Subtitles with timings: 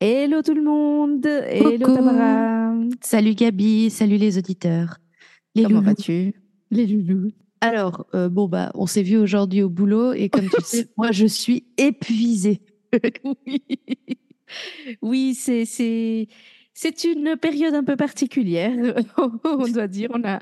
[0.00, 1.94] Hello tout le monde Hello Coucou.
[1.96, 4.98] Tamara Salut Gabi, salut les auditeurs.
[5.56, 6.34] Les Comment vas-tu?
[6.70, 7.32] Les loulous.
[7.60, 11.10] Alors, euh, bon, bah, on s'est vu aujourd'hui au boulot et comme tu sais, moi,
[11.10, 12.60] je suis épuisée.
[13.24, 13.62] oui,
[15.02, 16.28] oui c'est, c'est,
[16.74, 18.94] c'est une période un peu particulière,
[19.44, 20.10] on doit dire.
[20.14, 20.38] On, a,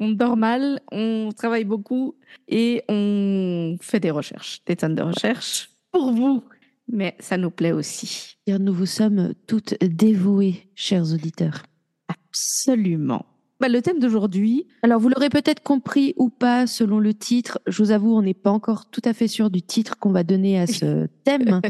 [0.00, 2.16] on dort mal, on travaille beaucoup
[2.48, 6.42] et on fait des recherches, des tonnes de recherches pour vous.
[6.90, 8.36] Mais ça nous plaît aussi.
[8.46, 11.62] Nous vous sommes toutes dévouées, chers auditeurs.
[12.08, 13.26] Absolument.
[13.58, 17.58] Bah, le thème d'aujourd'hui, Alors, vous l'aurez peut-être compris ou pas selon le titre.
[17.66, 20.24] Je vous avoue, on n'est pas encore tout à fait sûr du titre qu'on va
[20.24, 21.60] donner à ce thème.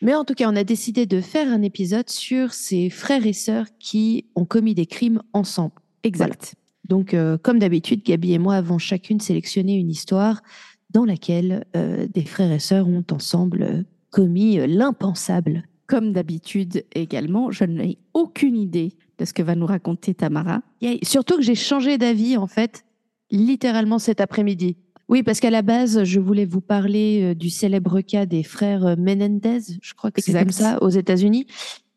[0.00, 3.32] Mais en tout cas, on a décidé de faire un épisode sur ces frères et
[3.32, 5.74] sœurs qui ont commis des crimes ensemble.
[6.02, 6.54] exact.
[6.88, 10.42] Donc, euh, comme d'habitude, Gabi et moi avons chacune sélectionné une histoire
[10.90, 13.82] dans laquelle euh, des frères et sœurs ont ensemble euh,
[14.14, 15.64] commis euh, l'impensable.
[15.86, 20.62] Comme d'habitude également, je n'ai aucune idée de ce que va nous raconter Tamara.
[21.02, 22.84] Surtout que j'ai changé d'avis, en fait,
[23.30, 24.76] littéralement cet après-midi.
[25.08, 28.86] Oui, parce qu'à la base, je voulais vous parler euh, du célèbre cas des frères
[28.86, 31.46] euh, Menendez, je crois que c'est comme ça, aux États-Unis.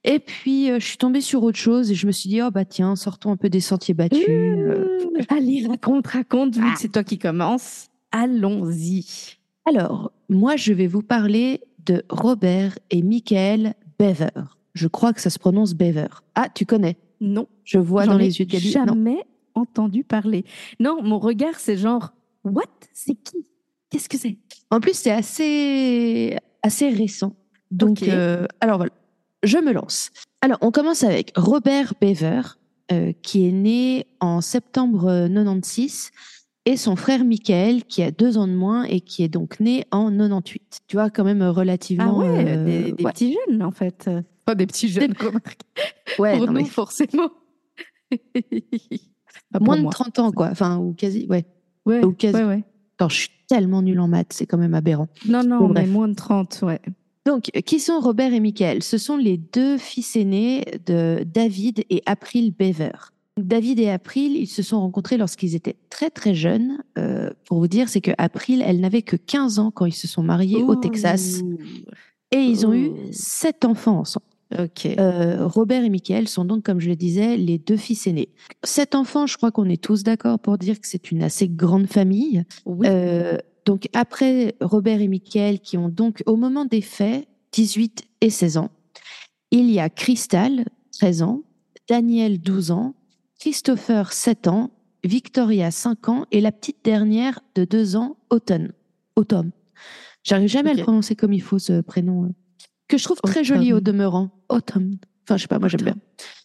[0.03, 2.65] Et puis, je suis tombée sur autre chose et je me suis dit, oh bah
[2.65, 4.27] tiens, sortons un peu des sentiers battus.
[4.27, 6.73] Mmh, Allez, raconte, raconte, vu Ah.
[6.73, 7.87] que c'est toi qui commence.
[8.11, 9.05] Allons-y.
[9.65, 14.29] Alors, moi, je vais vous parler de Robert et Michael Bever.
[14.73, 16.07] Je crois que ça se prononce Bever.
[16.35, 18.67] Ah, tu connais Non, Je vois dans les yeux de Gabi.
[18.75, 18.85] Non.
[18.85, 20.45] jamais entendu parler.
[20.79, 22.63] Non, mon regard, c'est genre, what?
[22.93, 23.47] C'est qui?
[23.89, 24.37] Qu'est-ce que c'est?
[24.69, 27.33] En plus, c'est assez, assez récent.
[27.71, 28.91] Donc, euh, alors voilà,
[29.43, 30.11] je me lance.
[30.41, 32.41] Alors, on commence avec Robert Bever,
[32.91, 36.11] euh, qui est né en septembre euh, 96,
[36.67, 39.85] et son frère Michael, qui a deux ans de moins et qui est donc né
[39.91, 40.81] en 98.
[40.87, 42.17] Tu vois, quand même euh, Ah relativement.
[42.19, 43.11] ouais, euh, des, des ouais.
[43.13, 44.09] petits jeunes, en fait.
[44.45, 45.61] Pas des petits jeunes, remarque.
[46.19, 47.29] Ouais, Pour non, nous, mais forcément.
[49.51, 49.91] Pas pour moins de moi.
[49.91, 50.49] 30 ans, quoi.
[50.51, 51.45] Enfin, ou quasi, ouais.
[51.85, 52.35] Ouais, ou quasi.
[52.35, 52.63] ouais, ouais.
[52.97, 55.07] Attends, je suis tellement nulle en maths, c'est quand même aberrant.
[55.27, 56.81] Non, non, Bon, mais moins de 30, ouais.
[57.25, 58.83] Donc, euh, qui sont Robert et Michael?
[58.83, 62.91] Ce sont les deux fils aînés de David et April Bever.
[63.37, 66.79] David et April, ils se sont rencontrés lorsqu'ils étaient très très jeunes.
[66.97, 70.07] Euh, pour vous dire, c'est que April, elle n'avait que 15 ans quand ils se
[70.07, 71.41] sont mariés au Texas.
[72.31, 74.25] Et ils ont eu sept enfants ensemble.
[74.57, 74.85] Ok.
[74.85, 78.29] Euh, Robert et Michael sont donc, comme je le disais, les deux fils aînés.
[78.63, 81.87] Sept enfants, je crois qu'on est tous d'accord pour dire que c'est une assez grande
[81.87, 82.43] famille.
[82.65, 82.87] oui.
[82.89, 88.29] Euh, donc après Robert et Michael, qui ont donc au moment des faits 18 et
[88.29, 88.69] 16 ans,
[89.51, 91.41] il y a Crystal, 13 ans,
[91.89, 92.95] Daniel, 12 ans,
[93.39, 94.71] Christopher, 7 ans,
[95.03, 98.71] Victoria, 5 ans, et la petite dernière de 2 ans, Autumn.
[99.15, 99.51] Autumn.
[100.23, 102.29] J'arrive jamais à le prononcer comme il faut ce prénom, euh,
[102.87, 104.29] que je trouve très joli au demeurant.
[104.49, 104.97] Autumn.
[105.23, 105.95] Enfin, je sais pas, moi j'aime bien.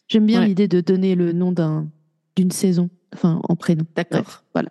[0.09, 0.49] J'aime bien Ouais.
[0.49, 1.89] l'idée de donner le nom d'un
[2.37, 3.85] d'une saison, enfin en prénom.
[3.95, 4.43] D'accord.
[4.55, 4.71] Voilà.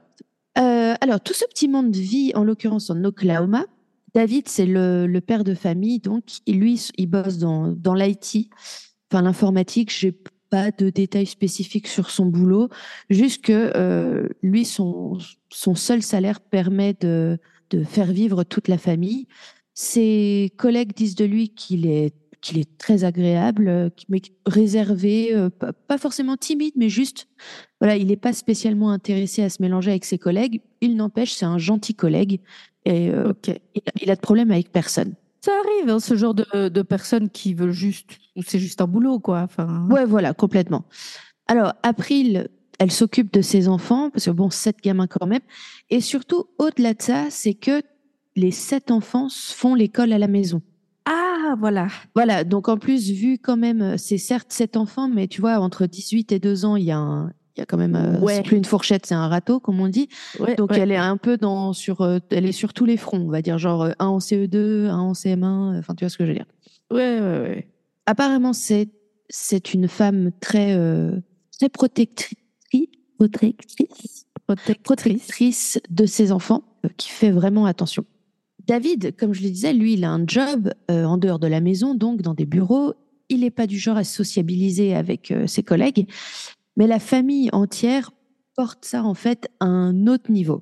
[0.58, 3.66] Euh, alors, tout ce petit monde vit en l'occurrence en Oklahoma.
[4.16, 8.50] David, c'est le, le père de famille, donc lui, il bosse dans, dans l'IT,
[9.12, 9.92] enfin l'informatique.
[9.92, 10.18] J'ai
[10.52, 12.70] pas de détails spécifiques sur son boulot,
[13.10, 15.18] juste que euh, lui, son,
[15.50, 17.40] son seul salaire permet de,
[17.72, 19.28] de faire vivre toute la famille.
[19.74, 26.00] Ses collègues disent de lui qu'il est qu'il est très agréable, mais réservé, euh, pas,
[26.00, 27.28] forcément timide, mais juste
[27.80, 30.62] voilà, il n'est pas spécialement intéressé à se mélanger avec ses collègues.
[30.82, 32.40] Il n'empêche, c'est un gentil collègue
[32.86, 33.32] et euh,
[33.76, 35.14] il, a, il a de problème avec personne.
[35.44, 38.88] Ça arrive, hein, ce genre de, de personnes qui veulent juste, ou c'est juste un
[38.88, 39.42] boulot, quoi.
[39.42, 40.86] Enfin, Ouais, voilà, complètement.
[41.48, 42.50] Alors, April,
[42.80, 45.42] elle s'occupe de ses enfants, parce que bon, sept gamins quand même.
[45.90, 47.82] Et surtout, au-delà de ça, c'est que
[48.36, 50.62] les sept enfants font l'école à la maison.
[51.06, 51.88] Ah, voilà.
[52.16, 55.88] Voilà, donc en plus, vu quand même, c'est certes sept enfants, mais tu vois, entre
[55.88, 58.36] 18 et 2 ans, il y a un, y a quand même, euh, Ouais.
[58.36, 60.10] c'est plus une fourchette, c'est un râteau, comme on dit.
[60.40, 60.80] Ouais, Donc ouais.
[60.80, 63.42] elle est un peu dans sur euh, elle est sur tous les fronts, on va
[63.42, 65.44] dire genre euh, un en CE2, un en CM1,
[65.76, 66.46] euh, enfin tu vois ce que je veux dire.
[66.92, 67.68] Ouais, ouais, ouais.
[68.06, 68.90] Apparemment c'est
[69.30, 71.12] c'est une femme très euh,
[71.58, 72.38] très protectrice
[73.18, 74.26] protectrice
[74.84, 78.04] protectrice de ses enfants euh, qui fait vraiment attention.
[78.68, 81.62] David, comme je le disais, lui, il a un job euh, en dehors de la
[81.62, 82.94] maison, donc dans des bureaux.
[83.30, 86.08] il n'est pas du genre à sociabiliser avec euh, ses collègues,
[86.78, 88.12] mais la famille entière
[88.56, 90.62] porte ça en fait à un autre niveau.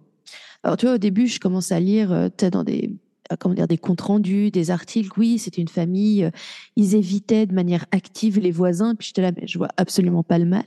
[0.64, 2.92] Alors tu vois, au début, je commence à lire euh, dans des
[3.32, 5.10] euh, comment dire, des comptes rendus, des articles.
[5.18, 6.24] Oui, c'était une famille.
[6.26, 6.32] euh,
[6.76, 8.96] Ils évitaient de manière active les voisins.
[8.96, 10.64] Puis j'étais là, mais je vois absolument pas le mal.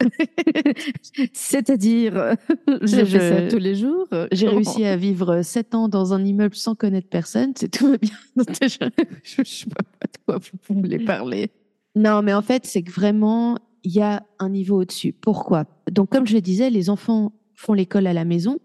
[1.32, 2.34] C'est-à-dire, euh,
[2.82, 4.06] je, Je- fais ça tous les jours.
[4.32, 7.52] J'ai réussi à vivre sept ans dans un immeuble sans connaître personne.
[7.56, 8.10] C'est tout va bien.
[8.60, 8.88] Déjà-
[9.22, 10.38] je, je vois pas de quoi
[10.68, 11.50] vous voulez parler.
[11.94, 15.12] Non, mais en fait, c'est que vraiment, il y a un niveau au-dessus.
[15.12, 15.64] Pourquoi?
[15.90, 18.58] Donc, comme je le disais, les enfants font l'école à la maison.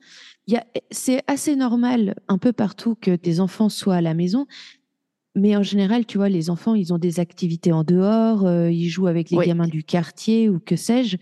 [0.91, 4.45] C'est assez normal un peu partout que des enfants soient à la maison.
[5.35, 8.87] Mais en général, tu vois, les enfants, ils ont des activités en dehors, euh, ils
[8.89, 9.47] jouent avec les Oui.
[9.47, 11.17] gamins du quartier ou que sais-je.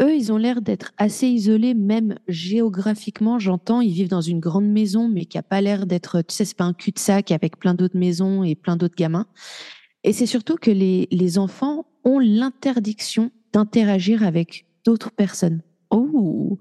[0.00, 3.38] Eux, ils ont l'air d'être assez isolés, même géographiquement.
[3.38, 6.44] J'entends, ils vivent dans une grande maison, mais qui a pas l'air d'être, tu sais,
[6.46, 9.26] c'est pas un cul-de-sac avec plein d'autres maisons et plein d'autres gamins.
[10.04, 15.62] Et c'est surtout que les, les enfants ont l'interdiction d'interagir avec d'autres personnes.
[15.90, 16.58] Oh,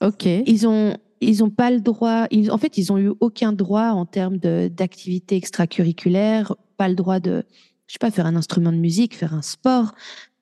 [0.00, 0.26] ok.
[0.26, 2.26] Ils ont, ils ont pas le droit.
[2.30, 7.20] Ils, en fait, ils ont eu aucun droit en termes d'activités extracurriculaires, pas le droit
[7.20, 7.44] de,
[7.86, 9.92] je sais pas, faire un instrument de musique, faire un sport,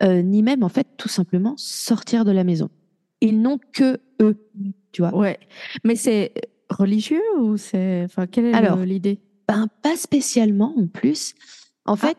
[0.03, 2.71] euh, ni même en fait tout simplement sortir de la maison.
[3.21, 4.37] Ils n'ont que eux,
[4.93, 5.15] tu vois.
[5.15, 5.39] Ouais,
[5.85, 6.33] mais c'est
[6.71, 9.19] religieux ou c'est, enfin, quelle est l'idée?
[9.47, 11.35] Ben, pas spécialement en plus.
[11.85, 12.17] En fait,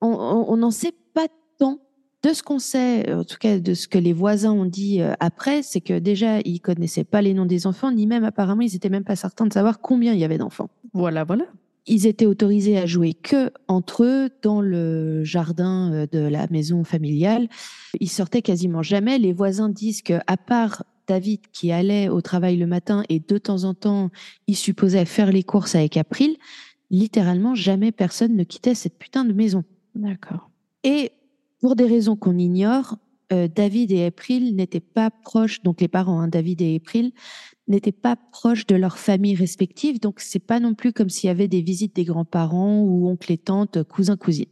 [0.00, 1.26] on- on on n'en sait pas
[1.58, 1.80] tant.
[2.24, 5.12] De ce qu'on sait, en tout cas de ce que les voisins ont dit euh,
[5.20, 8.74] après, c'est que déjà, ils connaissaient pas les noms des enfants, ni même apparemment, ils
[8.74, 10.68] étaient même pas certains de savoir combien il y avait d'enfants.
[10.92, 11.44] Voilà, voilà.
[11.86, 16.82] Ils étaient autorisés à jouer que entre eux dans le jardin euh, de la maison
[16.82, 17.48] familiale.
[18.00, 19.18] Ils sortaient quasiment jamais.
[19.18, 23.38] Les voisins disent que, à part David qui allait au travail le matin et de
[23.38, 24.10] temps en temps,
[24.46, 26.36] il supposait faire les courses avec April,
[26.90, 29.64] littéralement jamais personne ne quittait cette putain de maison.
[29.94, 30.50] D'accord.
[30.84, 31.12] Et
[31.60, 32.96] pour des raisons qu'on ignore,
[33.32, 37.12] euh, David et April n'étaient pas proches, donc les parents, hein, David et April,
[37.66, 40.00] n'étaient pas proches de leurs familles respectives.
[40.00, 43.32] Donc c'est pas non plus comme s'il y avait des visites des grands-parents ou oncles
[43.32, 44.46] et tantes, cousins, cousines.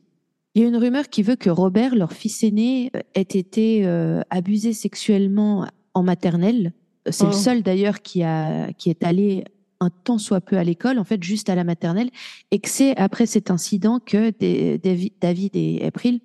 [0.55, 4.21] Il y a une rumeur qui veut que Robert, leur fils aîné, ait été euh,
[4.31, 6.73] abusé sexuellement en maternelle.
[7.09, 7.29] C'est Oh.
[7.29, 9.45] le seul d'ailleurs qui a qui est allé
[9.81, 12.11] un tant soit peu à l'école, en fait juste à la maternelle,
[12.51, 14.79] et que c'est après cet incident que des-
[15.21, 16.21] David et April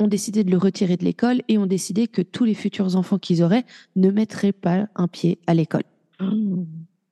[0.00, 3.18] ont décidé de le retirer de l'école et ont décidé que tous les futurs enfants
[3.18, 3.64] qu'ils auraient
[3.96, 5.84] ne mettraient pas un pied à l'école.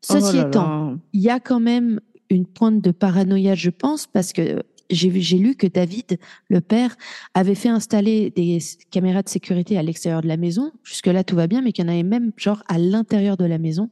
[0.00, 2.00] Ceci Oh là étant, il y a quand même
[2.30, 6.18] une pointe de paranoïa, je pense, parce que j'ai lu que David,
[6.48, 6.96] le père,
[7.34, 8.58] avait fait installer des
[8.90, 10.72] caméras de sécurité à l'extérieur de la maison.
[10.82, 13.58] Jusque-là, tout va bien, mais qu'il y en avait même genre à l'intérieur de la
[13.58, 13.90] maison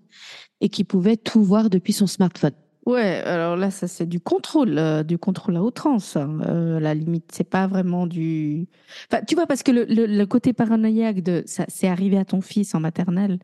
[0.61, 2.53] et qu'il pouvait tout voir depuis son smartphone.
[2.87, 6.17] Ouais, alors là, ça c'est du contrôle, euh, du contrôle à outrance.
[6.17, 6.39] hein.
[6.47, 8.69] Euh, la limite, c'est pas vraiment du.
[9.11, 12.25] Enfin, tu vois, parce que le, le- le côté paranoïaque de ça, c'est arrivé à
[12.25, 13.41] ton fils en maternelle.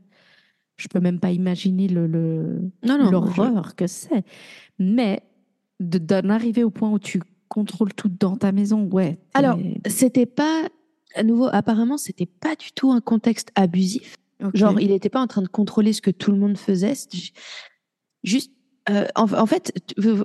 [0.76, 4.24] Je peux même pas imaginer le, le- Non, non, l'horreur que c'est.
[4.78, 5.20] Mais
[5.80, 9.14] de- d'en arriver au point où tu contrôles tout dans ta maison, ouais.
[9.14, 9.58] t'es- Alors,
[9.88, 10.68] c'était pas,
[11.16, 14.14] à nouveau, apparemment, c'était pas du tout un contexte abusif.
[14.42, 14.56] Ok.
[14.56, 16.94] Genre, il n'était pas en train de contrôler ce que tout le monde faisait.
[17.12, 17.32] Ju-
[18.24, 18.52] Juste,
[18.90, 19.72] euh, en, en fait,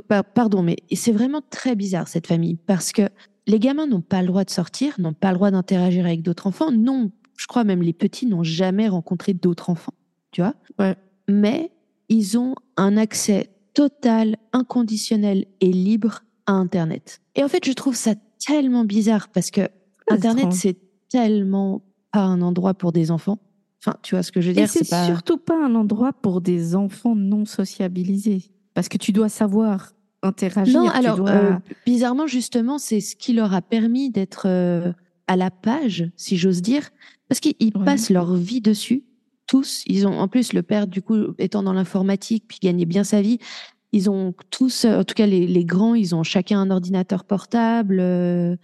[0.08, 3.10] pa- pardon, mais c'est vraiment très bizarre cette famille parce que
[3.46, 6.48] les gamins n'ont pas le droit de sortir, n'ont pas le droit d'interagir avec d'autres
[6.48, 6.72] enfants.
[6.72, 9.94] Non, je crois même les petits n'ont jamais rencontré d'autres enfants,
[10.32, 10.56] tu vois.
[10.80, 10.96] Ouais.
[11.30, 11.72] Mais
[12.10, 17.22] ils ont un accès total, inconditionnel et libre à Internet.
[17.36, 19.62] Et en fait, je trouve ça tellement bizarre parce que
[20.10, 20.78] Internet, c'est
[21.10, 23.38] tellement pas un endroit pour des enfants.
[23.80, 25.06] Enfin, tu vois ce que je veux Et dire c'est pas...
[25.06, 28.52] surtout pas un endroit pour des enfants non sociabilisés.
[28.74, 29.92] Parce que tu dois savoir
[30.24, 30.80] interagir.
[30.82, 31.54] Non, alors dois- euh,
[31.86, 34.92] bizarrement justement, c'est ce qui leur a permis d'être euh,
[35.28, 36.90] à la page, si j'ose dire,
[37.30, 37.86] parce qu'ils Ouais.
[37.86, 39.04] passent leur vie dessus.
[39.48, 43.04] Tous, ils ont en plus le père du coup étant dans l'informatique puis gagnait bien
[43.04, 43.38] sa vie.
[43.94, 48.00] Ils ont tous, en tout cas les, les grands, ils ont chacun un ordinateur portable.
[48.02, 48.58] euh,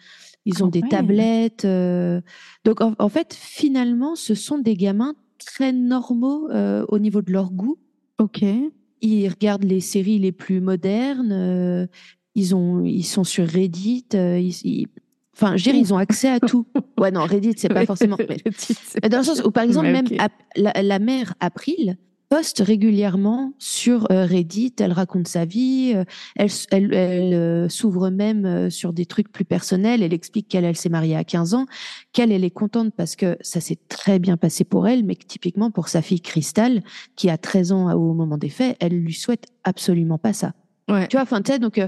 [0.45, 0.89] ils ont des ouais.
[0.89, 1.65] tablettes.
[1.65, 2.21] euh.
[2.65, 7.31] donc en, en fait, finalement, ce sont des gamins très normaux euh, au niveau de
[7.31, 7.77] leur goût
[8.19, 8.43] Ok.
[9.01, 11.31] ils regardent les séries les plus modernes.
[11.31, 11.87] euh,
[12.35, 14.05] ils ont, ils sont sur Reddit.
[14.15, 14.87] euh, ils, ils-
[15.35, 16.65] enfin, je veux dire, ils ont accès à tout.
[16.99, 18.17] Ouais, non, Reddit, c'est pas forcément.
[18.29, 20.05] Mais, dans le sens où, par exemple, même
[20.55, 21.97] la, la mère April
[22.33, 24.73] poste régulièrement sur euh, Reddit.
[24.79, 25.93] Elle raconte sa vie.
[25.95, 26.03] euh,
[26.71, 30.01] elle euh, s'ouvre même sur des trucs plus personnels.
[30.01, 31.67] Elle explique qu'elle elle s'est mariée à 15 ans,
[32.11, 35.27] qu'elle elle est contente parce que ça s'est très bien passé pour elle, mais que
[35.27, 36.81] typiquement pour sa fille Crystal,
[37.15, 40.53] qui a 13 ans au moment des faits, elle lui souhaite absolument pas ça.
[40.89, 41.07] Ouais.
[41.07, 41.87] Tu vois, enfin, tu sais, donc, euh,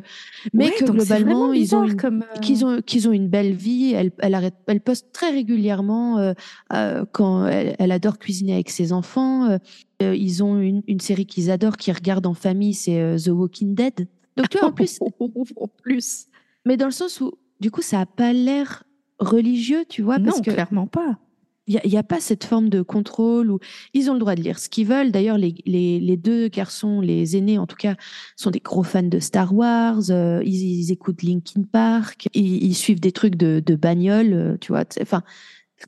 [0.53, 3.27] mais Ouais, que donc globalement, ils ont une, comme, euh, qu'ils ont, qu'ils ont une
[3.27, 3.93] belle vie.
[3.93, 6.33] Elle, elle, arrête, elle poste très régulièrement euh,
[6.71, 9.57] euh, quand elle, elle adore cuisiner avec ses enfants.
[10.01, 14.07] Ils ont une, une série qu'ils adorent, qu'ils regardent en famille, c'est The Walking Dead.
[14.37, 14.99] Donc, tu vois, en plus,
[15.55, 16.27] en plus.
[16.65, 18.83] mais dans le sens où, du coup, ça a pas l'air
[19.19, 21.17] religieux, tu vois, non, que clairement pas.
[21.67, 23.59] Il n'y a, pas cette forme de contrôle où
[23.93, 25.11] ils ont le droit de lire ce qu'ils veulent.
[25.11, 27.95] D'ailleurs, les, les, les deux garçons, les aînés en tout cas,
[28.35, 30.11] sont des gros fans de Star Wars.
[30.11, 32.27] euh, ils, ils écoutent Linkin Park.
[32.33, 34.83] Ils, ils suivent des trucs de, de bagnole, euh, tu vois.
[35.01, 35.23] Enfin,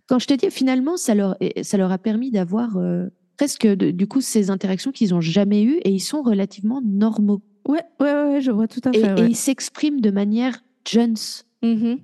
[0.08, 3.06] quand je te dis, finalement, ça leur, ça leur a permis d'avoir euh,
[3.38, 7.42] presque, de- du coup, ces interactions qu'ils ont jamais eues et ils sont relativement normaux.
[7.68, 9.00] Ouais, ouais, ouais, je vois tout à fait.
[9.00, 9.30] et ouais.
[9.30, 10.60] ils s'expriment de manière.
[10.96, 11.06] Mhm.
[11.64, 11.96] Euh,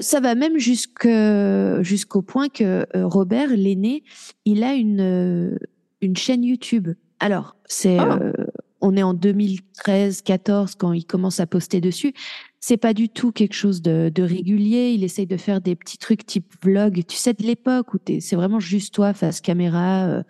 [0.00, 4.02] Ça va même jusqu'au point que euh, Robert, l'aîné,
[4.44, 5.58] il a une, euh,
[6.00, 6.88] une chaîne YouTube.
[7.20, 8.18] Alors, c'est, Ah.
[8.20, 8.32] euh,
[8.80, 12.14] on est en 2013-14 quand il commence à poster dessus.
[12.60, 14.92] C'est pas du tout quelque chose de, de régulier.
[14.94, 17.02] Il essaye de faire des petits trucs type vlog.
[17.08, 20.06] Tu sais, de l'époque où c'est vraiment juste toi face caméra.
[20.06, 20.22] euh,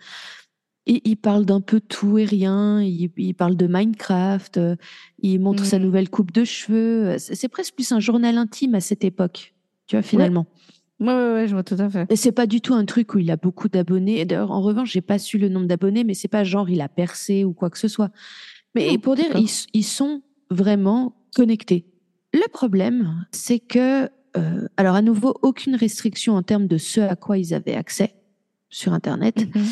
[0.85, 2.81] il, il parle d'un peu tout et rien.
[2.81, 4.57] Il, il parle de Minecraft.
[4.57, 4.75] euh,
[5.19, 5.85] il montre sa Mhm.
[5.85, 7.07] nouvelle coupe de cheveux.
[7.09, 9.53] euh, C'est presque plus un journal intime à cette époque,
[9.87, 10.45] tu vois, finalement.
[10.99, 12.09] Ouais, ouais, ouais, je vois tout à fait.
[12.11, 14.23] Et c'est pas du tout un truc où il a beaucoup d'abonnés.
[14.25, 16.87] D'ailleurs, en revanche, j'ai pas su le nombre d'abonnés, mais c'est pas genre il a
[16.89, 18.09] percé ou quoi que ce soit.
[18.75, 19.35] Mais pour dire,
[19.73, 21.85] ils, sont vraiment connectés.
[22.33, 27.15] Le problème, c'est que, euh, alors à nouveau, aucune restriction en termes de ce à
[27.15, 28.15] quoi ils avaient accès
[28.69, 29.47] sur Internet.
[29.55, 29.63] Mhm.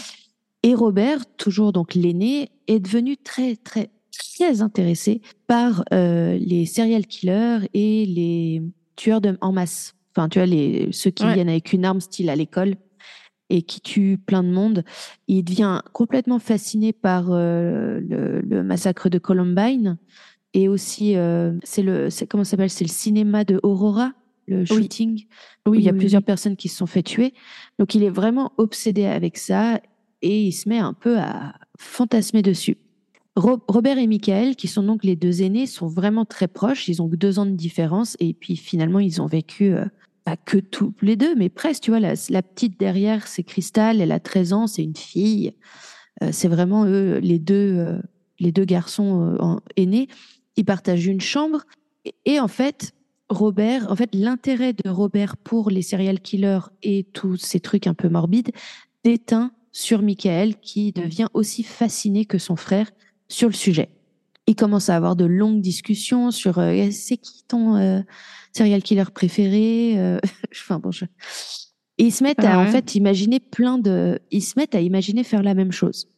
[0.64, 7.06] Et Robert, toujours donc l'aîné, est devenu très, très, très intéressé par euh, les serial
[7.08, 8.62] killers et les
[8.96, 9.96] tueurs de, en masse.
[10.16, 11.34] Enfin, tu vois, les, ceux qui Ouais.
[11.34, 12.76] viennent avec une arme style à l'école
[13.50, 14.84] et qui tuent plein de monde.
[15.28, 19.98] Il devient complètement fasciné par euh, le, le massacre de Columbine
[20.54, 22.70] et aussi, euh, c'est le, c'est comment ça s'appelle?
[22.70, 24.12] C'est le cinéma de Aurora,
[24.48, 25.26] le shooting
[25.66, 27.34] où Oui, il y a oui, plusieurs personnes qui se sont fait tuer.
[27.80, 29.80] Donc il est vraiment obsédé avec ça
[30.22, 32.78] et il se met un peu à fantasmer dessus.
[33.36, 36.88] Ro- Robert et Michael, qui sont donc les deux aînés, sont vraiment très proches.
[36.88, 39.86] Ils ont que deux ans de différence et puis finalement ils ont vécu euh,
[40.26, 41.84] pas que tous les deux, mais presque.
[41.84, 45.54] Tu vois, la, la petite derrière, c'est Crystal, elle a 13 ans, c'est une fille.
[46.24, 48.00] Euh, c'est vraiment eux, les deux, euh,
[48.40, 50.08] les deux garçons aînés.
[50.58, 51.62] Ils partagent une chambre
[52.06, 52.92] et, et en fait,
[53.30, 57.94] Robert, en fait, l'intérêt de Robert pour les serial killers et tous ces trucs un
[57.94, 58.52] peu morbides
[59.06, 62.92] déteint sur Michael qui devient aussi fasciné que son frère
[63.28, 63.90] sur le sujet.
[64.48, 68.02] Il commence à avoir de longues discussions sur euh, c'est qui ton euh,
[68.52, 70.20] serial killer préféré euh,
[70.52, 71.06] enfin bon je...
[71.98, 75.24] et ils se mettent à en fait imaginer plein de ils se mettent à imaginer
[75.24, 76.10] faire la même chose.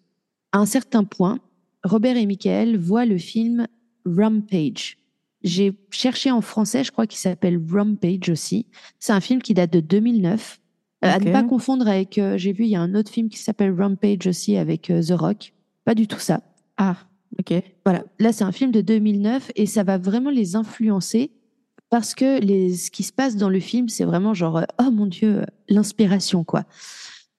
[0.52, 1.40] À un certain point
[1.84, 3.68] Robert et Michael voient le film
[4.06, 4.98] Rampage.
[5.44, 8.66] J'ai cherché en français je crois qu'il s'appelle Rampage aussi.
[9.00, 10.60] C'est un film qui date de 2009
[11.04, 13.30] Euh, à ne pas confondre avec euh, j'ai vu il y a un autre film
[13.30, 15.54] qui s'appelle Rampage aussi avec euh, The Rock
[15.86, 16.42] pas du tout ça
[16.78, 16.96] Ah,
[17.40, 17.62] ok.
[17.86, 21.32] voilà, là c'est un film de 2009 et ça va vraiment les influencer
[21.90, 25.06] parce que les, ce qui se passe dans le film, c'est vraiment genre, oh mon
[25.06, 26.64] Dieu, l'inspiration quoi.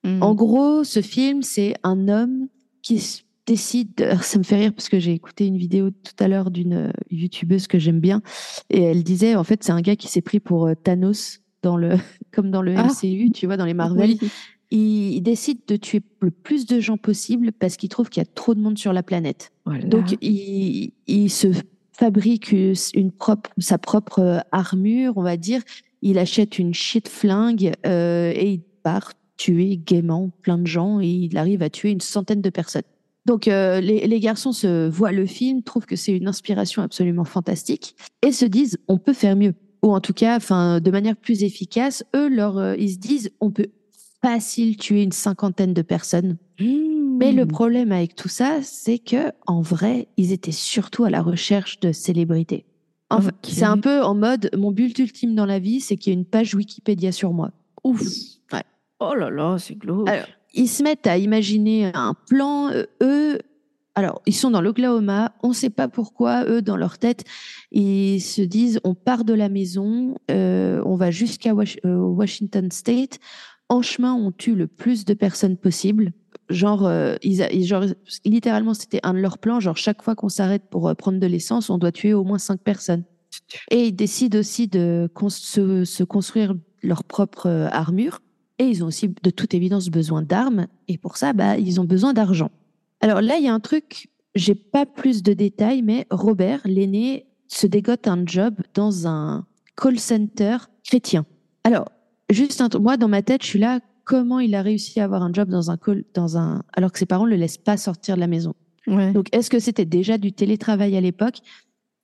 [0.04, 0.23] Mhm.
[0.23, 2.47] En gros, ce film, c'est un homme
[2.83, 6.28] qui décide, de- ça me fait rire parce que j'ai écouté une vidéo tout à
[6.28, 8.23] l'heure d'une youtubeuse que j'aime bien
[8.71, 11.97] et elle disait, en fait, c'est un gars qui s'est pris pour Thanos dans le,
[12.33, 12.87] comme dans le Ah.
[12.87, 14.30] MCU, tu vois, dans les Marvel Oui.
[14.71, 18.26] il, il décide de tuer le plus de gens possible parce qu'il trouve qu'il y
[18.26, 19.50] a trop de monde sur la planète.
[19.64, 19.85] Voilà.
[19.87, 21.49] Donc, il, il se
[21.92, 25.62] fabrique une propre, sa propre euh, armure, on va dire.
[26.02, 31.09] Il achète une shit flingue euh, et il part tuer gaiement plein de gens et
[31.09, 32.83] il arrive à tuer une centaine de personnes.
[33.26, 37.25] Donc, euh, les, les garçons se voient le film, trouvent que c'est une inspiration absolument
[37.25, 39.54] fantastique et se disent on peut faire mieux.
[39.85, 43.31] Ou en tout cas, enfin, de manière plus efficace, eux, leur, euh, ils se disent
[43.41, 43.69] on peut
[44.23, 46.38] facile tuer une cinquantaine de personnes.
[46.59, 51.21] Mais le problème avec tout ça, c'est que en vrai, ils étaient surtout à la
[51.21, 52.64] recherche de célébrités.
[53.11, 53.31] Enfin.
[53.43, 56.19] C'est un peu en mode mon but ultime dans la vie, c'est qu'il y ait
[56.19, 57.50] une page Wikipédia sur moi.
[57.85, 58.00] Ouf.
[58.53, 58.62] Ouais.
[59.00, 60.09] Oh là là, c'est glauque.
[60.09, 62.71] Alors, ils se mettent à imaginer un plan.
[62.71, 63.38] euh, eux,
[63.96, 65.32] alors, ils sont dans l'Oklahoma.
[65.44, 67.22] On ne sait pas pourquoi, eux, dans leur tête,
[67.70, 73.20] ils se disent on part de la maison, euh, on va jusqu'à euh, Washington State.
[73.68, 76.12] En chemin, on tue le plus de personnes possible.
[76.50, 77.84] Genre, euh, ils genre,
[78.24, 79.60] littéralement, c'était un de leurs plans.
[79.60, 82.38] Genre, chaque fois qu'on s'arrête pour euh, prendre de l'essence, on doit tuer au moins
[82.38, 83.04] cinq personnes.
[83.70, 88.20] Et ils décident aussi de se, se construire leur propre euh, armure.
[88.58, 90.66] Et ils ont aussi, de toute évidence, besoin d'armes.
[90.86, 92.50] Et pour ça, bah, ils ont besoin d'argent.
[93.04, 97.26] Alors là, il y a un truc j'ai pas plus de détails, mais Robert, l'aîné,
[97.49, 99.46] se dégote un job dans un
[99.76, 101.26] call center chrétien.
[101.64, 101.90] Alors,
[102.30, 105.23] juste un, moi, dans ma tête, je suis là, comment il a réussi à avoir
[105.23, 108.14] un job dans un call, dans un, alors que ses parents le laissent pas sortir
[108.14, 108.54] de la maison.
[108.87, 109.12] Ouais.
[109.12, 111.40] Donc, est-ce que c'était déjà du télétravail à l'époque?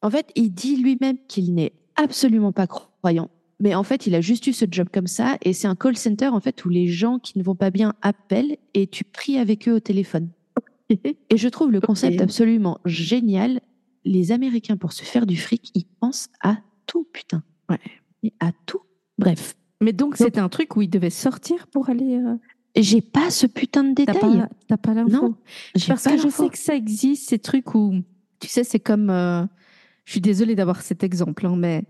[0.02, 3.30] En fait, il dit lui-même qu'il n'est absolument pas croyant.
[3.58, 5.38] Mais en fait, il a juste eu ce job comme ça.
[5.40, 7.94] Et c'est un call center, en fait, où les gens qui ne vont pas bien
[8.02, 10.28] appellent et tu pries avec eux au téléphone.
[11.30, 13.60] Et je trouve le concept absolument génial.
[14.04, 16.56] Les Américains, pour se faire du fric, ils pensent à
[16.86, 17.42] tout, putain.
[17.68, 17.78] Ouais.
[18.22, 18.80] Et à tout.
[19.18, 19.54] Bref.
[19.82, 22.16] Mais donc, c'était un truc où il devait sortir pour aller.
[22.16, 22.36] euh,
[22.76, 24.16] J'ai pas ce putain de détail.
[24.18, 25.34] pas, t'as pas l'info Non,
[25.74, 26.44] J'ai Parce pas que je l'info.
[26.44, 27.94] sais que ça existe, ces trucs où,
[28.40, 29.42] tu sais, c'est comme, euh,
[30.04, 31.84] je suis désolée d'avoir cet exemple, hein, mais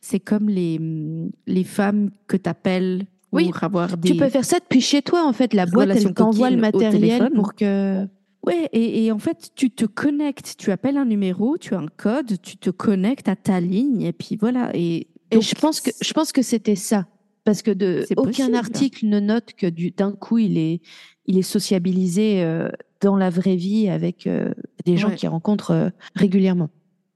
[0.00, 4.10] c'est comme les, hum, les femmes que t'appelles pour Oui, avoir des...
[4.10, 5.54] Tu peux faire ça depuis chez toi, en fait.
[5.54, 8.06] La boîte, elle t'envoie le matériel pour que.
[8.48, 11.86] Ouais, et, et en fait, tu te connectes, tu appelles un numéro, tu as un
[11.96, 14.70] code, tu te connectes à ta ligne, et puis voilà.
[14.74, 17.06] Et, je pense que je pense que c'était ça,
[17.44, 18.56] parce que de aucun possible.
[18.56, 20.80] article ne note que du d'un coup il est
[21.26, 22.70] il est sociabilisé euh,
[23.02, 24.52] dans la vraie vie avec euh,
[24.86, 25.14] des gens Ouais.
[25.16, 26.70] qu'il rencontre euh, régulièrement.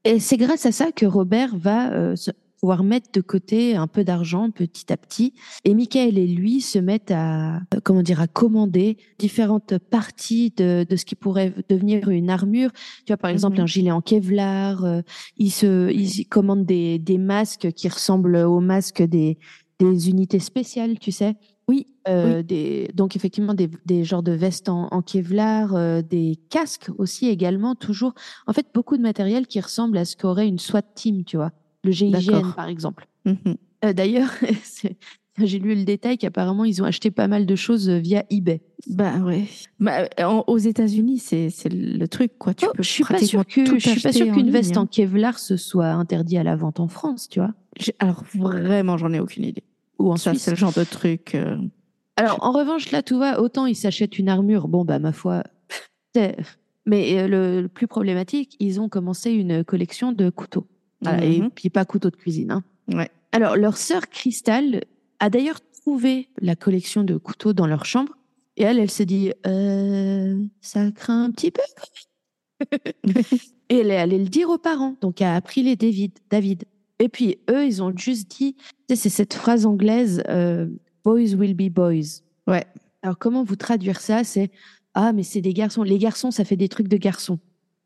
[0.05, 2.33] Et c'est grâce à ça que Robert va se-
[2.63, 5.35] pouvoir mettre de côté un peu d'argent petit à petit.
[5.65, 10.97] Et Michael et lui se mettent à comment dire à commander différentes parties de, de
[10.97, 12.71] ce qui pourrait devenir une armure.
[13.05, 13.63] Tu vois par exemple Mhm.
[13.65, 14.85] un gilet en Kevlar.
[14.85, 15.03] euh,
[15.37, 19.39] ils se ils commandent des, des masques qui ressemblent aux masques des
[19.81, 21.35] des unités spéciales, tu sais.
[21.69, 26.39] Oui, Euh, Des, donc effectivement des, des genres de vestes en, en Kevlar, euh, des
[26.51, 28.13] casques aussi également, toujours.
[28.47, 31.51] En fait, beaucoup de matériel qui ressemble à ce qu'aurait une SWAT team, tu vois.
[31.85, 33.07] Le GIGN par exemple.
[33.25, 33.57] mhm.
[33.85, 34.31] Euh, D'ailleurs,
[35.39, 38.61] j'ai lu le détail qu'apparemment ils ont acheté pas mal de choses euh, via eBay.
[38.89, 39.47] bah ouais.
[39.81, 42.55] Bah, en- aux États-Unis, c'est le truc, quoi.
[42.55, 44.83] Tu Oh, peux je suis pas sûre que je suis pas sûre qu'une veste hein.
[44.83, 47.53] en Kevlar se soit interdit à la vente en France, tu vois,
[47.99, 49.65] Alors vraiment, j'en ai aucune idée.
[49.99, 51.35] ou en Ça, c'est le genre de truc.
[51.35, 51.57] euh,
[52.17, 53.41] Alors, en revanche, là, tout va.
[53.41, 54.69] Autant ils s'achètent une armure.
[54.69, 55.43] Bon, bah, ma foi.
[56.85, 60.67] Mais euh, le, le plus problématique, ils ont commencé une collection de couteaux.
[61.03, 61.51] Voilà, Et Mhm.
[61.51, 62.51] puis pas couteaux de cuisine.
[62.53, 62.63] hein.
[62.93, 63.11] Ouais.
[63.33, 64.83] Alors, leur sœur Cristal
[65.19, 68.17] a d'ailleurs trouvé la collection de couteaux dans leur chambre.
[68.57, 71.63] Et elle, elle s'est dit, euh, ça craint un petit peu.
[73.69, 74.97] et elle est allée le dire aux parents.
[75.01, 76.13] Donc, elle a appris les David.
[76.31, 76.65] David.
[76.99, 78.57] Et puis, eux, ils ont juste dit,
[78.89, 80.69] c'est cette phrase anglaise, euh,
[81.05, 82.21] boys will be boys.
[82.47, 82.65] Ouais.
[83.03, 84.23] Alors, comment vous traduire ça?
[84.25, 84.51] C'est
[84.95, 85.83] Ah, mais c'est des garçons.
[85.83, 87.39] Les garçons, ça fait des trucs de garçons.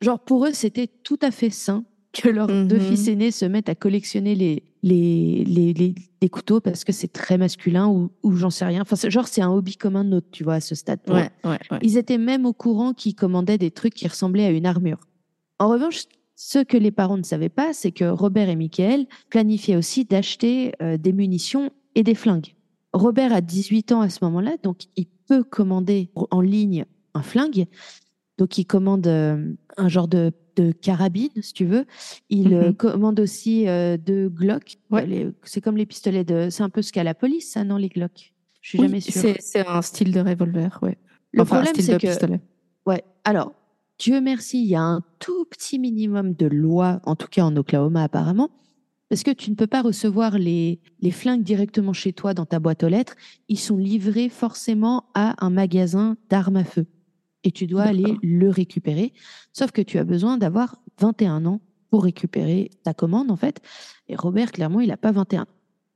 [0.03, 1.85] Genre, pour eux, c'était tout à fait sain
[2.23, 2.81] que leurs deux Mhm.
[2.81, 7.13] fils aînés se mettent à collectionner les, les, les, les, les couteaux parce que c'est
[7.13, 8.83] très masculin ou, ou j'en sais rien.
[8.83, 11.01] Enfin, c'est- genre, c'est un hobby comme un autre, tu vois, à ce stade.
[11.03, 11.21] pour eux.
[11.21, 11.79] Ouais, ouais, ouais.
[11.83, 14.99] Ils étaient même au courant qu'ils commandaient des trucs qui ressemblaient à une armure.
[15.59, 19.77] En revanche, ce que les parents ne savaient pas, c'est que Robert et Michael planifiaient
[19.77, 22.55] aussi d'acheter euh, des munitions et des flingues.
[22.93, 27.67] Robert a 18 ans à ce moment-là, donc il peut commander en ligne un flingue.
[28.39, 31.87] Donc il commande euh, un genre de, de carabine, si tu veux.
[32.29, 32.75] Il euh, Mhm.
[32.77, 34.77] commande aussi euh, deux Glock.
[34.91, 35.33] Ouais.
[35.43, 36.49] C'est comme les pistolets de...
[36.51, 39.01] C'est un peu ce qu'a la police, ça, non, les Glock Je suis Oui, jamais
[39.01, 39.35] sûre.
[39.39, 40.99] c'est un style de revolver, ouais.
[41.33, 42.07] Le enfin, problème, c'est que...
[42.07, 42.41] pistolet.
[42.85, 43.03] Ouais.
[43.25, 43.53] Alors,
[43.99, 47.57] Dieu merci, il y a un tout petit minimum de loi, en tout cas en
[47.57, 48.51] Oklahoma apparemment,
[49.09, 52.59] parce que tu ne peux pas recevoir les, les flingues directement chez toi dans ta
[52.59, 53.15] boîte aux lettres.
[53.49, 56.87] Ils sont livrés forcément à un magasin d'armes à feu.
[57.47, 59.13] Et tu dois aller le récupérer.
[59.53, 63.61] Sauf que tu as besoin d'avoir 21 ans pour récupérer ta commande, en fait.
[64.09, 65.47] Et Robert, clairement, il n'a pas 21 ans.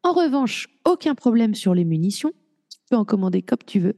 [0.04, 2.30] En revanche, aucun problème sur les munitions.
[2.70, 3.96] Tu peux en commander comme tu veux.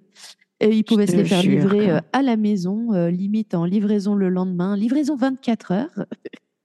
[0.60, 4.14] Et il pouvait se les faire livrer euh, à la maison, euh, limite en livraison
[4.14, 6.06] le lendemain, livraison 24 heures.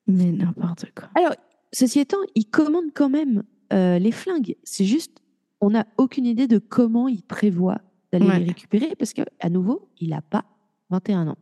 [0.08, 1.10] Mais n'importe quoi.
[1.16, 1.36] Alors,
[1.74, 4.56] ceci étant, il commande quand même euh, les flingues.
[4.64, 5.18] C'est juste,
[5.60, 7.82] on n'a aucune idée de comment il prévoit
[8.14, 8.40] d'aller Ouais.
[8.40, 10.46] les récupérer parce que, à nouveau, il n'a pas
[10.90, 11.38] 21 ans.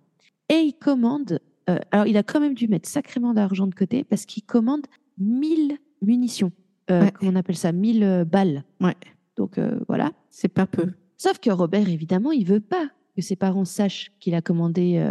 [0.50, 4.04] Et il commande, euh, alors il a quand même dû mettre sacrément d'argent de côté
[4.04, 4.86] parce qu'il commande
[5.18, 6.52] 1000 munitions.
[6.92, 7.12] Euh, Ouais.
[7.12, 8.64] Comment on appelle ça 1000 euh, balles.
[8.80, 8.96] Ouais.
[9.38, 10.12] Donc euh, voilà.
[10.30, 10.92] C'est pas peu.
[11.18, 15.02] Sauf que Robert, évidemment, il veut pas que ses parents sachent qu'il a commandé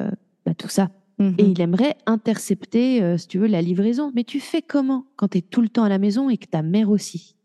[0.45, 0.91] bah, tout ça.
[1.19, 1.35] Mhm.
[1.39, 4.13] Et il aimerait intercepter, si tu veux, la livraison.
[4.15, 6.47] Mais tu fais comment quand tu es tout le temps à la maison et que
[6.47, 7.37] ta mère aussi?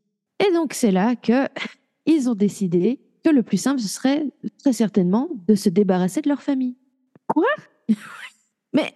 [0.46, 1.48] Et donc, c'est là que
[2.06, 3.00] ils ont décidé
[3.30, 4.26] que le plus simple, ce serait
[4.60, 6.76] très certainement de se débarrasser de leur famille.
[7.28, 7.46] Quoi?
[8.74, 8.94] Mais,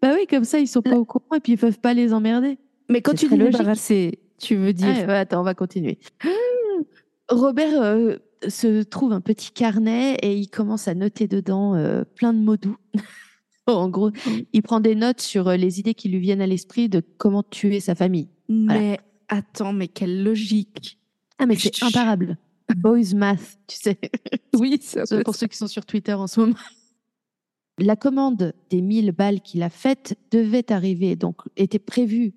[0.00, 2.12] bah oui, comme ça, ils sont pas au courant et puis ils peuvent pas les
[2.12, 2.58] emmerder.
[2.88, 5.06] Mais quand tu dis débarrasser, tu veux dire.
[5.08, 5.98] Ah, attends, on va continuer.
[7.28, 8.16] Robert euh,
[8.48, 12.56] se trouve un petit carnet et il commence à noter dedans euh, plein de mots
[12.56, 12.76] doux.
[13.66, 14.10] en gros,
[14.52, 17.42] il prend des notes sur euh, les idées qui lui viennent à l'esprit de comment
[17.42, 18.28] tuer sa famille.
[18.48, 18.98] Mais
[19.28, 20.98] attends, mais quelle logique.
[21.38, 22.36] Ah, mais c'est imparable.
[22.76, 23.98] Boys math, tu sais.
[24.54, 26.54] Oui, c'est pour ceux qui sont sur Twitter en ce moment.
[27.78, 32.34] La commande des 1000 balles qu'il a faites devait arriver, donc était prévue,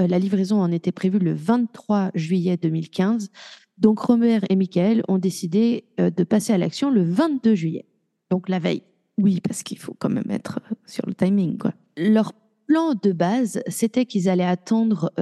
[0.00, 3.30] euh, la livraison en était prévue le 23 juillet 2015.
[3.78, 7.86] Donc Robert et Michael ont décidé euh, de passer à l'action le 22 juillet,
[8.30, 8.82] donc la veille.
[9.18, 11.74] Oui, parce qu'il faut quand même être euh, sur le timing, quoi.
[11.96, 12.32] Leur
[12.72, 15.12] plan de base, c'était qu'ils allaient attendre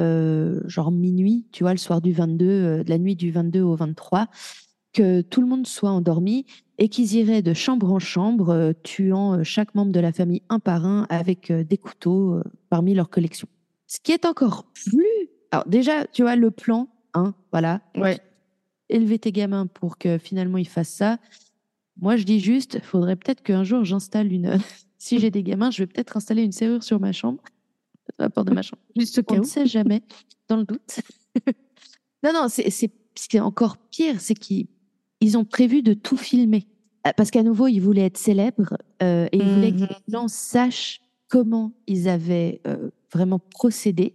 [0.66, 4.28] genre minuit, tu vois, le soir du 22, de la nuit du 22 au 23,
[4.92, 6.46] que tout le monde soit endormi
[6.78, 10.42] et qu'ils iraient de chambre en chambre, euh, tuant euh, chaque membre de la famille
[10.48, 13.48] un par un avec euh, des couteaux parmi leur collection.
[13.86, 15.04] Ce qui est encore plus...
[15.50, 17.80] Alors déjà, tu vois, le plan, hein, voilà.
[17.96, 18.20] Ouais.
[18.88, 21.18] Élever tes gamins pour que finalement ils fassent ça.
[22.00, 24.58] Moi, je dis juste, il faudrait peut-être qu'un jour j'installe une...
[25.00, 27.42] si j'ai des gamins, je vais peut-être installer une serrure sur ma chambre,
[28.18, 28.82] à la porte de ma chambre.
[28.94, 30.02] Juste au On ne sait jamais,
[30.46, 31.00] dans le doute.
[32.22, 32.86] non, non, c'est ce
[33.28, 34.66] qui est encore pire, c'est qu'ils
[35.22, 36.66] ils ont prévu de tout filmer.
[37.06, 39.88] Euh, parce qu'à nouveau, ils voulaient être célèbres euh, et ils voulaient que mhm.
[39.88, 44.14] les gens sachent comment ils avaient euh, vraiment procédé.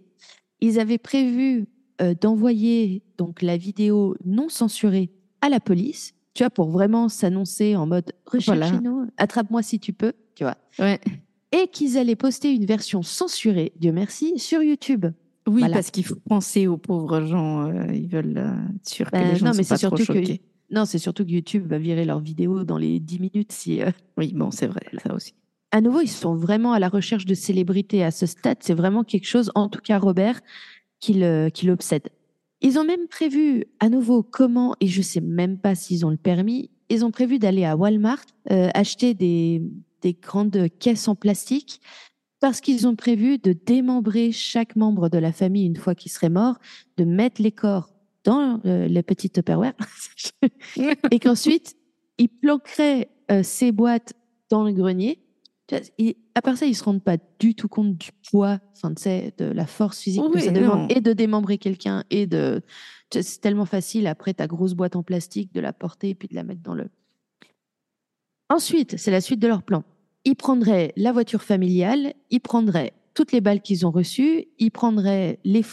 [0.60, 1.66] Ils avaient prévu
[2.20, 7.86] d'envoyer donc la vidéo non censurée à la police, tu vois, pour vraiment s'annoncer en
[7.86, 10.56] mode recherche-nous, attrape-moi si tu peux, tu vois.
[10.78, 11.00] Ouais.
[11.50, 15.06] Et qu'ils allaient poster une version censurée, Dieu merci, sur YouTube.
[15.48, 17.72] Oui, parce qu'il faut penser aux pauvres gens.
[17.90, 20.38] ils veulent être sûrs que ben les gens non, mais c'est surtout Que
[20.70, 23.80] non, c'est surtout que YouTube va virer leurs vidéos dans les 10 minutes si.
[23.80, 25.32] Euh, oui, bon, c'est vrai, ça aussi.
[25.70, 28.58] À nouveau, ils sont vraiment à la recherche de célébrités à ce stade.
[28.60, 30.40] C'est vraiment quelque chose, en tout cas Robert,
[31.00, 32.10] qui l'obsède.
[32.66, 36.16] Ils ont même prévu, à nouveau, comment, et je sais même pas s'ils ont le
[36.16, 39.62] permis, ils ont prévu d'aller à Walmart euh, acheter des,
[40.02, 41.80] des grandes caisses en plastique
[42.40, 46.28] parce qu'ils ont prévu de démembrer chaque membre de la famille une fois qu'il serait
[46.28, 46.56] mort,
[46.96, 47.92] de mettre les corps
[48.24, 49.74] dans euh, les petites Tupperware
[51.12, 51.76] et qu'ensuite,
[52.18, 54.14] ils planqueraient euh, ces boîtes
[54.50, 55.20] dans le grenier.
[55.98, 59.44] Et à part ça, ils se rendent pas du tout compte du poids, enfin, de
[59.44, 62.62] la force physique que ça demande, et de démembrer quelqu'un, et de.
[63.10, 66.34] C'est tellement facile après ta grosse boîte en plastique de la porter et puis de
[66.34, 66.88] la mettre dans le.
[68.48, 69.82] Ensuite, c'est la suite de leur plan.
[70.24, 75.40] Ils prendraient la voiture familiale, ils prendraient toutes les balles qu'ils ont reçues, ils prendraient
[75.44, 75.64] les,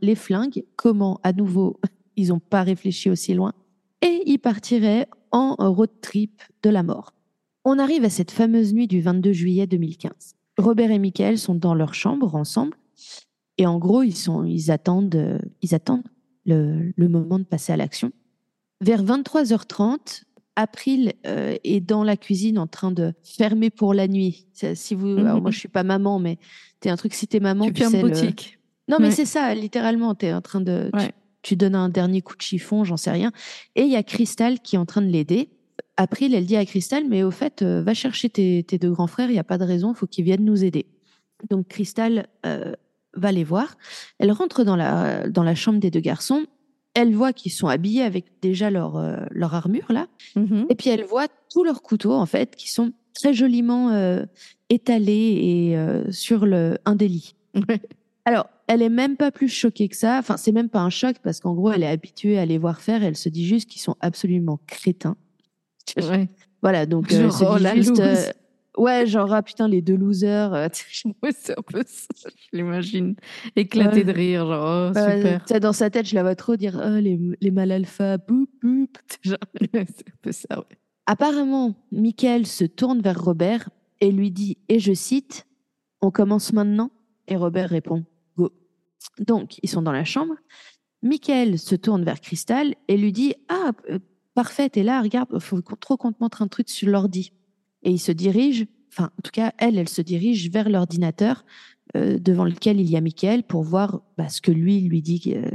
[0.00, 1.78] les flingues, comment à nouveau
[2.16, 3.52] ils n'ont pas réfléchi aussi loin,
[4.00, 7.12] et ils partiraient en road trip de la mort.
[7.64, 10.36] On arrive à cette fameuse nuit du 22 juillet 2015.
[10.58, 12.76] Robert et Michael sont dans leur chambre ensemble,
[13.58, 16.02] et en gros, ils, sont, ils attendent, ils attendent
[16.46, 18.12] le, moment de passer à l'action.
[18.80, 20.24] Vers 23h30,
[20.56, 24.46] April euh, est dans la cuisine en train de fermer pour la nuit.
[24.74, 26.38] Si vous, moi je suis pas maman, mais
[26.84, 28.58] es un truc si t'es maman, tu, tu boutique.
[28.88, 30.90] Non, mais c'est ça, littéralement, tu es en train de,
[31.42, 33.32] tu donnes un dernier coup de chiffon, j'en sais rien.
[33.76, 35.50] Et il y a Crystal qui est en train de l'aider.
[35.96, 39.28] April, elle dit à Crystal, mais au fait, euh, va chercher tes, deux grands frères,
[39.28, 40.86] il n'y a pas de raison, il faut qu'ils viennent nous aider.
[41.50, 42.72] Donc Crystal euh,
[43.14, 43.76] va les voir.
[44.18, 46.46] Elle rentre dans la, dans la chambre des deux garçons.
[46.94, 50.08] Elle voit qu'ils sont habillés avec déjà leur, euh, leur armure, là.
[50.36, 50.66] Mm-hmm.
[50.68, 53.90] Et puis elle voit tous leurs couteaux, en fait, qui sont très joliment
[54.70, 57.34] étalés et sur le, un des lits.
[58.24, 60.18] Alors, elle est même pas plus choquée que ça.
[60.18, 62.80] Enfin, c'est même pas un choc parce qu'en gros, elle est habituée à les voir
[62.80, 63.02] faire.
[63.02, 65.16] elle se dit juste qu'ils sont absolument crétins.
[66.62, 68.14] Voilà, donc euh, genre, oh, juste, euh,
[68.78, 70.54] ouais, genre ah putain les deux losers.
[70.54, 70.68] Euh,
[71.22, 72.06] ouais, c'est un peu ça.
[72.24, 73.16] Je l'imagine
[73.56, 75.60] éclater de rire, genre oh, super.
[75.60, 78.86] dans sa tête, je la vois trop dire oh, les, les mal alpha, boum boum.
[79.24, 80.60] c'est un peu ça.
[80.60, 80.78] Ouais.
[81.06, 83.68] Apparemment, Michael se tourne vers Robert
[84.00, 85.46] et lui dit et je cite
[86.00, 86.90] on commence maintenant?
[87.26, 88.04] Et Robert répond
[89.18, 90.34] donc, ils sont dans la chambre.
[91.02, 93.72] Michael se tourne vers Crystal et lui dit Ah,
[94.32, 97.32] euh, parfait, t'es là, regarde, il faut trop qu'on te montre un truc sur l'ordi.
[97.82, 101.44] Et il se dirige, enfin, en tout cas, elle, elle se dirige vers l'ordinateur
[101.96, 105.34] euh, devant lequel il y a Michael pour voir bah, ce que lui lui dit,
[105.36, 105.50] euh,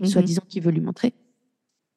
[0.00, 0.06] mhm.
[0.06, 1.14] soi-disant qu'il veut lui montrer.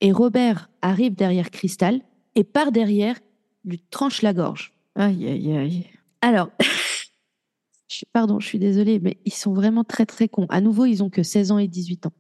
[0.01, 2.01] Et Robert arrive derrière Crystal
[2.35, 3.17] et par derrière
[3.65, 4.73] lui tranche la gorge.
[4.95, 5.85] Aïe, aïe, aïe.
[6.21, 6.49] Alors,
[8.13, 10.47] pardon, je suis désolée, mais ils sont vraiment très très cons.
[10.49, 12.13] À nouveau, ils ont que 16 ans et 18 ans.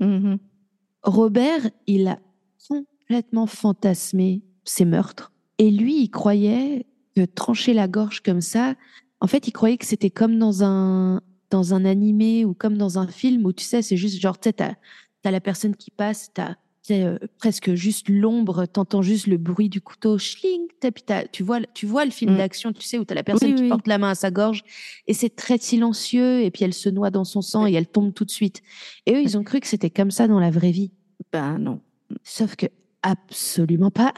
[0.00, 0.38] Mm-hmm.
[1.02, 2.18] Robert, il a
[3.08, 5.32] complètement fantasmé ses meurtres.
[5.58, 8.74] Et lui, il croyait que trancher la gorge comme ça,
[9.20, 12.98] en fait, il croyait que c'était comme dans un, dans un animé ou comme dans
[12.98, 14.72] un film où tu sais, c'est juste genre, tu sais, t'as
[15.24, 16.54] as la personne qui passe, t'as
[16.92, 21.42] euh, presque juste l'ombre, t'entends juste le bruit du couteau, schling, t'as- puis t'as- tu
[21.42, 22.36] vois, tu vois le film Mm.
[22.36, 23.68] d'action, tu sais, où tu as la personne Oui, qui oui.
[23.68, 24.62] porte la main à sa gorge,
[25.08, 28.14] et c'est très silencieux, et puis elle se noie dans son sang, et elle tombe
[28.14, 28.62] tout de suite.
[29.06, 30.92] Et eux, ils ont cru que c'était comme ça dans la vraie vie.
[31.32, 31.80] Ben non.
[32.22, 32.66] Sauf que
[33.06, 34.12] absolument pas.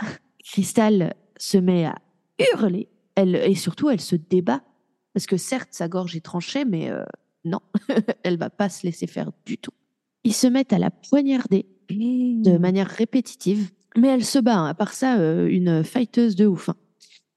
[0.44, 1.96] Crystal se met à
[2.52, 4.62] hurler, elle, et surtout, elle se débat.
[5.14, 7.04] Parce que certes, sa gorge est tranchée, mais euh,
[7.44, 7.60] non,
[8.22, 9.72] elle va pas se laisser faire du tout.
[10.24, 14.56] Ils se mettent à la poignarder de De manière répétitive, mais elle se bat.
[14.56, 14.66] hein.
[14.66, 16.68] À part ça, euh, une fighteuse de ouf.
[16.68, 16.76] hein.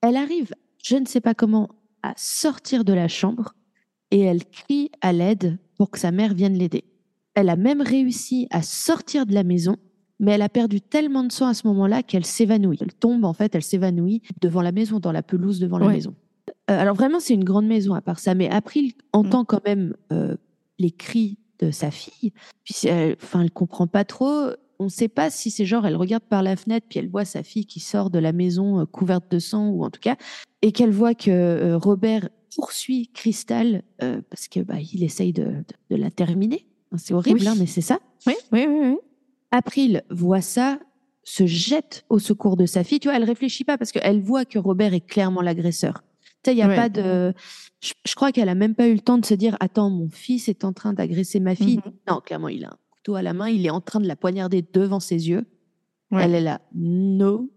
[0.01, 1.69] Elle arrive, je ne sais pas comment,
[2.03, 3.53] à sortir de la chambre
[4.09, 6.83] et elle crie à l'aide pour que sa mère vienne l'aider.
[7.33, 9.77] Elle a même réussi à sortir de la maison,
[10.21, 12.77] mais elle a perdu tellement de sang à ce moment-là qu'elle s'évanouit.
[12.79, 16.13] Elle tombe, en fait, elle s'évanouit devant la maison, dans la pelouse devant la maison.
[16.69, 19.95] Euh, alors vraiment, c'est une grande maison à part ça, mais April entend quand même
[20.13, 20.37] euh,
[20.79, 22.31] les cris de sa fille.
[22.63, 24.51] Puis, elle, enfin, elle comprend pas trop.
[24.79, 27.25] On ne sait pas si c'est genre, elle regarde par la fenêtre, puis elle voit
[27.25, 30.15] sa fille qui sort de la maison euh, couverte de sang, ou en tout cas,
[30.61, 35.43] et qu'elle voit que euh, Robert poursuit Crystal euh, parce que bah, il essaye de,
[35.43, 36.65] de- de la terminer.
[36.97, 37.47] C'est horrible, Oui.
[37.47, 37.99] hein, mais c'est ça.
[38.27, 38.79] Oui, oui, oui.
[38.89, 38.97] oui.
[39.51, 40.79] April voit ça,
[41.23, 42.99] se jette au secours de sa fille.
[42.99, 46.03] Tu vois, elle réfléchit pas parce qu'elle voit que Robert est clairement l'agresseur.
[46.43, 46.75] Tu sais, il y a Ouais.
[46.75, 47.33] pas de.
[47.81, 50.09] Je, je crois qu'elle a même pas eu le temps de se dire Attends, mon
[50.09, 51.77] fils est en train d'agresser ma fille.
[51.85, 51.93] Mhm.
[52.09, 53.49] Non, clairement, il a un couteau à la main.
[53.49, 55.45] Il est en train de la poignarder devant ses yeux.
[56.09, 56.23] Ouais.
[56.23, 56.61] Elle est là.
[56.73, 57.51] No.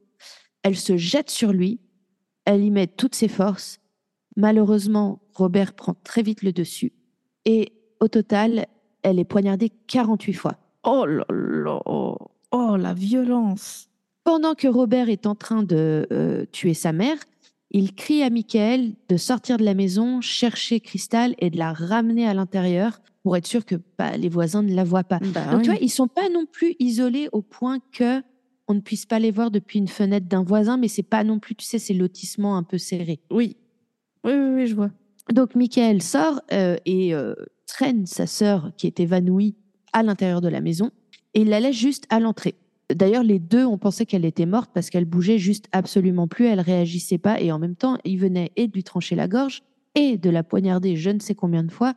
[0.62, 1.80] Elle se jette sur lui.
[2.44, 3.80] Elle y met toutes ses forces.
[4.36, 6.92] Malheureusement, Robert prend très vite le dessus.
[7.46, 8.66] Et au total,
[9.02, 10.56] elle est poignardée 48 fois.
[10.84, 11.80] Oh là là.
[11.86, 13.88] Oh, la violence.
[14.22, 17.16] Pendant que Robert est en train de euh, tuer sa mère,
[17.70, 22.26] il crie à Michael de sortir de la maison, chercher Crystal et de la ramener
[22.26, 25.18] à l'intérieur pour être sûr que bah, les voisins ne la voient pas.
[25.18, 25.62] Bah Donc oui.
[25.62, 28.22] tu vois, ils sont pas non plus isolés au point que
[28.68, 31.38] on ne puisse pas les voir depuis une fenêtre d'un voisin, mais c'est pas non
[31.38, 33.20] plus, tu sais, ces lotissements un peu serrés.
[33.30, 33.56] Oui.
[34.24, 34.90] Oui, oui, oui, je vois.
[35.32, 37.34] Donc Michael sort euh, et euh,
[37.66, 39.56] traîne sa sœur qui est évanouie
[39.94, 40.90] à l'intérieur de la maison
[41.32, 42.54] et il la laisse juste à l'entrée.
[42.94, 46.60] D'ailleurs, les deux ont pensé qu'elle était morte parce qu'elle bougeait juste absolument plus, elle
[46.60, 49.62] réagissait pas et en même temps, il venait et de lui trancher la gorge
[49.94, 51.94] et de la poignarder je ne sais combien de fois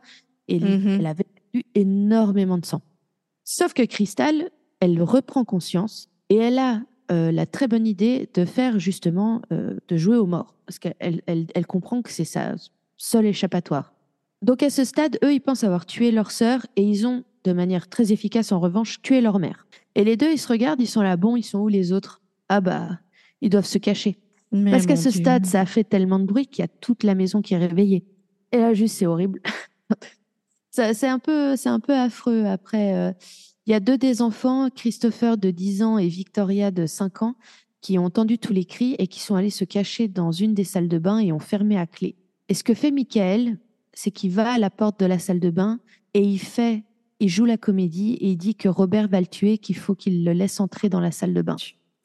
[0.48, 0.96] et Mhm.
[1.00, 2.80] elle avait eu énormément de sang.
[3.44, 8.44] Sauf que Crystal, elle reprend conscience et elle a euh, la très bonne idée de
[8.44, 12.54] faire justement, euh, de jouer aux morts parce qu'elle elle, elle comprend que c'est sa
[12.98, 13.94] seul échappatoire.
[14.42, 17.52] Donc à ce stade, eux, ils pensent avoir tué leur sœur et ils ont, de
[17.52, 19.66] manière très efficace en revanche, tué leur mère.
[19.94, 22.22] Et les deux, ils se regardent, ils sont là, bon, ils sont où les autres?
[22.48, 23.00] Ah bah,
[23.40, 24.18] ils doivent se cacher.
[24.52, 25.20] Mais Parce qu'à ce Dieu.
[25.20, 27.58] stade, ça a fait tellement de bruit qu'il y a toute la maison qui est
[27.58, 28.04] réveillée.
[28.52, 29.42] Et là, juste, c'est horrible.
[30.70, 32.44] C'est un peu, c'est un peu affreux.
[32.44, 33.12] Après, euh,
[33.66, 37.34] il y a deux des enfants, Christopher de 10 ans et Victoria de 5 ans,
[37.80, 40.62] qui ont entendu tous les cris et qui sont allés se cacher dans une des
[40.62, 42.14] salles de bain et ont fermé à clé.
[42.48, 43.58] Et ce que fait Michael,
[44.00, 45.80] c'est qu'il va à la porte de la salle de bain
[46.14, 46.84] et il fait,
[47.18, 50.24] il joue la comédie et il dit que Robert va le tuer, qu'il faut qu'il
[50.24, 51.56] le laisse entrer dans la salle de bain.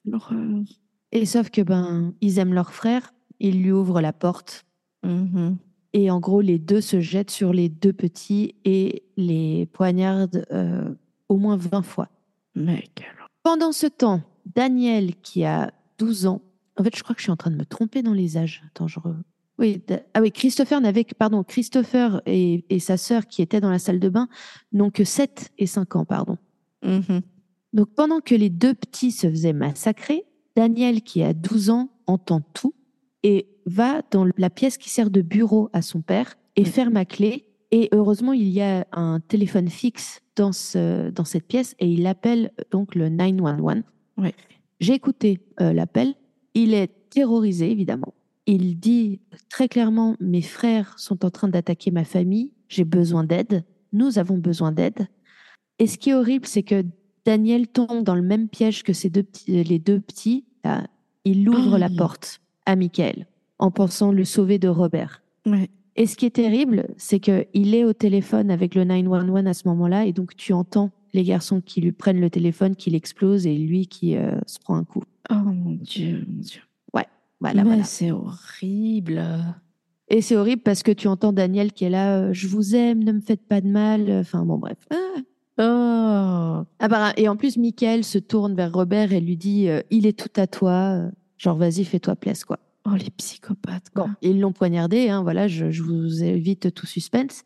[0.05, 0.63] L'horreur.
[1.11, 4.65] Et sauf que ben, ils aiment leur frère, ils lui ouvrent la porte
[5.03, 5.57] Mhm.
[5.93, 10.95] et en gros les deux se jettent sur les deux petits et les poignardent euh,
[11.29, 12.09] au moins 20 fois.
[12.55, 13.05] Quelle
[13.43, 14.21] Pendant ce temps,
[14.55, 16.41] Daniel qui a 12 ans,
[16.79, 18.63] en fait je crois que je suis en train de me tromper dans les âges.
[18.67, 19.15] Attends, je re-
[19.59, 19.81] Oui,
[20.15, 23.77] ah oui, Christopher n'avait que, pardon, Christopher et, et sa sœur qui étaient dans la
[23.79, 24.27] salle de bain
[24.71, 26.37] n'ont que 7 et 5 ans, pardon.
[26.83, 27.21] Mhm.
[27.73, 32.41] Donc pendant que les deux petits se faisaient massacrer, Daniel, qui a 12 ans, entend
[32.53, 32.73] tout
[33.23, 36.67] et va dans la pièce qui sert de bureau à son père et Mhm.
[36.67, 37.45] ferme à clé.
[37.71, 42.05] Et heureusement, il y a un téléphone fixe dans, ce- dans cette pièce et il
[42.07, 43.83] appelle donc le 911.
[44.17, 44.33] Ouais.
[44.79, 46.13] J'ai écouté euh, l'appel.
[46.53, 48.13] Il est terrorisé, évidemment.
[48.45, 53.63] Il dit très clairement, mes frères sont en train d'attaquer ma famille, j'ai besoin d'aide,
[53.93, 55.07] nous avons besoin d'aide.
[55.79, 56.83] Et ce qui est horrible, c'est que
[57.25, 60.43] Daniel tombe dans le même piège que ces deux petits, les deux petits.
[60.65, 60.85] Là,
[61.25, 61.77] il ouvre Oh.
[61.77, 63.27] la porte à Michael
[63.59, 65.21] en pensant le sauver de Robert.
[65.45, 65.69] Ouais.
[65.95, 69.67] Et ce qui est terrible, c'est qu'il est au téléphone avec le 911 à ce
[69.69, 73.55] moment-là, et donc tu entends les garçons qui lui prennent le téléphone, qui l'explosent, et
[73.55, 75.03] lui qui euh, se prend un coup.
[75.29, 76.61] Oh mon Dieu, mon Dieu.
[77.43, 77.83] Voilà, Mais voilà.
[77.83, 79.21] c'est horrible.
[80.07, 83.03] Et c'est horrible parce que tu entends Daniel qui est là, euh, je vous aime,
[83.03, 84.09] ne me faites pas de mal.
[84.09, 84.77] Enfin bon, bref.
[85.59, 86.63] Oh.
[86.79, 90.07] Ah bah, et en plus, Michael se tourne vers Robert et lui dit, euh, il
[90.07, 91.01] est tout à toi.
[91.37, 92.59] Genre, vas-y, fais-toi place, quoi.
[92.85, 94.07] Oh, les psychopathes, quoi.
[94.07, 97.43] Bon, ils l'ont poignardé, hein, voilà, je, je vous évite tout suspense.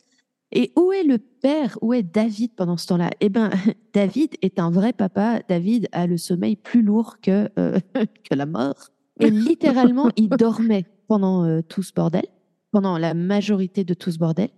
[0.51, 3.09] Et où est le père Où est David pendant ce temps-là?
[3.19, 3.49] Eh bien,
[3.93, 5.41] David est un vrai papa.
[5.49, 7.79] David a le sommeil plus lourd que, euh,
[8.29, 8.91] que la mort.
[9.19, 12.25] Et littéralement, il dormait pendant euh, tout ce bordel,
[12.71, 14.49] pendant la majorité de tout ce bordel.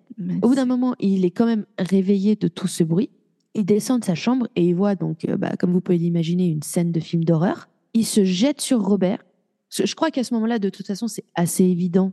[0.41, 3.09] Au bout d'un moment, il est quand même réveillé de tout ce bruit.
[3.55, 6.47] Il descend de sa chambre et il voit donc, euh, bah, comme vous pouvez l'imaginer,
[6.47, 7.69] une scène de film d'horreur.
[7.93, 9.23] Il se jette sur Robert.
[9.71, 12.11] Je crois qu'à ce moment-là, de toute façon, c'est assez évident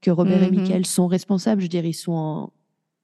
[0.00, 0.60] que Robert et Mhm.
[0.60, 1.60] Michael sont responsables.
[1.60, 2.52] Je veux dire, ils sont en,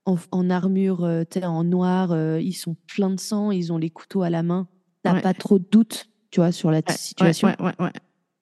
[0.07, 3.91] en, en armure, euh, en noir, euh, ils sont pleins de sang, ils ont les
[3.91, 4.69] couteaux à la main.
[5.03, 5.21] T'as Ouais.
[5.21, 7.49] pas trop de doute, tu vois, sur la Ouais, situation.
[7.49, 7.93] ouais, ouais, ouais, ouais.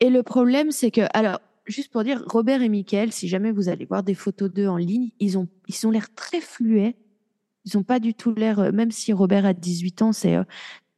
[0.02, 3.68] Et le problème, c'est que, alors, juste pour dire, Robert et Michael, si jamais vous
[3.68, 6.96] allez voir des photos d'eux en ligne, ils ont, ils ont l'air très fluets.
[7.64, 10.42] Ils ont pas du tout l'air, euh, même si Robert a 18 ans, c'est, euh,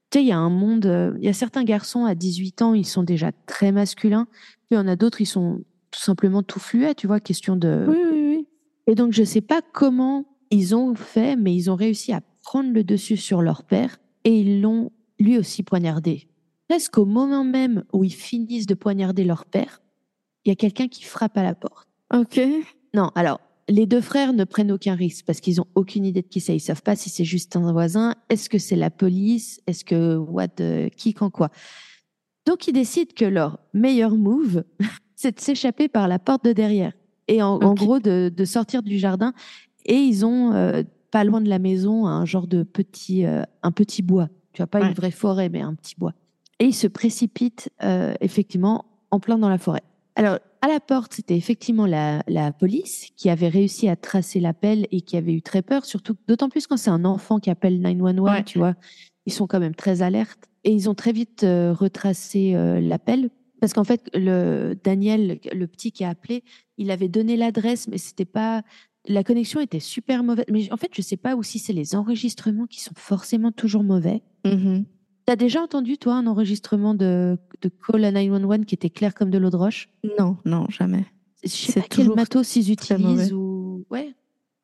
[0.09, 2.63] tu sais, il y a un monde, euh, il y a certains garçons à 18
[2.63, 4.27] ans, ils sont déjà très masculins.
[4.33, 7.57] Puis il y en a d'autres, ils sont tout simplement tout fluets, tu vois, question
[7.57, 7.85] de.
[7.87, 8.49] Oui, oui, oui.
[8.87, 12.73] Et donc, je sais pas comment ils ont fait, mais ils ont réussi à prendre
[12.73, 16.27] le dessus sur leur père et ils l'ont lui aussi poignardé.
[16.69, 19.83] Presque au moment même où ils finissent de poignarder leur père,
[20.45, 21.89] il y a quelqu'un qui frappe à la porte.
[22.13, 22.41] Ok.
[22.95, 26.27] Non, alors, les deux frères ne prennent aucun risque parce qu'ils ont aucune idée de
[26.29, 26.55] qui c'est.
[26.57, 28.15] Ils savent pas si c'est juste un voisin.
[28.29, 29.61] Est-ce que c'est la police?
[29.67, 30.49] Est-ce que what
[30.97, 31.51] Qui quand quoi?
[32.47, 34.65] Donc, ils décident que leur meilleur move,
[35.17, 36.93] c'est de s'échapper par la porte de derrière
[37.27, 39.33] et en, gros de, de sortir du jardin.
[39.87, 43.73] Et ils ont euh, pas loin de la maison un genre de petit, euh, un
[43.73, 44.29] petit bois.
[44.53, 44.89] Tu vois pas Ouais.
[44.89, 46.13] une vraie forêt, mais un petit bois.
[46.61, 49.83] Et ils se précipitent euh, effectivement en plein dans la forêt.
[50.17, 54.87] Alors, à la porte, c'était effectivement la, la police qui avait réussi à tracer l'appel
[54.93, 57.81] et qui avait eu très peur, surtout d'autant plus quand c'est un enfant qui appelle
[57.81, 58.45] 911, Ouais.
[58.45, 58.75] tu vois.
[59.27, 60.49] Ils sont quand même très alertes.
[60.63, 63.31] Et ils ont très vite euh, retracé euh, l'appel.
[63.61, 66.45] Parce qu'en fait, le Daniel, le petit qui a appelé,
[66.79, 68.63] il avait donné l'adresse, mais c'était pas.
[69.07, 70.47] La connexion était super mauvaise.
[70.51, 74.23] Mais en fait, je sais pas aussi c'est les enregistrements qui sont forcément toujours mauvais.
[74.47, 74.85] Mhm.
[75.27, 79.31] T'as déjà entendu, toi, un enregistrement de, de Call à 911 qui était clair comme
[79.31, 79.89] de l'eau de roche?
[80.19, 81.07] Non, non, jamais.
[81.43, 84.15] Je sais pas quel matos ils utilisent ou ouais.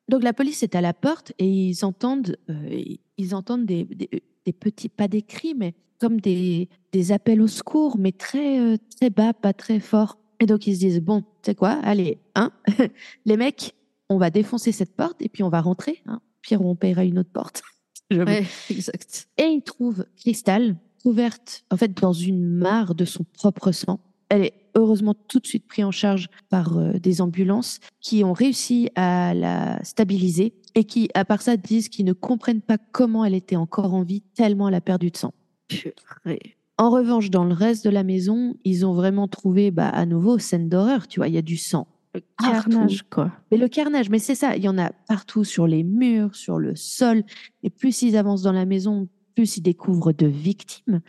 [0.09, 2.83] Donc la police est à la porte et ils entendent, euh,
[3.17, 7.47] ils entendent des, des, des petits, pas des cris, mais comme des, des appels au
[7.47, 10.19] secours, mais très euh, très bas, pas très fort.
[10.41, 12.51] Et donc ils se disent bon, tu sais quoi, allez, hein,
[13.25, 13.75] les mecs,
[14.09, 16.03] on va défoncer cette porte et puis on va rentrer.
[16.07, 16.21] Hein.
[16.43, 17.63] Pire, on paiera une autre porte.
[18.11, 19.29] Ouais, exact.
[19.39, 24.01] Et il trouve Cristal couverte en fait dans une mare de son propre sang.
[24.29, 28.33] Elle est heureusement tout de suite prise en charge par euh, des ambulances qui ont
[28.33, 33.25] réussi à la stabiliser et qui, à part ça, disent qu'ils ne comprennent pas comment
[33.25, 35.35] elle était encore en vie tellement elle a perdu de sang.
[35.69, 36.57] Purée.
[36.79, 40.39] En revanche, dans le reste de la maison, ils ont vraiment trouvé, bah, à nouveau,
[40.39, 41.09] scène d'horreur.
[41.09, 41.87] Tu vois, il y a du sang.
[42.15, 42.71] Le Partout.
[42.71, 43.31] carnage, quoi.
[43.51, 46.59] Mais le carnage, mais c'est ça, il y en a partout sur les murs, sur
[46.59, 47.23] le sol.
[47.63, 51.01] Et plus ils avancent dans la maison, plus ils découvrent de victimes.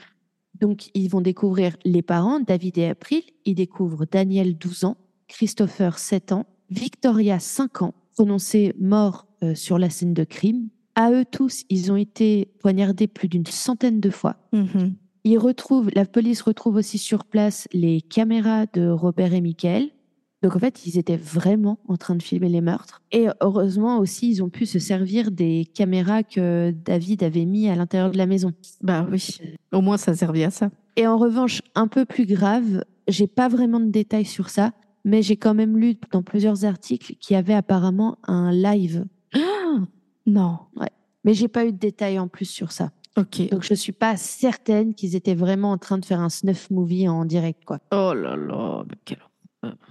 [0.60, 3.24] Donc, ils vont découvrir les parents, David et April.
[3.46, 9.80] Ils découvrent Daniel, 12 ans, Christopher, 7 ans, Victoria, 5 ans, prononcés morts euh, sur
[9.80, 10.70] la scène de crime.
[10.94, 14.36] À eux tous, ils ont été poignardés plus d'une centaine de fois.
[14.54, 14.94] Mhm.
[15.24, 19.90] Ils retrouvent, la police retrouve aussi sur place les caméras de Robert et Michael.
[20.42, 23.02] Donc en fait, ils étaient vraiment en train de filmer les meurtres.
[23.12, 27.76] Et heureusement aussi, ils ont pu se servir des caméras que David avait mis à
[27.76, 28.52] l'intérieur de la maison.
[28.82, 29.40] Bah oui.
[29.72, 30.72] Au moins, ça servait à ça.
[30.96, 34.74] Et en revanche, un peu plus grave, j'ai pas vraiment de détails sur ça,
[35.06, 39.06] mais j'ai quand même lu dans plusieurs articles qu'il y avait apparemment un live.
[40.26, 40.60] Non.
[41.24, 42.92] Mais j'ai pas eu de détails en plus sur ça.
[43.18, 43.50] Ok.
[43.50, 47.08] Donc je suis pas certaine qu'ils étaient vraiment en train de faire un snuff movie
[47.08, 47.80] en direct, quoi.
[47.92, 49.20] Oh là là, mais quel...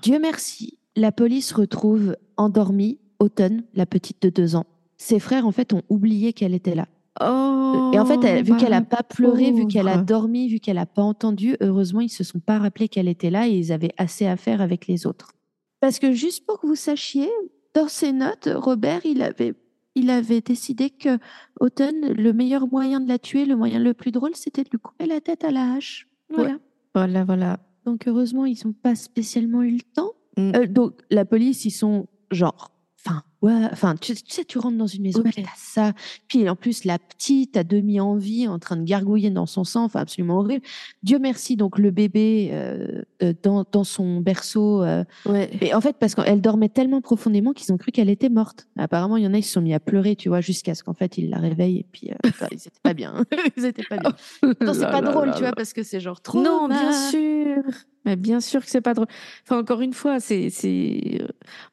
[0.02, 4.66] Dieu merci, la police retrouve endormie Autumn, la petite de deux ans.
[4.96, 6.87] Ses frères, en fait, ont oublié qu'elle était là.
[7.20, 10.48] Oh, Et en fait, elle- vu qu'elle a ma pas pleuré, vu qu'elle a dormi,
[10.48, 13.52] vu qu'elle a pas entendu, heureusement, ils se sont pas rappelés qu'elle était là et
[13.52, 15.33] ils avaient assez à faire avec les autres.
[15.80, 17.28] Parce que juste pour que vous sachiez,
[17.74, 19.54] dans ses notes, Robert, il avait,
[19.94, 21.18] il avait décidé que
[21.61, 24.78] Autumn, le meilleur moyen de la tuer, le moyen le plus drôle, c'était de lui
[24.78, 26.09] couper la tête à la hache.
[26.30, 26.56] Voilà.
[26.94, 27.61] Voilà, voilà.
[27.85, 30.12] Donc heureusement, ils n'ont pas spécialement eu le temps.
[30.37, 30.53] Mm.
[30.55, 32.71] Euh, donc la police, ils sont genre,
[33.07, 35.31] enfin, ouais, enfin, tu, tu sais, tu rentres dans une maison, Ouais.
[35.33, 35.92] puis t'as ça,
[36.29, 39.65] puis en plus la petite à demi en vie, en train de gargouiller dans son
[39.65, 40.65] sang, enfin absolument horrible.
[41.03, 43.03] Dieu merci, donc le bébé euh,
[43.42, 44.83] dans, dans son berceau.
[44.83, 45.51] euh, Ouais.
[45.61, 48.69] et en fait, parce qu'elle dormait tellement profondément qu'ils ont cru qu'elle était morte.
[48.79, 50.83] Apparemment, il y en a, ils se sont mis à pleurer, tu vois, jusqu'à ce
[50.85, 53.25] qu'en fait, ils la réveillent et puis euh, bah, ils étaient pas bien.
[53.57, 54.13] ils étaient pas bien.
[54.61, 56.42] Non, c'est pas drôle, tu vois, parce que c'est genre trop.
[56.42, 57.63] Non, bien sûr.
[58.07, 59.07] Mais bien sûr que c'est pas drôle.
[59.44, 61.27] Enfin, encore une fois, c'est, c'est, euh,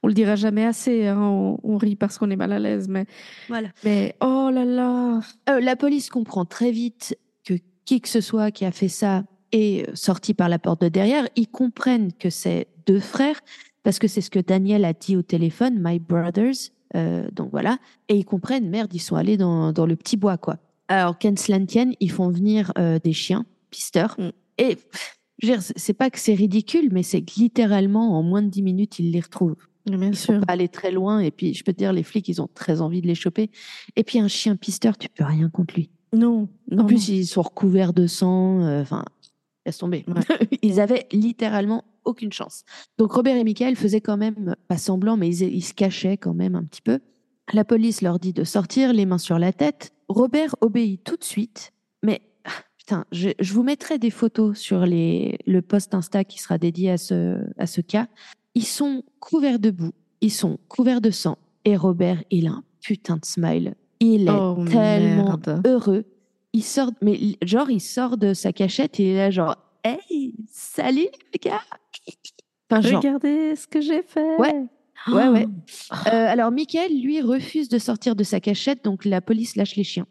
[0.04, 1.08] on le dira jamais assez.
[1.08, 1.18] hein,
[1.64, 3.06] on- rit parce qu'on est mal à l'aise, mais,
[3.48, 3.70] Voilà.
[3.84, 5.20] mais oh là là.
[5.50, 7.54] Euh, la police comprend très vite que
[7.86, 11.28] qui que ce soit qui a fait ça est sorti par la porte de derrière.
[11.36, 13.40] Ils comprennent que c'est deux frères
[13.84, 16.72] parce que c'est ce que Daniel a dit au téléphone, my brothers.
[16.96, 17.78] Euh, donc voilà.
[18.10, 20.58] Et ils comprennent, merde, ils sont allés dans, dans le petit bois, quoi.
[20.90, 24.16] Alors, Kenslantien, ils font venir euh, des chiens, pisteurs.
[24.18, 24.30] Mm.
[24.58, 24.78] Et
[25.40, 28.50] je veux dire, c'est pas que c'est ridicule, mais c'est que littéralement, en moins de
[28.50, 29.56] 10 minutes, ils les retrouvent.
[29.86, 31.20] Bien Ils sont pas allés très loin.
[31.20, 33.50] Et puis, je peux te dire, les flics, ils ont très envie de les choper.
[33.96, 35.90] Et puis, un chien pisteur, tu peux rien contre lui.
[36.14, 36.84] Non, non.
[36.84, 38.62] En plus, ils sont recouverts de sang.
[38.64, 39.06] euh, Enfin,
[39.66, 40.04] laisse tomber.
[40.08, 40.48] Ouais.
[40.62, 42.64] ils avaient littéralement aucune chance.
[42.98, 46.34] Donc, Robert et Michael faisaient quand même, pas semblant, mais ils, ils se cachaient quand
[46.34, 47.00] même un petit peu.
[47.54, 49.94] La police leur dit de sortir, les mains sur la tête.
[50.10, 51.72] Robert obéit tout de suite.
[52.04, 52.22] Mais,
[53.12, 56.98] je, je vous mettrai des photos sur les, le post Insta qui sera dédié à
[56.98, 58.08] ce, à ce cas.
[58.56, 61.38] Ils sont couverts de boue, ils sont couverts de sang.
[61.66, 63.76] Et Robert, il a un putain de smile.
[64.00, 65.62] Il est Oh, tellement merde.
[65.66, 66.06] heureux.
[66.54, 70.34] Il sort, mais genre, il sort de sa cachette et il est là, genre, hey,
[70.52, 71.62] salut les gars.
[72.70, 74.38] Enfin, genre, Regardez ce que j'ai fait.
[74.38, 74.66] Ouais.
[75.08, 75.48] Ouais, ouais.
[76.08, 79.84] Euh, alors, Michael, lui, refuse de sortir de sa cachette, donc la police lâche les
[79.84, 80.08] chiens.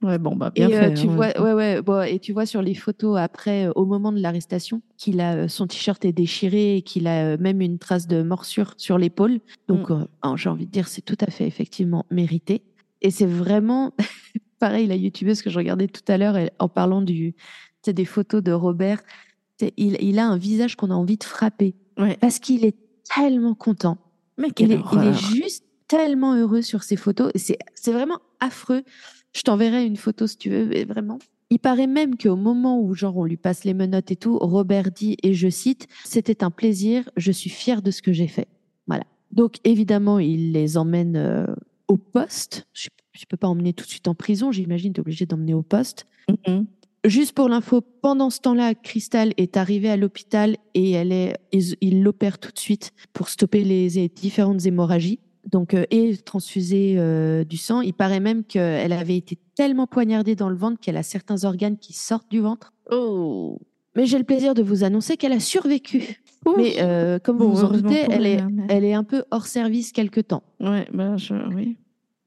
[0.00, 0.94] Ouais, bon, bah, Et bien euh, fait.
[0.94, 3.84] tu hein, vois, ouais, ouais, bon, et tu vois sur les photos après, euh, au
[3.84, 7.78] moment de l'arrestation, qu'il a euh, son t-shirt est déchiré et qu'il a même une
[7.78, 9.40] trace de morsure sur l'épaule.
[9.66, 12.62] Donc, euh, oh, j'ai envie de dire, c'est tout à fait effectivement mérité.
[13.02, 13.92] Et c'est vraiment
[14.60, 17.34] pareil la youtubeuse que je regardais tout à l'heure en parlant du,
[17.84, 19.02] des photos de Robert.
[19.76, 22.16] Il, il a un visage qu'on a envie de frapper Ouais.
[22.20, 22.76] parce qu'il est
[23.12, 23.98] tellement content.
[24.36, 27.32] Mais Il est, il est juste tellement heureux sur ces photos.
[27.34, 27.38] Et
[27.74, 28.84] c'est vraiment affreux.
[29.34, 31.18] Je t'enverrai une photo si tu veux, mais vraiment.
[31.50, 34.90] Il paraît même qu'au moment où genre on lui passe les menottes et tout, Robert
[34.90, 38.48] dit, et je cite, c'était un plaisir, je suis fier de ce que j'ai fait.
[38.86, 39.04] Voilà.
[39.32, 41.46] Donc évidemment, il les emmène euh,
[41.88, 42.66] au poste.
[42.74, 45.54] Je ne peux pas emmener tout de suite en prison, j'imagine, tu es obligé d'emmener
[45.54, 46.06] au poste.
[46.46, 46.66] Mhm.
[47.04, 51.76] Juste pour l'info, pendant ce temps-là, Crystal est arrivée à l'hôpital et elle est, ils
[51.80, 55.20] il l'opère tout de suite pour stopper les différentes hémorragies.
[55.46, 57.80] Donc, euh, et transfuser euh, du sang.
[57.80, 61.78] Il paraît même qu'elle avait été tellement poignardée dans le ventre qu'elle a certains organes
[61.78, 62.72] qui sortent du ventre.
[62.90, 63.58] Oh.
[63.96, 66.20] Mais j'ai le plaisir de vous annoncer qu'elle a survécu.
[66.46, 66.56] Ouf.
[66.56, 69.24] Mais euh, comme vous vous en doutez, elle est, elle, mais- elle est un peu
[69.30, 70.42] hors service quelque temps.
[70.60, 71.34] Ouais, bah, je...
[71.54, 71.76] oui.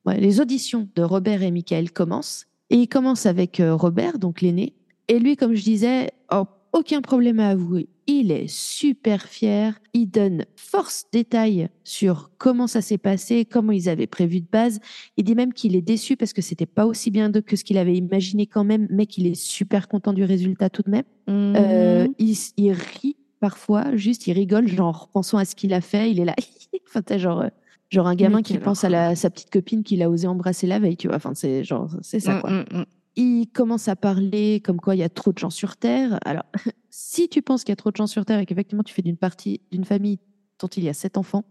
[0.05, 2.47] Ouais, les auditions de Robert et Michael commencent.
[2.71, 4.73] Et ils commencent avec Robert, donc l'aîné.
[5.07, 7.89] Et lui, comme je disais, oh, aucun problème à avouer.
[8.07, 9.79] Il est super fier.
[9.93, 14.79] Il donne force détail sur comment ça s'est passé, comment ils avaient prévu de base.
[15.17, 17.77] Il dit même qu'il est déçu parce que c'était pas aussi bien que ce qu'il
[17.77, 21.03] avait imaginé quand même, mais qu'il est super content du résultat tout de même.
[21.29, 22.13] Euh, Mhm.
[22.57, 26.25] il, rit parfois, juste il rigole, genre pensant à ce qu'il a fait, il est
[26.25, 26.35] là,
[26.87, 27.47] enfin t'as genre, euh,
[27.89, 30.79] genre un gamin qui pense à la, sa petite copine qu'il a osé embrasser la
[30.79, 31.17] veille, tu vois.
[31.17, 32.49] Enfin c'est genre c'est ça quoi.
[32.49, 32.85] Mm, mm, mm.
[33.15, 36.19] Il commence à parler comme quoi il y a trop de gens sur Terre.
[36.25, 36.45] Alors
[36.89, 39.01] si tu penses qu'il y a trop de gens sur Terre et qu'effectivement tu fais
[39.01, 40.19] d'une partie d'une famille
[40.59, 41.43] dont il y a sept enfants,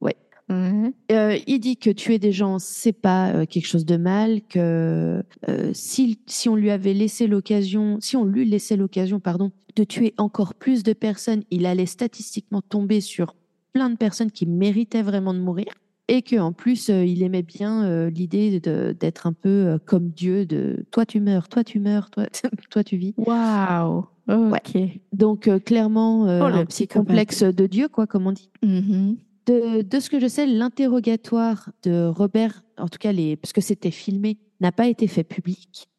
[0.00, 0.16] Ouais.
[0.50, 5.22] euh, il dit que tuer des gens, c'est pas euh, quelque chose de mal, que
[5.48, 9.84] euh, si, si on lui avait laissé l'occasion, si on lui laissait l'occasion, pardon, de
[9.84, 13.34] tuer encore plus de personnes, il allait statistiquement tomber sur
[13.72, 15.72] plein de personnes qui méritaient vraiment de mourir.
[16.08, 20.10] Et que en plus, euh, il aimait bien euh, l'idée d'être un peu euh, comme
[20.10, 22.26] Dieu, de toi tu meurs, toi tu meurs, toi,
[22.70, 23.14] toi tu vis.
[23.16, 24.06] Waouh.
[24.28, 24.78] Ok.
[25.12, 28.50] Donc clairement, Oh, un petit complexe de Dieu, quoi, comme on dit.
[28.62, 29.16] Mhm.
[29.46, 33.60] De, de ce que je sais, l'interrogatoire de Robert, en tout cas, les, parce que
[33.60, 35.90] c'était filmé, n'a pas été fait public.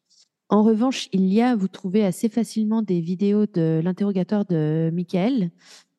[0.48, 5.50] En revanche, il y a, vous trouvez assez facilement des vidéos de l'interrogatoire de Michael,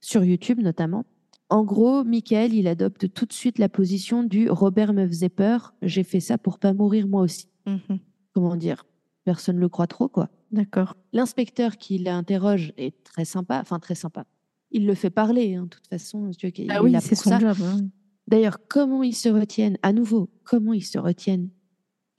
[0.01, 1.05] sur YouTube notamment.
[1.49, 5.73] En gros, Michael, il adopte tout de suite la position du Robert me faisait peur,
[5.81, 7.47] j'ai fait ça pour pas mourir moi aussi.
[7.65, 7.99] Mhm.
[8.33, 8.85] Comment dire?
[9.23, 10.29] Personne ne le croit trop, quoi.
[10.51, 10.95] D'accord.
[11.13, 14.25] L'inspecteur qui l'interroge est très sympa, enfin très sympa.
[14.71, 16.29] Il le fait parler, hein, de toute façon.
[16.31, 17.39] il Ah oui, c'est son ça.
[17.39, 17.57] job.
[17.63, 17.87] hein.
[18.27, 21.49] D'ailleurs, comment ils se retiennent, à nouveau, comment ils se retiennent?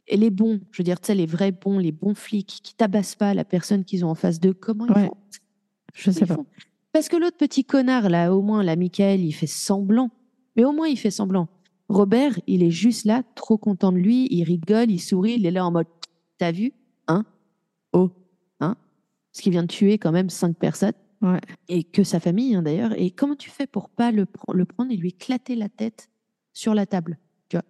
[0.06, 2.74] Et les bons, je veux dire, tu sais, les vrais bons, les bons flics qui
[2.74, 5.06] tabassent pas la personne qu'ils ont en face d'eux, comment ils Ouais.
[5.06, 5.16] font?
[5.94, 6.34] Je sais Ils pas.
[6.36, 6.46] font?
[6.92, 10.10] Parce que l'autre petit connard, là, au moins, là, Michael, il fait semblant.
[10.56, 11.48] Mais au moins, il fait semblant.
[11.88, 15.50] Robert, il est juste là, trop content de lui, il rigole, il sourit, il est
[15.50, 15.86] là en mode
[16.38, 16.72] T'as vu
[17.06, 17.24] Hein
[17.92, 18.10] Oh
[18.60, 18.76] Hein
[19.32, 20.92] Parce qu'il vient de tuer quand même cinq personnes.
[21.22, 21.40] Ouais.
[21.68, 22.92] Et que sa famille, hein, d'ailleurs.
[22.96, 26.10] Et comment tu fais pour pas le, pr- le prendre et lui éclater la tête
[26.52, 27.18] sur la table
[27.48, 27.64] tu vois?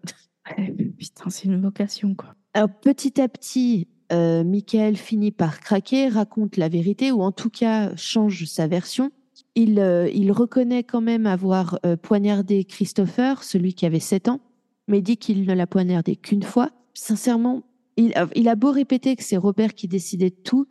[0.99, 2.35] Putain, c'est une vocation, quoi.
[2.55, 7.51] Alors, petit à petit, euh, Michael finit par craquer, raconte la vérité, ou en tout
[7.51, 9.11] cas change sa version.
[9.55, 14.41] Il, euh, reconnaît quand même avoir euh, poignardé Christopher, celui qui avait 7 ans.
[14.87, 16.71] mais dit qu'il ne l'a poignardé qu'une fois.
[16.95, 17.63] Sincèrement,
[17.97, 20.67] il a, beau répéter que c'est Robert qui décidait de tout,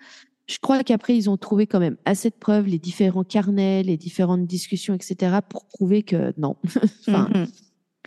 [0.47, 3.97] je crois qu'après, ils ont trouvé quand même assez de preuves, les différents carnets, les
[3.97, 6.55] différentes discussions, etc., pour prouver que non.
[7.07, 7.47] Mhm.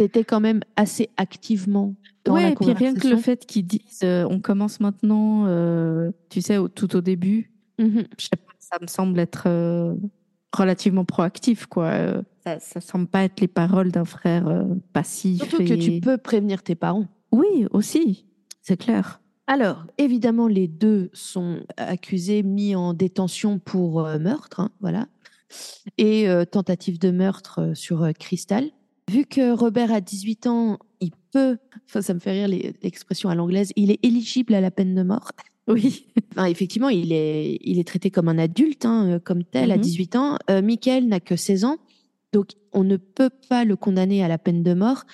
[0.01, 1.95] T'étais quand même assez activement
[2.25, 5.45] dans Ouais, la et puis rien que le fait qu'ils disent euh, on commence maintenant,
[5.47, 8.05] euh, tu sais, au- tout au début, Mhm.
[8.19, 9.95] je sais pas, ça me semble être euh,
[10.57, 11.93] relativement proactif, quoi.
[12.45, 15.39] Ça, ça semble pas être les paroles d'un frère passif.
[15.39, 17.07] Surtout que et- tu peux prévenir tes parents.
[17.33, 18.27] Oui, aussi,
[18.63, 19.21] c'est clair.
[19.47, 25.07] Alors, évidemment, les deux sont accusés, mis en détention pour meurtre, hein, voilà,
[25.99, 28.71] et tentative de meurtre sur Crystal.
[29.11, 31.59] Vu que Robert a 18 ans, il peut,
[31.89, 32.49] enfin, ça me fait rire
[32.83, 35.31] l'expression à l'anglaise, il est éligible à la peine de mort.
[35.69, 36.07] Oui.
[36.33, 39.77] Enfin, effectivement, il est, il est traité comme un adulte, hein, euh, comme tel, à
[39.77, 39.83] Mhm.
[39.83, 40.37] 18 ans.
[40.51, 41.77] Euh, Michael n'a que 16 ans,
[42.33, 45.05] donc on ne peut pas le condamner à la peine de mort.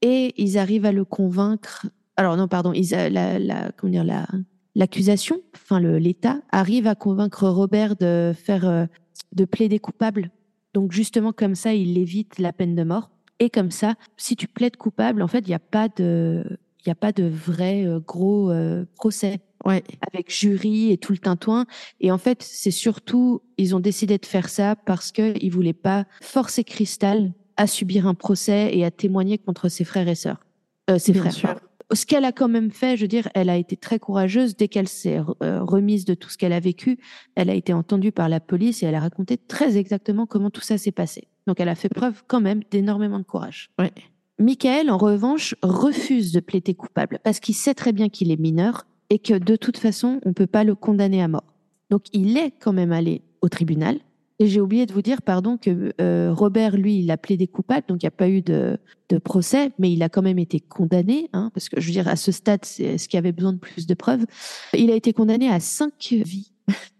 [0.00, 1.86] Et ils arrivent à le convaincre.
[2.16, 4.26] Alors non, pardon, ils, a- la, la- comment dire, la,
[4.74, 8.86] l'accusation, enfin l'État arrive à convaincre Robert de faire, euh,
[9.34, 10.30] de plaider coupable.
[10.72, 13.10] Donc justement comme ça, il évite la peine de mort.
[13.38, 16.44] Et comme ça, si tu plaides coupable, en fait, il n'y a pas de,
[16.84, 19.82] il y a pas de vrai euh, gros euh, procès Ouais.
[20.12, 21.66] avec jury et tout le tintouin.
[22.00, 26.04] Et en fait, c'est surtout, ils ont décidé de faire ça parce qu'ils voulaient pas
[26.22, 30.44] forcer Crystal à subir un procès et à témoigner contre ses frères et sœurs.
[30.88, 31.32] Euh, ses Bien frères.
[31.34, 31.54] sûr.
[31.92, 34.56] Ce qu'elle a quand même fait, je veux dire, elle a été très courageuse.
[34.56, 36.98] Dès qu'elle s'est euh, remise de tout ce qu'elle a vécu,
[37.34, 40.60] elle a été entendue par la police et elle a raconté très exactement comment tout
[40.60, 41.26] ça s'est passé.
[41.46, 43.70] Donc elle a fait preuve quand même d'énormément de courage.
[43.78, 43.92] Ouais.
[44.38, 48.86] Michael, en revanche, refuse de plaider coupable parce qu'il sait très bien qu'il est mineur
[49.08, 51.54] et que de toute façon, on ne peut pas le condamner à mort.
[51.90, 54.00] Donc, il est quand même allé au tribunal.
[54.38, 57.86] Et j'ai oublié de vous dire, pardon, que euh, Robert, lui, il a plaidé coupable,
[57.88, 58.76] donc il n'y a pas eu de,
[59.08, 62.06] de procès, mais il a quand même été condamné, hein, parce que je veux dire,
[62.06, 64.26] à ce stade, c'est ce qui avait besoin de plus de preuves?
[64.74, 66.52] Il a été condamné à cinq vies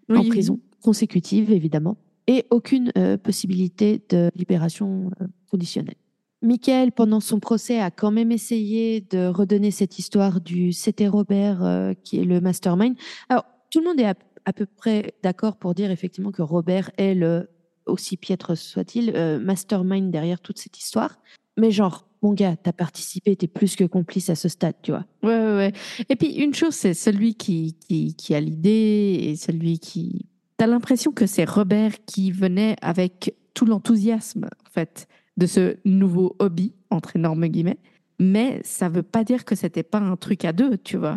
[0.09, 5.97] en Oui, prison, consécutives, évidemment, et aucune euh, possibilité de libération euh, conditionnelle.
[6.43, 11.64] Michael, pendant son procès, a quand même essayé de redonner cette histoire du c'était Robert
[11.64, 12.97] euh, qui est le mastermind.
[13.29, 14.07] Alors, tout le monde est
[14.45, 17.49] à, peu près d'accord pour dire effectivement que Robert est le,
[17.87, 21.18] aussi piètre soit-il, mastermind derrière toute cette histoire.
[21.57, 25.05] Mais genre, mon gars, t'as participé, t'es plus que complice à ce stade, tu vois.
[25.24, 25.72] Ouais, ouais, ouais.
[26.09, 27.77] Et puis, une chose, c'est celui qui,
[28.16, 30.27] qui a l'idée et celui qui.
[30.57, 36.35] T'as l'impression que c'est Robert qui venait avec tout l'enthousiasme, en fait, de ce nouveau
[36.39, 37.79] hobby, entre énormes guillemets.
[38.19, 41.17] Mais ça veut pas dire que c'était pas un truc à deux, tu vois.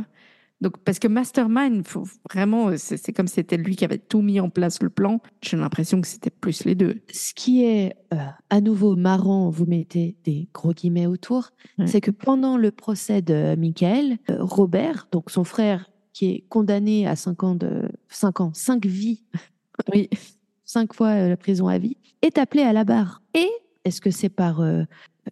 [0.59, 4.41] Donc, parce que Mastermind, faut vraiment, c'est comme si c'était lui qui avait tout mis
[4.41, 5.21] en place le plan.
[5.41, 7.01] J'ai l'impression que c'était plus les deux.
[7.13, 8.17] Ce qui est euh,
[8.49, 11.87] à nouveau marrant, vous mettez des gros guillemets autour, Ouais.
[11.87, 17.07] c'est que pendant le procès de Michael, euh, Robert, donc son frère qui est condamné
[17.07, 19.23] à 5 ans de 5 ans, 5 vies,
[19.93, 20.09] Oui.
[20.65, 23.21] 5 fois euh, la prison à vie, est appelé à la barre.
[23.33, 23.49] Et
[23.85, 24.83] est-ce que c'est par euh,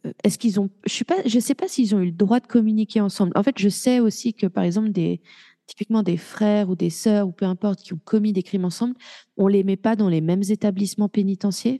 [0.06, 2.40] euh, est-ce qu'ils ont je suis pas je sais pas s'ils ont eu le droit
[2.40, 3.34] de communiquer ensemble.
[3.36, 5.22] En fait, je sais aussi que par exemple des
[5.68, 8.96] typiquement des frères ou des sœurs ou peu importe qui ont commis des crimes ensemble,
[9.36, 11.80] on les met pas dans les mêmes établissements pénitentiaires.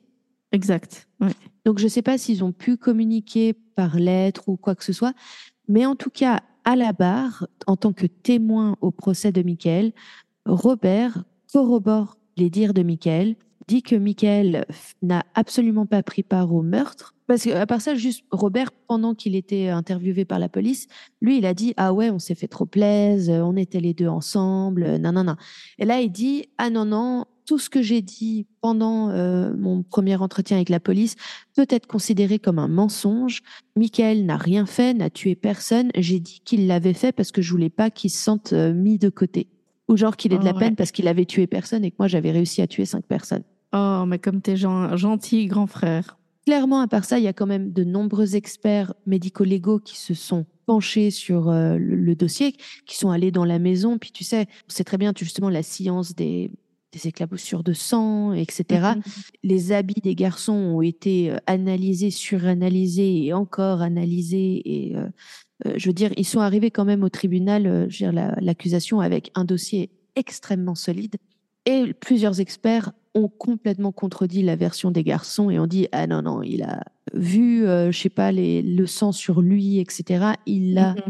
[0.52, 1.08] Exact.
[1.20, 1.32] Ouais.
[1.66, 4.94] Donc, je ne sais pas s'ils ont pu communiquer par lettre ou quoi que ce
[4.94, 5.14] soit,
[5.68, 9.94] mais en tout cas, à la barre, en tant que témoin au procès de Michael,
[10.48, 13.36] Robert corrobore les dires de Michael,
[13.68, 14.66] dit que Michael
[15.02, 17.14] n'a absolument pas pris part au meurtre.
[17.28, 20.88] Parce que, à part ça, juste Robert, pendant qu'il était interviewé par la police,
[21.22, 24.08] lui, il a dit Ah ouais, on s'est fait trop plaisir, on était les deux
[24.08, 25.36] ensemble, euh, non.
[25.78, 29.84] Et là, il dit Ah non, non, tout ce que j'ai dit pendant euh, mon
[29.84, 31.16] premier entretien avec la police
[31.54, 33.42] peut être considéré comme un mensonge.
[33.76, 35.92] Michael n'a rien fait, n'a tué personne.
[35.96, 38.98] J'ai dit qu'il l'avait fait parce que je voulais pas qu'il se sente euh, mis
[38.98, 39.50] de côté.
[39.88, 40.76] Ou genre qu'il ait de la Oh, peine ouais.
[40.76, 43.44] parce qu'il avait tué personne et que moi j'avais réussi à tuer cinq personnes.
[43.74, 46.18] Oh, mais comme t'es gen- gentil, grand frère.
[46.46, 50.14] Clairement, à part ça, il y a quand même de nombreux experts médico-légaux qui se
[50.14, 52.54] sont penchés sur euh, le, le dossier,
[52.86, 53.98] qui sont allés dans la maison.
[53.98, 56.52] Puis tu sais, on sait très bien justement la science des,
[56.94, 58.96] des éclaboussures de sang, etc.
[58.96, 59.02] Mhm.
[59.44, 64.62] les habits des garçons ont été euh, analysés, suranalysés et encore analysés.
[64.66, 65.08] Et euh,
[65.76, 68.36] je veux dire, ils sont arrivés quand même au tribunal, euh, je veux dire, la-
[68.42, 71.16] l'accusation avec un dossier extrêmement solide.
[71.66, 76.22] Et plusieurs experts ont complètement contredit la version des garçons et ont dit ah non
[76.22, 76.84] non il a
[77.16, 81.02] vu euh, je sais pas les, le sang sur lui etc il l'a Mhm.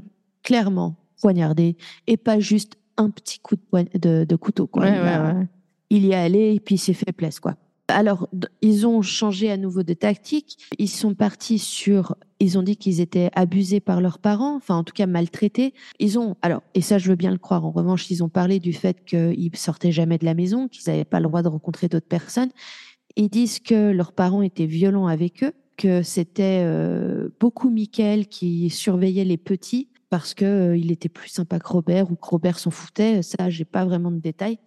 [0.44, 1.76] clairement poignardé
[2.08, 5.08] et pas juste un petit coup de, poign- de, de couteau quoi Ouais, Il ouais,
[5.10, 5.48] a- ouais.
[5.90, 7.56] il y est allé et puis il s'est fait place quoi.
[7.90, 8.30] Alors
[8.62, 10.58] ils ont changé à nouveau de tactique.
[10.80, 14.84] Ils sont partis sur Ils ont dit qu'ils étaient abusés par leurs parents, enfin en
[14.84, 15.74] tout cas maltraités.
[16.00, 18.60] Ils ont, alors, et ça je veux bien le croire, en revanche, ils ont parlé
[18.60, 21.88] du fait qu'ils sortaient jamais de la maison, qu'ils n'avaient pas le droit de rencontrer
[21.88, 22.50] d'autres personnes.
[23.16, 28.70] Ils disent que leurs parents étaient violents avec eux, que c'était euh, beaucoup Michael qui
[28.70, 32.60] surveillait les petits parce que euh, il était plus sympa que Robert ou que Robert
[32.60, 33.22] s'en foutait.
[33.22, 34.60] Ça, j'ai pas vraiment de détails.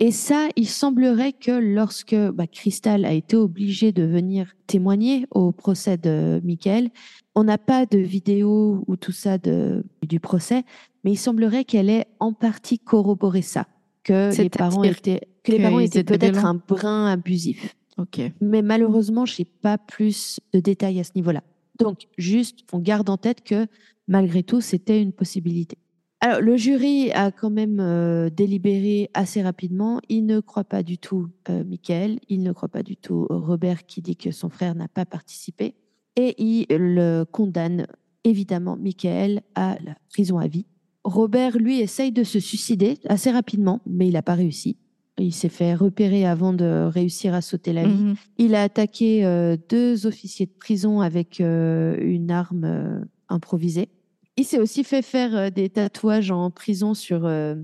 [0.00, 5.52] Et ça, il semblerait que lorsque bah, Crystal a été obligée de venir témoigner au
[5.52, 6.90] procès de Michael,
[7.36, 10.64] on n'a pas de vidéo ou tout ça de, du procès,
[11.04, 13.66] mais il semblerait qu'elle ait en partie corroboré ça,
[14.02, 17.76] que les parents étaient, que les parents étaient peut-être un brin abusif.
[17.96, 18.20] Ok.
[18.40, 21.44] Mais malheureusement, je n'ai pas plus de détails à ce niveau-là.
[21.78, 23.66] Donc, juste, on garde en tête que
[24.08, 25.78] malgré tout, c'était une possibilité.
[26.20, 30.00] Alors, le jury a quand même euh, délibéré assez rapidement.
[30.08, 33.84] Il ne croit pas du tout euh, Michael, il ne croit pas du tout Robert
[33.84, 35.74] qui dit que son frère n'a pas participé.
[36.16, 37.86] Et il le condamne
[38.22, 40.64] évidemment Michael à la prison à vie.
[41.02, 44.78] Robert, lui, essaye de se suicider assez rapidement, mais il n'a pas réussi.
[45.18, 48.02] Il s'est fait repérer avant de réussir à sauter la vie.
[48.02, 48.14] Mhm.
[48.38, 53.90] Il a attaqué euh, deux officiers de prison avec une arme improvisée.
[54.36, 57.54] Il s'est aussi fait faire euh, des tatouages en prison sur, euh,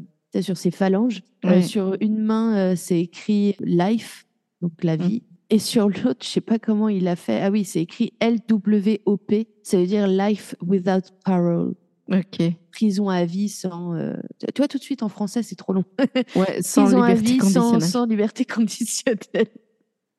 [0.40, 1.22] sur ses phalanges.
[1.44, 1.62] Euh, Ouais.
[1.62, 4.26] sur une main, c'est écrit Life,
[4.60, 5.06] donc la Mhm.
[5.06, 5.22] vie.
[5.52, 7.40] Et sur l'autre, je sais pas comment il a fait.
[7.42, 9.32] Ah oui, c'est écrit LWOP.
[9.64, 11.74] Ça veut dire Life Without Parole.
[12.12, 12.38] Ok.
[12.72, 13.94] Prison à vie sans.
[13.94, 14.14] euh,
[14.54, 15.84] Tu vois, tout de suite en français, c'est trop long.
[16.36, 17.82] Ouais, sans Prison à liberté vie sans, conditionnelle.
[17.90, 19.48] sans liberté conditionnelle.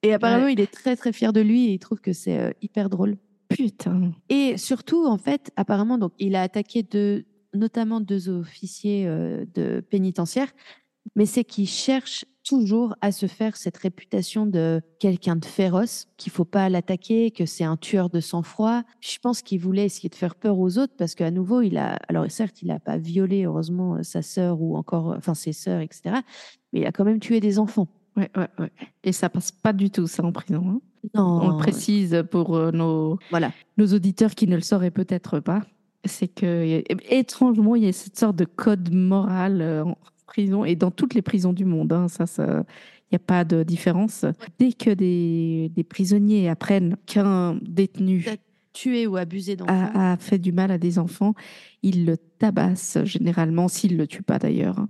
[0.03, 2.51] Et apparemment, il est très très fier de lui et il trouve que c'est euh,
[2.61, 3.17] hyper drôle.
[3.55, 4.11] Putain.
[4.29, 9.81] Et surtout, en fait, apparemment, donc, il a attaqué deux, notamment deux officiers euh, de
[9.81, 10.51] pénitentiaire,
[11.15, 16.31] mais c'est qu'il cherche toujours à se faire cette réputation de quelqu'un de féroce, qu'il
[16.31, 18.83] faut pas l'attaquer, que c'est un tueur de sang-froid.
[18.99, 21.97] Je pense qu'il voulait essayer de faire peur aux autres parce qu'à nouveau, il a,
[22.07, 25.53] alors certes, il n'a pas violé, heureusement, euh, sa sœur ou encore, euh, enfin, ses
[25.53, 26.15] sœurs, etc.,
[26.73, 27.87] mais il a quand même tué des enfants.
[28.17, 28.71] Ouais, ouais, ouais.
[29.03, 30.63] Et ça passe pas du tout, ça, en prison.
[30.67, 30.81] hein.
[31.15, 33.51] Non, On le précise pour euh, nos, Voilà.
[33.77, 35.63] nos auditeurs qui ne le sauraient peut-être pas.
[36.05, 40.75] C'est que, étrangement, il y a cette sorte de code moral euh, en prison et
[40.75, 41.91] dans toutes les prisons du monde.
[41.93, 42.63] hein, ça, ça,
[43.11, 44.25] il n'y a pas de différence.
[44.57, 48.25] Dès que des, des prisonniers apprennent qu'un détenu
[48.73, 49.73] Tué ou abusé d'enfants.
[49.93, 51.33] a, a fait du mal à des enfants,
[51.83, 54.79] ils le tabassent généralement, s'ils ne le tuent pas d'ailleurs.
[54.79, 54.87] hein.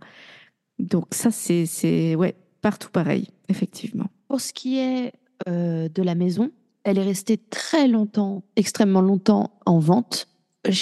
[0.78, 4.05] Donc ça, c'est, c'est ouais, partout pareil, effectivement.
[4.28, 5.14] Pour ce qui est
[5.48, 6.52] euh, de la maison,
[6.84, 10.28] elle est restée très longtemps, extrêmement longtemps en vente.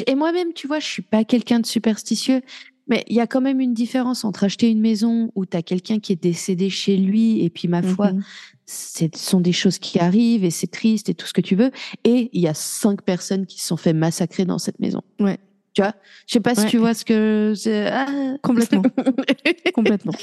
[0.07, 2.41] Et moi-même, tu vois, je suis pas quelqu'un de superstitieux,
[2.87, 5.61] mais il y a quand même une différence entre acheter une maison où tu as
[5.61, 8.23] quelqu'un qui est décédé chez lui et puis ma foi, Mhm.
[8.65, 11.71] ce sont des choses qui arrivent et c'est triste et tout ce que tu veux.
[12.03, 15.01] Et il y a cinq personnes qui se sont fait massacrer dans cette maison.
[15.19, 15.37] Ouais.
[15.73, 15.93] Tu vois
[16.27, 16.67] Je sais pas si Ouais.
[16.69, 17.53] tu vois ce que.
[17.91, 18.37] Ah.
[18.41, 18.81] Complètement.
[19.73, 20.13] Complètement.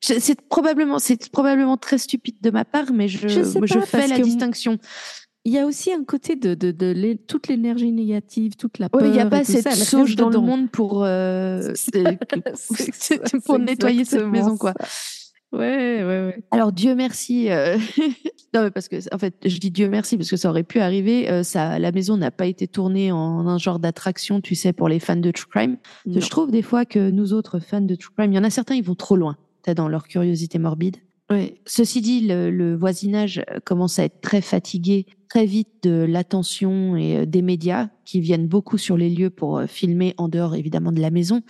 [0.00, 4.78] C'est probablement, c'est probablement très stupide de ma part, mais je, Je fais la distinction.
[5.46, 8.90] Il y a aussi un côté de, de, de l'é- toute l'énergie négative, toute la
[8.90, 9.00] peur.
[9.06, 10.42] Il n'y a pas cette ça, sauge dans le dedans.
[10.44, 11.72] monde pour, euh,
[13.46, 14.74] pour nettoyer cette maison, quoi.
[14.78, 14.86] ça.
[15.52, 16.42] Ouais, ouais, ouais.
[16.52, 17.50] Alors Dieu merci.
[17.50, 17.76] euh,
[18.54, 20.78] non, mais parce que en fait, je dis Dieu merci parce que ça aurait pu
[20.78, 21.28] arriver.
[21.28, 24.88] euh, ça, la maison n'a pas été tournée en un genre d'attraction, tu sais, pour
[24.88, 25.76] les fans de true crime.
[26.06, 28.50] Je trouve des fois que nous autres fans de true crime, il y en a
[28.50, 29.36] certains, ils vont trop loin.
[29.62, 30.96] T'as dans leur curiosité morbide.
[31.30, 31.60] Ouais.
[31.66, 36.96] Ceci dit, le, le voisinage euh, commence à être très fatigué très vite de l'attention
[36.96, 40.56] et euh, des médias qui viennent beaucoup sur les lieux pour euh, filmer en dehors
[40.56, 41.40] évidemment de la maison,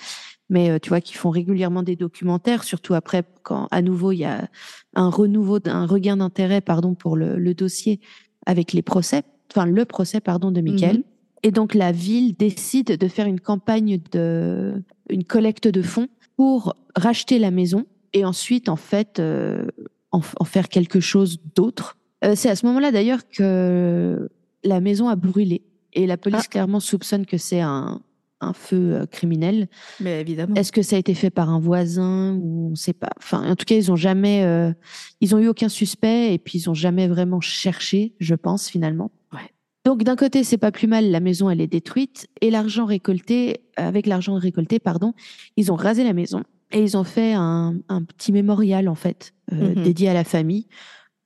[0.51, 4.19] mais euh, tu vois qui font régulièrement des documentaires, surtout après quand à nouveau il
[4.19, 4.49] y a
[4.95, 8.01] un renouveau, un regain d'intérêt pardon pour le, le dossier
[8.45, 10.99] avec les procès, enfin le procès pardon de Michael.
[10.99, 11.03] Mhm.
[11.43, 16.75] Et donc la ville décide de faire une campagne de une collecte de fonds pour
[16.95, 19.65] racheter la maison et ensuite en fait euh,
[20.13, 21.97] en, en faire quelque chose d'autre.
[22.25, 24.29] Euh, c'est à ce moment-là d'ailleurs que
[24.65, 25.63] la maison a brûlé
[25.95, 26.51] et la police Ah.
[26.51, 28.03] clairement soupçonne que c'est un,
[28.41, 29.69] un feu euh, criminel.
[30.01, 30.55] Mais évidemment.
[30.55, 33.11] Est-ce que ça a été fait par un voisin ou on sait pas.
[33.19, 34.73] Enfin, en tout cas, ils ont jamais, euh,
[35.21, 39.11] ils ont eu aucun suspect et puis ils ont jamais vraiment cherché, je pense finalement.
[39.33, 39.51] Ouais.
[39.85, 43.61] Donc d'un côté, c'est pas plus mal, la maison elle est détruite et l'argent récolté,
[43.77, 45.15] avec l'argent récolté, pardon,
[45.57, 49.33] ils ont rasé la maison et ils ont fait un, un petit mémorial en fait
[49.53, 49.83] euh, Mhm.
[49.83, 50.67] dédié à la famille.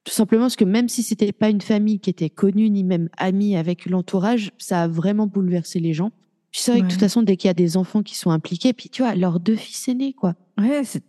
[0.05, 3.09] Tout simplement parce que même si c'était pas une famille qui était connue ni même
[3.17, 6.13] amie avec l'entourage, ça a vraiment bouleversé les gens.
[6.55, 8.31] Puis c'est vrai que de toute façon, dès qu'il y a des enfants qui sont
[8.31, 10.37] impliqués, puis tu vois, leurs deux fils aînés, quoi.
[10.57, 11.03] Ouais, c'est-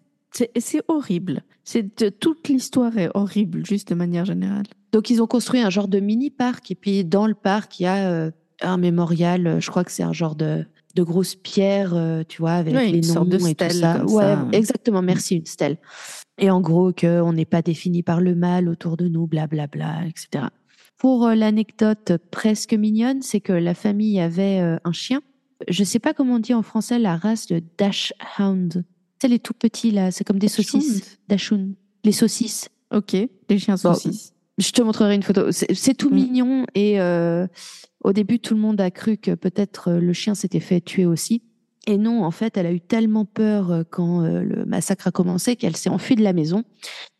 [0.88, 1.44] horrible.
[1.64, 4.64] C'est toute l'histoire est horrible, juste de manière générale.
[4.92, 7.84] Donc ils ont construit un genre de mini parc et puis dans le parc il
[7.84, 8.32] y a euh,
[8.62, 9.60] un mémorial.
[9.62, 10.66] Je crois que c'est un genre de,
[10.96, 13.66] de grosse pierre, euh, tu vois, avec Ouais, les une sorte noms de et tout
[13.66, 13.98] stèle ça.
[14.00, 14.48] comme ouais, ça.
[14.52, 15.02] exactement.
[15.04, 15.78] Merci, une stèle.
[16.40, 20.46] Et en gros, qu'on n'est pas défini par le mal autour de nous, blablabla, etc.
[20.98, 25.22] Pour euh, l'anecdote presque mignonne, c'est que la famille avait euh, un chien.
[25.68, 28.84] Je sais pas comment on dit en français la race de Dachshund.
[29.22, 31.18] C'est les tout petits là, c'est comme des saucisses.
[31.30, 31.76] Dachshund.
[32.04, 32.70] Les saucisses.
[32.94, 33.94] Ok, les chiens Bon.
[33.94, 34.34] saucisses.
[34.58, 35.52] Je te montrerai une photo.
[35.52, 36.14] C'est tout Mm.
[36.16, 37.48] mignon et euh,
[38.04, 41.06] au début tout le monde a cru que peut-être euh, le chien s'était fait tuer
[41.06, 41.42] aussi.
[41.88, 45.56] Et non, en fait, elle a eu tellement peur euh, quand le massacre a commencé
[45.56, 46.64] qu'elle s'est enfuie de la maison.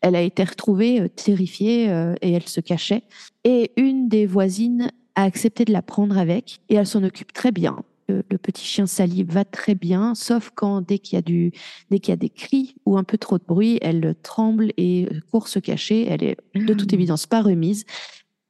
[0.00, 1.84] Elle a été retrouvée terrifiée
[2.20, 3.04] et elle se cachait.
[3.44, 7.52] Et une des voisines a accepté de la prendre avec et elle s'en occupe très
[7.52, 7.82] bien.
[8.08, 11.52] Le, le petit chien Sally va très bien, sauf quand dès qu'il y a du,
[11.90, 15.08] dès qu'il y a des cris ou un peu trop de bruit, elle tremble et
[15.10, 16.06] euh, court se cacher.
[16.08, 16.94] Elle est de toute Mm.
[16.94, 17.84] évidence pas remise.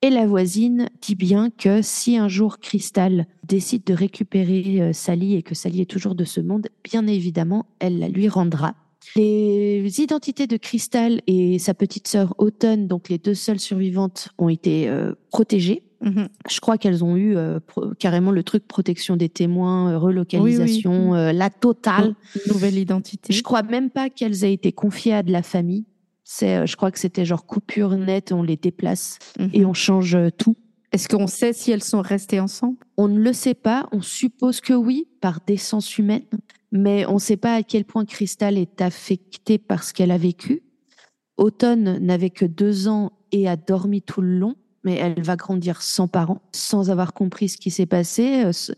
[0.02, 5.34] Et la voisine dit bien que si un jour Cristal décide de récupérer euh, Sally
[5.36, 8.74] et que Sally est toujours de ce monde, bien évidemment, elle la lui rendra.
[9.14, 14.48] Les identités de Cristal et sa petite sœur Autumn, donc les deux seules survivantes, ont
[14.50, 15.82] été euh, protégées.
[16.03, 16.28] Mhm.
[16.51, 21.14] Je crois qu'elles ont eu euh, pro- carrément le truc protection des témoins, euh, relocalisation,
[21.14, 22.14] euh, la totale.
[22.49, 23.32] Nouvelle identité.
[23.32, 25.84] Je crois même pas qu'elles aient été confiées à de la famille.
[26.24, 29.51] C'est, je crois que c'était genre coupure nette, on les déplace Mhm.
[29.53, 30.57] et on change tout.
[30.92, 32.76] Est-ce qu'on sait si elles sont restées ensemble?
[32.97, 36.22] On ne le sait pas, on suppose que oui, par décence humaine,
[36.72, 40.18] mais on ne sait pas à quel point Crystal est affectée par ce qu'elle a
[40.18, 40.62] vécu.
[41.36, 44.55] Automne n'avait que deux ans et a dormi tout le long,
[44.87, 48.45] mais elle va grandir sans parents, sans avoir compris ce qui s'est passé.
[48.45, 48.74] Euh,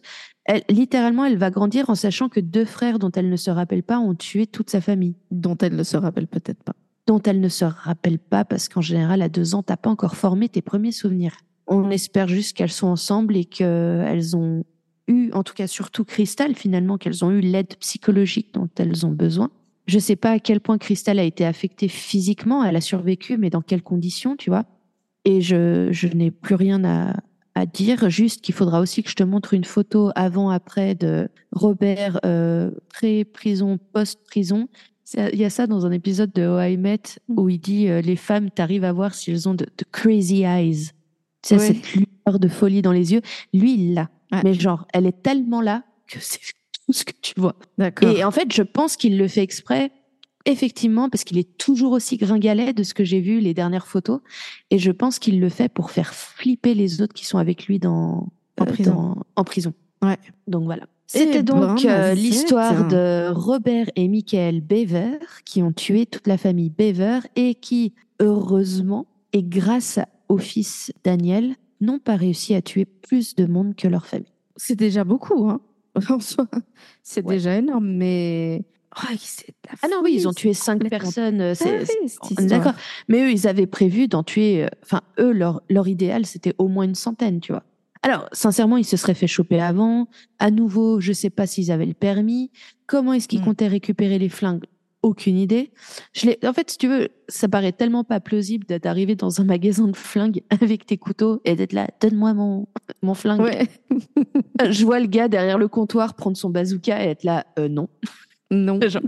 [0.46, 3.84] Elle, littéralement, elle va grandir en sachant que deux frères dont elle ne se rappelle
[3.84, 5.14] pas ont tué toute sa famille.
[5.30, 6.74] dont elle ne se rappelle peut-être pas
[7.08, 10.14] dont elle ne se rappelle pas parce qu'en général, à deux ans, t'as pas encore
[10.14, 11.38] formé tes premiers souvenirs.
[11.66, 14.64] On espère juste qu'elles sont ensemble et qu'elles ont
[15.08, 19.10] eu, en tout cas surtout Cristal, finalement, qu'elles ont eu l'aide psychologique dont elles ont
[19.10, 19.50] besoin.
[19.86, 23.48] Je sais pas à quel point Cristal a été affectée physiquement, elle a survécu, mais
[23.48, 24.66] dans quelles conditions, tu vois.
[25.28, 27.14] Et je, je n'ai plus rien à,
[27.54, 32.18] à dire, juste qu'il faudra aussi que je te montre une photo avant-après de Robert
[32.24, 34.68] euh, pré-prison, post-prison.
[35.16, 38.00] Il y a ça dans un épisode de Oh I Met où il dit euh,
[38.00, 40.90] les femmes, t'arrives à voir si elles ont de, de crazy eyes.
[41.42, 41.66] Tu sais, Ouais.
[41.66, 43.20] cette lueur de folie dans les yeux.
[43.54, 44.08] Lui, il l'a.
[44.32, 44.40] Ouais.
[44.44, 46.40] Mais genre, elle est tellement là que c'est
[46.86, 47.56] tout ce que tu vois.
[47.76, 49.90] D'accord Et en fait, je pense qu'il le fait exprès,
[50.50, 54.20] effectivement, parce qu'il est toujours aussi gringalet de ce que j'ai vu les dernières photos.
[54.70, 57.78] Et je pense qu'il le fait pour faire flipper les autres qui sont avec lui
[57.78, 58.28] dans,
[58.58, 58.92] En prison.
[58.92, 59.72] dans- en prison.
[60.02, 60.16] Ouais.
[60.46, 60.86] Donc voilà.
[61.06, 66.68] C'était donc euh, l'histoire de Robert et Michael Bever qui ont tué toute la famille
[66.70, 73.34] Bever et qui, heureusement, et grâce au fils Daniel, n'ont pas réussi à tuer plus
[73.36, 74.32] de monde que leur famille.
[74.56, 75.60] c'est déjà beaucoup hein
[76.10, 76.46] en soi
[77.02, 77.36] c'est Ouais.
[77.36, 78.64] déjà énorme mais
[78.96, 79.14] oh,
[79.82, 81.40] Ah non, oui, ils ont tué cinq personnes.
[81.40, 81.84] euh, c'est-.
[82.46, 82.72] D'accord.
[83.08, 84.64] Mais eux, ils avaient prévu d'en tuer.
[84.64, 87.64] euh, Enfin, eux, leur, leur idéal, c'était au moins une centaine, tu vois.
[88.02, 90.08] Alors, sincèrement, ils se seraient fait choper avant.
[90.38, 92.50] À nouveau, je sais pas s'ils avaient le permis.
[92.86, 93.44] Comment est-ce qu'ils Mm.
[93.44, 94.64] comptaient récupérer les flingues?
[95.02, 95.70] Aucune idée.
[96.12, 99.44] Je en fait, si tu veux, ça paraît tellement pas plausible d'être arrivé dans un
[99.44, 102.66] magasin de flingues avec tes couteaux et d'être là, donne-moi mon,
[103.02, 103.40] mon flingue.
[103.40, 103.68] ouais
[104.70, 107.88] Je vois le gars derrière le comptoir prendre son bazooka et être là, euh, non.
[108.50, 109.02] Non Genre-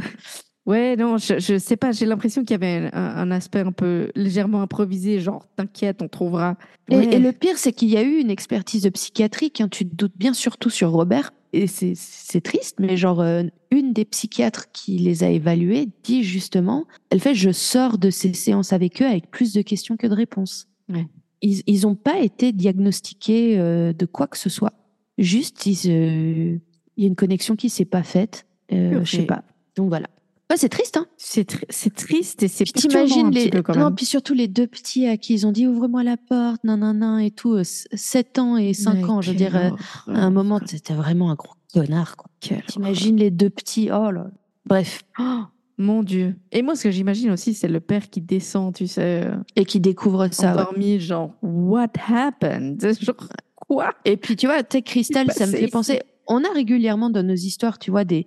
[0.66, 3.72] ouais non je, je sais pas j'ai l'impression qu'il y avait un, un aspect un
[3.72, 6.56] peu légèrement improvisé genre t'inquiète on trouvera
[6.90, 7.14] Et, Ouais.
[7.14, 10.16] et le pire, c'est qu'il y a eu une expertise psychiatrique, hein, tu te doutes
[10.16, 15.22] bien surtout sur Robert, et c'est- triste, mais genre, euh, une des psychiatres qui les
[15.22, 19.52] a évalués dit justement, elle fait, je sors de ces séances avec eux avec plus
[19.52, 20.66] de questions que de réponses.
[20.88, 21.06] Ouais.
[21.42, 24.72] Ils ils ont pas été diagnostiqués euh, de quoi que ce soit.
[25.16, 26.58] Juste, euh,
[26.96, 29.04] il y a une connexion qui s'est pas faite, euh, Purée.
[29.04, 29.42] je sais pas.
[29.76, 30.06] Donc voilà.
[30.50, 31.06] Ouais, c'est triste, hein.
[31.16, 34.66] c'est tr- c'est triste et c'est t'imagines les peu quand non puis surtout les deux
[34.66, 38.38] petits à qui ils ont dit ouvre-moi la porte nan nan nan et tout 7
[38.40, 39.78] ans et 5 Mais ans je veux dire euh, horreur.
[40.08, 42.28] à un moment c'était vraiment un gros connard quoi
[42.66, 44.26] t'imagines les deux petits oh là
[44.66, 45.42] bref Oh,
[45.78, 46.34] mon Dieu.
[46.52, 49.64] Et moi, ce que j'imagine aussi, c'est le père qui descend, tu sais, euh, et
[49.64, 50.60] qui découvre ça ouais.
[50.60, 52.80] endormi, genre, what happened?
[53.00, 53.16] Genre,
[53.56, 53.92] quoi?
[54.04, 57.08] et puis tu vois tu sais Crystal Bah, ça me fait penser on a régulièrement
[57.08, 58.26] dans nos histoires tu vois des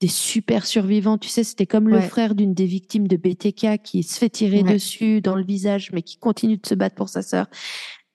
[0.00, 4.02] des super survivants, tu sais, c'était comme le frère d'une des victimes de BTK qui
[4.04, 4.74] se fait tirer Ouais.
[4.74, 7.46] dessus dans le visage, mais qui continue de se battre pour sa sœur.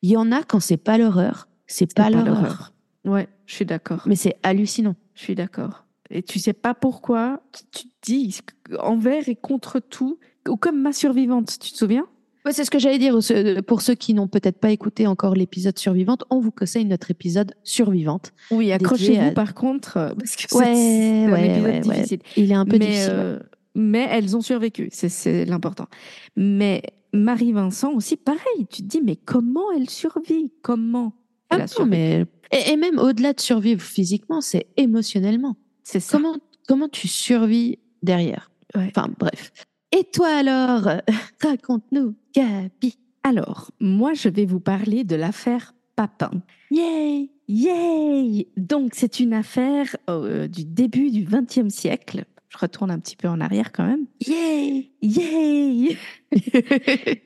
[0.02, 2.74] Il y en a quand c'est pas leur heure, c'est pas, leur heure.
[3.06, 4.04] Ouais, je suis d'accord.
[4.06, 4.96] Mais c'est hallucinant.
[5.14, 5.84] Je suis d'accord.
[6.10, 8.40] Et tu sais pas pourquoi, tu tu te dis
[8.80, 12.08] envers et contre tout, ou comme ma survivante, tu te souviens?
[12.46, 13.18] Ouais, c'est ce que j'allais dire.
[13.66, 17.54] Pour ceux qui n'ont peut-être pas écouté encore l'épisode Survivante, on vous conseille notre épisode
[17.64, 18.34] Survivante.
[18.52, 21.72] Oui, accrochez-vous à- par contre, euh, parce que c'est- Ouais, c'est un ouais, épisode ouais,
[21.88, 21.96] ouais.
[21.96, 22.20] difficile.
[22.36, 23.10] Il est un peu mais, difficile.
[23.14, 23.40] euh,
[23.76, 25.88] mais elles ont survécu, c'est- l'important.
[26.36, 26.82] Mais
[27.14, 30.52] Marie-Vincent aussi, pareil, tu te dis, mais comment elle survit?
[30.64, 31.14] Comment
[31.50, 31.90] Ah elle a non, survécu?
[31.92, 32.26] mais...
[32.52, 35.56] et, et même au-delà de survivre physiquement, c'est émotionnellement.
[35.84, 36.18] C'est ça.
[36.18, 36.36] Comment,
[36.68, 38.52] comment tu survis derrière?
[38.76, 39.52] Enfin, bref.
[39.96, 40.90] Et toi alors?
[41.42, 42.98] Raconte-nous, Gabi.
[43.24, 46.32] Alors, moi, je vais vous parler de l'affaire Papin.
[46.72, 52.26] Yay Yay Donc, c'est une affaire euh, du début du XXe siècle.
[52.50, 54.06] Je retourne un petit peu en arrière quand même.
[54.26, 55.98] Yay Yay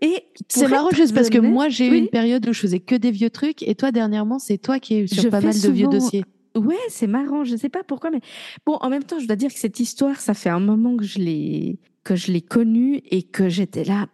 [0.00, 1.98] Et C'est marrant juste parce que moi, j'ai eu oui.
[1.98, 4.94] une période où je faisais que des vieux trucs et toi, dernièrement, c'est toi qui
[4.94, 6.24] es sur Je pas mal de vieux dossiers.
[6.54, 8.20] Ouais, c'est marrant, je sais pas pourquoi, mais
[8.64, 11.04] bon, en même temps, je dois dire que cette histoire, ça fait un moment que
[11.04, 14.08] je l'ai que je l'ai connue et que j'étais là.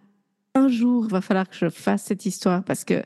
[0.54, 3.02] Un jour, va falloir que je fasse cette histoire parce que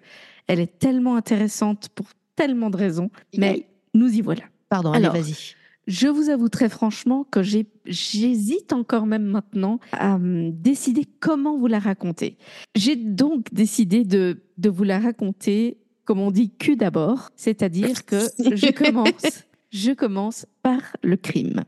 [0.47, 3.11] elle est tellement intéressante pour tellement de raisons.
[3.37, 4.45] Mais nous y voilà.
[4.69, 5.55] Pardon, allez, vas-y.
[5.87, 11.79] Je vous avoue très franchement que j'hésite encore même maintenant à décider comment vous la
[11.79, 12.37] raconter.
[12.75, 18.21] J'ai donc décidé de, de vous la raconter, comme on dit, cul d'abord, c'est-à-dire que
[18.39, 21.65] je commence, je commence par le crime.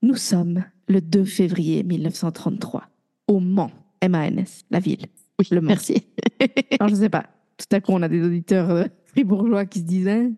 [0.00, 2.88] Nous sommes le 2 février 1933,
[3.28, 5.06] au Mans, M-A-N-S, la ville.
[5.38, 5.68] Oui, le Mans.
[5.68, 6.06] merci.
[6.80, 7.26] Alors, je sais pas,
[7.56, 10.32] tout à coup, on a des auditeurs euh, fribourgeois qui se disent hein?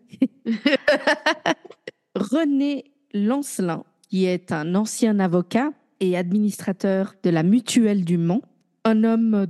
[2.15, 8.41] René Lancelin, qui est un ancien avocat et administrateur de la Mutuelle du Mans,
[8.85, 9.45] un homme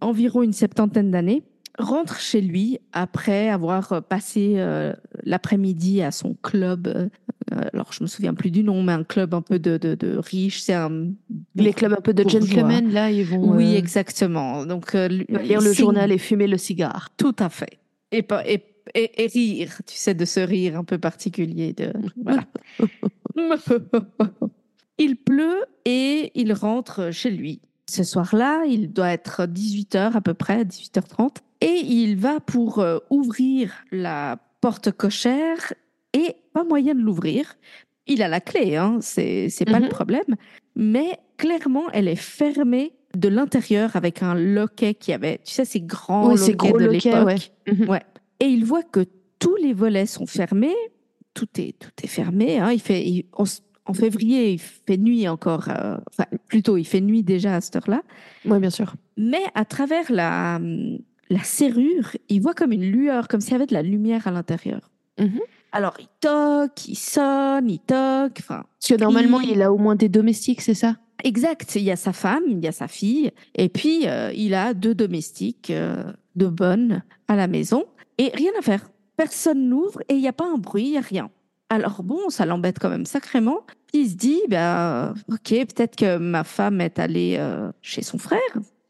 [0.00, 1.42] d'environ une septantaine d'années,
[1.78, 4.92] rentre chez lui après avoir passé euh,
[5.24, 6.86] l'après-midi à son club.
[6.86, 9.94] euh, alors, je me souviens plus du nom, mais un club un peu de, de,
[9.94, 10.60] de riches.
[10.60, 11.08] C'est un
[11.54, 14.66] Les clubs un peu de gentlemen, là, ils vont Oui, euh, exactement.
[14.66, 17.10] Donc, euh, lire le journal et fumer le cigare.
[17.16, 17.78] Tout à fait.
[18.10, 18.62] Et, et,
[18.94, 21.72] et, et rire, tu sais, de ce rire un peu particulier.
[21.72, 21.92] De,
[22.22, 22.44] voilà.
[24.98, 27.60] il pleut et il rentre chez lui.
[27.88, 31.36] Ce soir-là, il doit être 18h à peu près, 18h30.
[31.62, 35.72] Et il va pour euh, ouvrir la porte cochère
[36.12, 37.54] et pas moyen de l'ouvrir.
[38.06, 39.84] Il a la clé, hein, c'est pas Mhm.
[39.84, 40.34] le problème.
[40.76, 45.80] Mais clairement, elle est fermée de l'intérieur avec un loquet qui avait, tu sais, ces
[45.80, 47.26] grands Oui, ces loquets gros de l'époque.
[47.26, 47.72] ouais.
[47.72, 47.88] Mhm.
[47.88, 48.02] Ouais.
[48.40, 49.04] Et il voit que
[49.38, 50.74] tous les volets sont fermés.
[51.34, 52.58] Tout est, tout est fermé.
[52.58, 52.72] hein.
[52.72, 53.26] Il fait, il-
[53.84, 55.68] en février, il fait nuit encore.
[55.68, 58.02] euh, enfin, plutôt, il fait nuit déjà à cette heure-là.
[58.44, 58.94] Oui, bien sûr.
[59.16, 60.98] Mais à travers la, hum,
[61.32, 64.30] la serrure, il voit comme une lueur, comme s'il y avait de la lumière à
[64.30, 64.90] l'intérieur.
[65.18, 65.40] Mhm.
[65.72, 68.36] Alors, il toque, il sonne, il toque.
[68.40, 70.96] Enfin, Parce que normalement, Il- il a au moins des domestiques, c'est ça?
[71.24, 71.76] Exact.
[71.76, 74.74] Il y a sa femme, il y a sa fille, et puis euh, il a
[74.74, 76.04] deux domestiques euh,
[76.36, 77.84] de bonnes à la maison,
[78.18, 78.90] et rien à faire.
[79.16, 81.30] Personne n'ouvre et il n'y a pas un bruit, il n'y a rien.
[81.70, 83.60] Alors bon, ça l'embête quand même sacrément.
[83.94, 88.40] Il se dit, ben, ok, peut-être que ma femme est allée euh, chez son frère.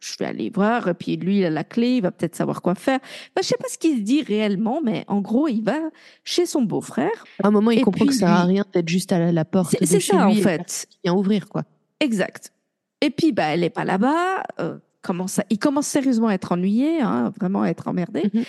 [0.05, 2.75] Je vais aller voir, puis lui, il a la clé, il va peut-être savoir quoi
[2.75, 2.99] faire.
[3.37, 5.79] Ben, je sais pas ce qu'il se dit réellement, mais en gros, il va
[6.25, 7.25] chez son beau-frère.
[7.43, 9.77] À un moment, il comprend que ça sert à rien d'être juste à la, porte
[9.79, 10.89] C'est ça, lui en fait.
[11.05, 11.63] vient ouvrir, quoi.
[12.01, 12.53] Exact.
[13.01, 14.43] Et puis, bah, elle n'est pas là-bas.
[14.59, 18.31] euh, commence à- il commence sérieusement à être ennuyé, hein, vraiment à être emmerdé.
[18.35, 18.45] Mhm.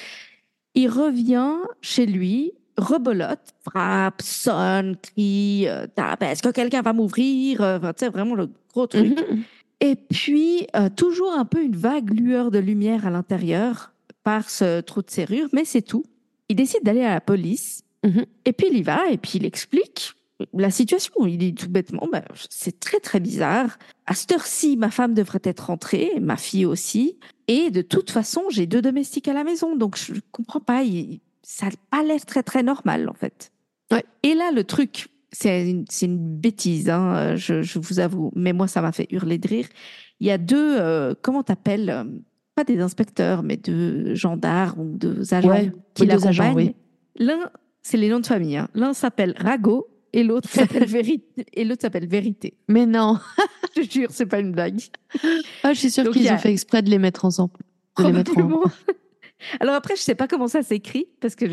[0.76, 7.62] Il revient chez lui, rebolote, frappe, sonne, crie, euh, tape, est-ce que quelqu'un va m'ouvrir
[7.62, 9.20] Euh, tu sais, vraiment le gros truc.
[9.20, 9.44] Mhm.
[9.84, 13.92] Et puis, euh, toujours un peu une vague lueur de lumière à l'intérieur
[14.24, 16.06] par ce trou de serrure, mais c'est tout.
[16.48, 17.84] Il décide d'aller à la police.
[18.06, 18.26] Mhm.
[18.46, 20.14] Et puis, il y va et puis il explique
[20.54, 21.26] la situation.
[21.28, 23.78] Il dit tout bêtement, ben, c'est très, très bizarre.
[24.06, 27.18] À cette heure-ci, ma femme devrait être rentrée, ma fille aussi.
[27.50, 29.76] Et de toute façon, j'ai deux domestiques à la maison.
[29.76, 30.84] Donc, je ne comprends pas.
[30.84, 33.52] il- ça n'a pas l'air très, très normal, en fait.
[33.92, 34.06] Ouais.
[34.24, 38.32] Et là, le truc, c'est une, bêtise, hein, je, je vous avoue.
[38.36, 39.68] Mais moi, ça m'a fait hurler de rire.
[40.20, 42.04] Il y a deux, euh, comment t'appelles euh,
[42.56, 46.68] Pas des inspecteurs, mais deux gendarmes ou deux agents Ouais, qui oui, deux agents, l'accompagnent.
[46.68, 47.26] oui.
[47.26, 47.50] L'un,
[47.82, 48.56] c'est les noms de famille.
[48.58, 48.70] hein.
[48.74, 51.46] L'un s'appelle Rago et l'autre s'appelle Vérité.
[51.54, 52.54] Et l'autre s'appelle Vérité.
[52.70, 53.20] Mais non.
[53.76, 54.80] Je te jure, c'est pas une blague.
[55.64, 57.54] Ah, je suis sûre qu'ils a- ont fait exprès de les mettre ensemble.
[57.98, 58.62] De les mettre en...
[59.60, 61.48] Alors après, je sais pas comment ça s'écrit parce que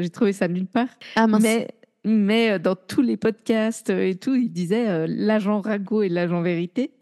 [0.00, 0.88] j'ai trouvé ça nulle part.
[1.14, 1.42] Ah mince.
[1.42, 1.68] Mais,
[2.04, 6.08] mais euh, dans tous les podcasts euh, et tout, il disait euh, l'agent Rago et
[6.08, 6.92] l'agent Vérité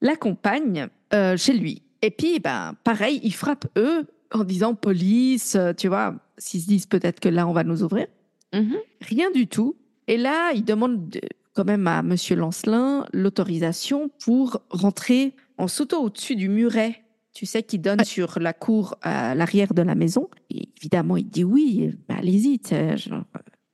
[0.00, 1.82] l'accompagnent euh, chez lui.
[2.02, 6.86] Et puis, ben, pareil, ils frappent eux en disant police, tu vois, s'ils se disent
[6.86, 8.06] peut-être que là, on va nous ouvrir.
[8.54, 8.76] Mhm.
[9.00, 9.74] Rien du tout.
[10.06, 11.20] Et là, il demande de-
[11.54, 17.02] quand même à Monsieur Lancelin l'autorisation pour rentrer en sautant au-dessus du muret,
[17.34, 20.28] tu sais, qui donne sur la cour à l'arrière de la maison.
[20.50, 22.60] Et évidemment, il dit oui, bah, allez-y.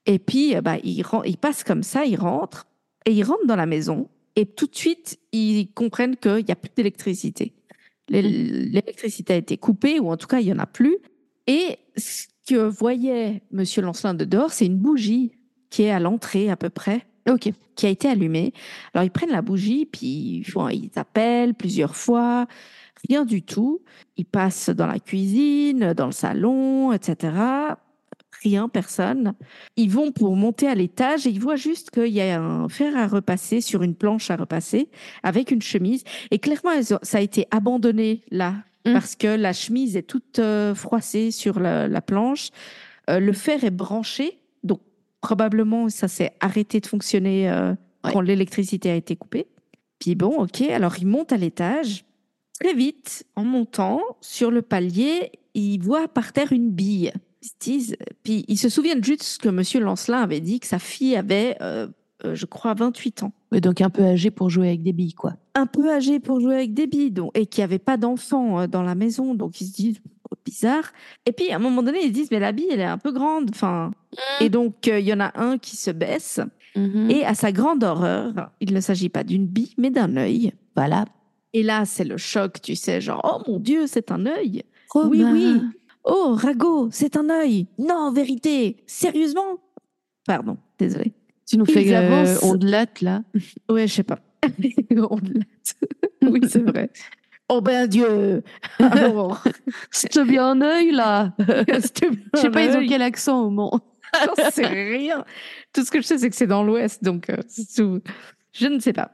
[0.06, 2.66] Et puis, bah, il, il passe comme ça, il rentre,
[3.06, 6.56] et il rentre dans la maison, et tout de suite, ils comprennent qu'il n'y a
[6.56, 7.52] plus d'électricité.
[8.10, 8.14] Mmh.
[8.14, 10.98] L'électricité a été coupée, ou en tout cas, il n'y en a plus.
[11.46, 15.32] Et ce que voyait Monsieur Lancelin de dehors, c'est une bougie
[15.70, 18.52] qui est à l'entrée à peu près, ok, qui a été allumée.
[18.92, 22.46] Alors ils prennent la bougie, puis ils appellent plusieurs fois,
[23.08, 23.82] rien du tout.
[24.16, 27.32] Ils passent dans la cuisine, dans le salon, etc.
[28.44, 29.34] Rien, personne.
[29.76, 32.96] Ils vont pour monter à l'étage et ils voient juste qu'il y a un fer
[32.96, 34.90] à repasser sur une planche à repasser
[35.22, 36.04] avec une chemise.
[36.30, 38.92] Et clairement, ça a été abandonné là mmh.
[38.92, 42.50] parce que la chemise est toute euh, froissée sur la, planche.
[43.08, 44.80] Euh, le fer est branché, donc
[45.22, 49.46] probablement ça s'est arrêté de fonctionner euh, quand l'électricité a été coupée.
[49.98, 52.04] Puis bon, ok, alors ils montent à l'étage
[52.60, 57.12] Très vite, en montant sur le palier, ils voient par terre une bille.
[57.44, 60.78] Ils se disent, puis ils se souviennent juste que Monsieur Lancelin avait dit que sa
[60.78, 61.88] fille avait, euh,
[62.24, 63.32] euh, je crois, 28 ans.
[63.52, 65.34] donc un peu âgé pour jouer avec des billes, quoi.
[65.54, 68.66] Un peu âgé pour jouer avec des billes, donc, et qui avait pas d'enfant euh,
[68.66, 70.90] dans la maison, donc ils se disent oh, bizarre.
[71.26, 72.98] Et puis à un moment donné, ils se disent mais la bille elle est un
[72.98, 73.92] peu grande, enfin.
[74.12, 74.44] Mmh.
[74.44, 76.40] Et donc il y en a un qui se baisse.
[76.76, 77.10] Mmh.
[77.10, 80.54] Et à sa grande horreur, il ne s'agit pas d'une bille, mais d'un œil.
[80.76, 81.04] Voilà.
[81.52, 84.62] Et là, c'est le choc, tu sais, genre, oh mon Dieu, c'est un œil.
[84.94, 85.60] oui, oui.
[86.04, 87.66] Oh, Rago, c'est un œil.
[87.78, 88.76] Non, vérité.
[88.86, 89.58] Sérieusement?
[90.26, 91.14] Pardon, désolé.
[91.46, 93.22] Tu nous fais euh, ondelate, là
[93.70, 94.18] Ouais, je sais pas.
[94.90, 95.76] ondelate.
[96.22, 96.90] oui, c'est vrai.
[97.50, 98.42] Oh ben Dieu
[98.78, 99.44] Alors,
[99.90, 103.80] c'est bien un œil, là Je sais pas, ils ont quel accent au monde
[104.24, 105.24] J'en sais rien.
[105.72, 107.36] Tout ce que je sais, c'est que c'est dans l'Ouest, donc euh,
[107.76, 108.00] tout.
[108.52, 109.10] je ne sais pas.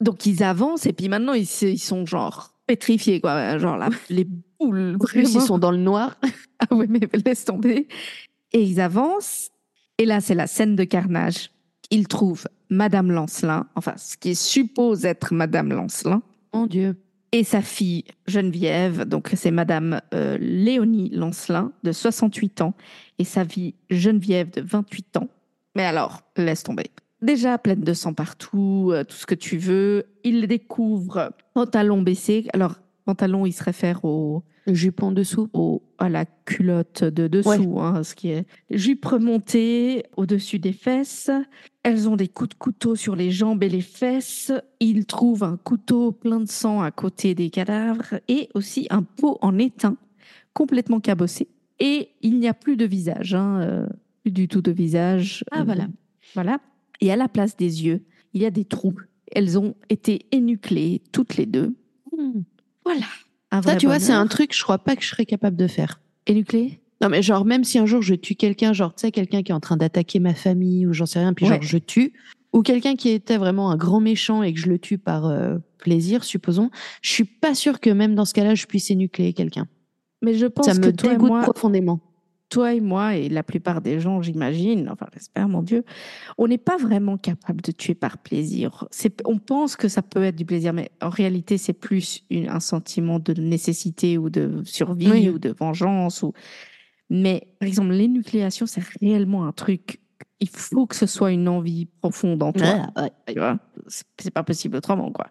[0.00, 4.26] Donc ils avancent et puis maintenant ils, sont genre pétrifiés quoi, genre là les
[4.70, 6.16] Plus ils sont dans le noir.
[6.60, 7.88] ah oui mais laisse tomber.
[8.52, 9.50] Et ils avancent
[9.98, 11.50] et là c'est la scène de carnage.
[11.90, 16.22] Ils trouvent Madame Lancelin, enfin ce qui suppose être Madame Lancelin.
[16.52, 16.96] Mon Dieu.
[17.32, 22.74] Et sa fille Geneviève, donc c'est Madame euh, Léonie Lancelin de 68 ans
[23.18, 25.28] et sa fille Geneviève de 28 ans.
[25.74, 26.92] Mais alors, laisse tomber
[27.24, 30.04] déjà pleine de sang partout, euh, tout ce que tu veux.
[30.22, 32.46] Il découvre pantalon baissé.
[32.52, 38.02] Alors, pantalon, il se réfère au jupon dessous, au, à la culotte de dessous, hein,
[38.02, 41.30] ce qui est jupe remontée au-dessus des fesses.
[41.82, 44.52] Elles ont des coups de couteau sur les jambes et les fesses.
[44.80, 49.38] Il trouve un couteau plein de sang à côté des cadavres et aussi un pot
[49.42, 49.96] en étain
[50.54, 51.48] complètement cabossé.
[51.80, 53.86] Et il n'y a plus de visage, hein, euh,
[54.22, 55.44] plus du tout de visage.
[55.50, 55.88] Ah voilà.
[56.34, 56.58] Voilà.
[57.00, 58.02] Et à la place des yeux,
[58.32, 58.96] il y a des trous.
[59.32, 61.74] Elles ont été énuclées toutes les deux.
[62.16, 62.42] Hmm.
[62.84, 63.06] Voilà.
[63.62, 66.00] Ça, tu vois, c'est un truc, je crois pas que je serais capable de faire.
[66.26, 69.42] Énuclées Non, mais genre, même si un jour je tue quelqu'un, genre, tu sais, quelqu'un
[69.42, 72.12] qui est en train d'attaquer ma famille ou j'en sais rien, puis genre, je tue,
[72.52, 75.56] ou quelqu'un qui était vraiment un grand méchant et que je le tue par euh,
[75.78, 76.70] plaisir, supposons,
[77.02, 79.66] je suis pas sûre que même dans ce cas-là, je puisse énucléer quelqu'un.
[80.22, 82.00] Mais je pense ça me que dégoûte profondément
[82.54, 85.84] toi et moi, et la plupart des gens, j'imagine, enfin j'espère, mon Dieu,
[86.38, 88.86] on n'est pas vraiment capable de tuer par plaisir.
[89.24, 93.18] On pense que ça peut être du plaisir, mais en réalité, c'est plus un sentiment
[93.18, 96.22] de nécessité ou de survie ou de vengeance.
[96.22, 96.32] Ou...
[97.10, 100.00] Mais par exemple, l'énucléation, c'est réellement un truc.
[100.38, 102.86] Il faut que ce soit une envie profonde en toi.
[104.16, 105.26] C'est pas possible autrement, quoi.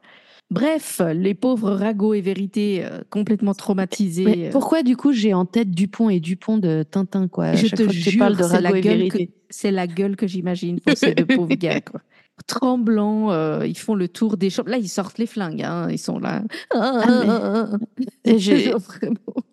[0.52, 4.48] Bref, les pauvres Rago et Vérité euh, complètement traumatisés.
[4.48, 4.52] Euh.
[4.52, 7.54] pourquoi du coup j'ai en tête Dupont et Dupont de Tintin quoi?
[7.54, 9.18] Je te jure, c'est la, gueule que,
[9.50, 12.02] c'est la gueule que j'imagine pour ces deux pauvres gars quoi.
[12.48, 14.70] Tremblants, euh, ils font le tour des chambres.
[14.70, 15.88] Là, ils sortent les flingues, hein.
[15.89, 16.41] ils sont là.
[16.72, 17.68] Ah,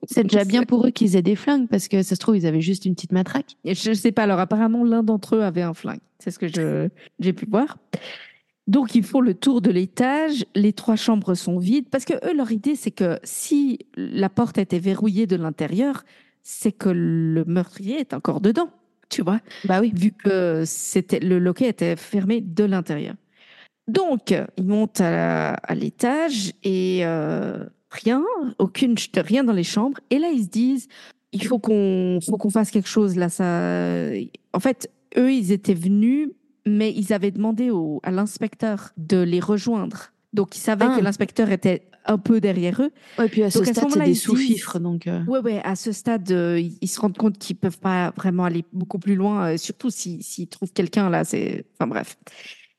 [0.06, 2.46] c'est déjà bien pour eux qu'ils aient des flingues parce que ça se trouve ils
[2.46, 3.56] avaient juste une petite matraque.
[3.64, 4.22] Je sais pas.
[4.24, 6.00] Alors apparemment l'un d'entre eux avait un flingue.
[6.18, 6.88] C'est ce que je
[7.20, 7.78] j'ai pu voir.
[8.70, 12.32] Donc, ils font le tour de l'étage, les trois chambres sont vides, parce que eux,
[12.36, 16.04] leur idée, c'est que si la porte était verrouillée de l'intérieur,
[16.44, 18.70] c'est que le meurtrier est encore dedans,
[19.08, 19.40] tu vois.
[19.64, 19.90] Bah oui.
[19.92, 23.16] Vu que c'était, le loquet était fermé de l'intérieur.
[23.88, 28.22] Donc, ils montent à, l'étage et euh, rien,
[28.60, 29.98] aucune, rien dans les chambres.
[30.10, 30.86] Et là, ils se disent,
[31.32, 33.30] il faut qu'on, faut qu'on fasse quelque chose là.
[33.30, 34.12] Ça,
[34.52, 36.28] en fait, eux, ils étaient venus
[36.66, 40.12] mais ils avaient demandé au, à l'inspecteur de les rejoindre.
[40.32, 41.00] Donc, ils savaient que ah.
[41.00, 42.92] l'inspecteur était un peu derrière eux.
[43.22, 44.78] Et puis à ce stade, c'est des sous-fifres.
[44.78, 45.24] Donc, euh...
[45.26, 48.64] ouais, ouais, à ce stade, euh, ils se rendent compte qu'ils peuvent pas vraiment aller
[48.72, 51.24] beaucoup plus loin, euh, surtout s'ils si, trouvent quelqu'un là.
[51.24, 52.16] C'est, enfin bref.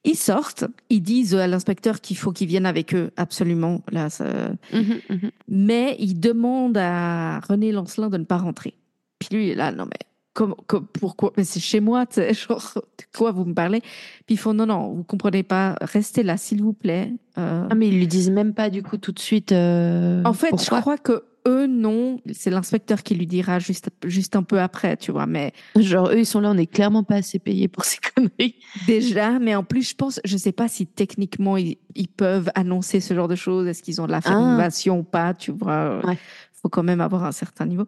[0.03, 3.81] Ils sortent, ils disent à l'inspecteur qu'il faut qu'il vienne avec eux, absolument.
[3.91, 4.25] Là, ça...
[4.73, 5.31] Mhm, mhm.
[5.47, 8.73] Mais ils demandent à René Lancelin de ne pas rentrer.
[9.19, 9.99] Puis lui, il est là, non mais
[10.33, 11.33] comme, comme- pourquoi?
[11.37, 13.81] Mais c'est chez moi, tu sais, genre, de quoi vous me parlez?
[13.81, 17.13] Puis ils font, non, non, vous comprenez pas, restez là, s'il vous plaît.
[17.37, 19.51] Euh, Ah, mais ils lui disent même pas du coup tout de suite.
[19.51, 20.77] euh, en fait, pourquoi?
[20.77, 22.19] je crois que eux, non.
[22.33, 25.25] C'est l'inspecteur qui lui dira juste, juste un peu après, tu vois.
[25.25, 28.55] Mais Genre, eux, ils sont là, on n'est clairement pas assez payés pour ces conneries.
[28.85, 32.99] déjà, mais en plus, je pense, je sais pas si techniquement ils, ils peuvent annoncer
[32.99, 33.67] ce genre de choses.
[33.67, 36.05] Est-ce qu'ils ont de la formation ou pas, tu vois?
[36.05, 36.17] Ouais.
[36.61, 37.85] faut quand même avoir un certain niveau.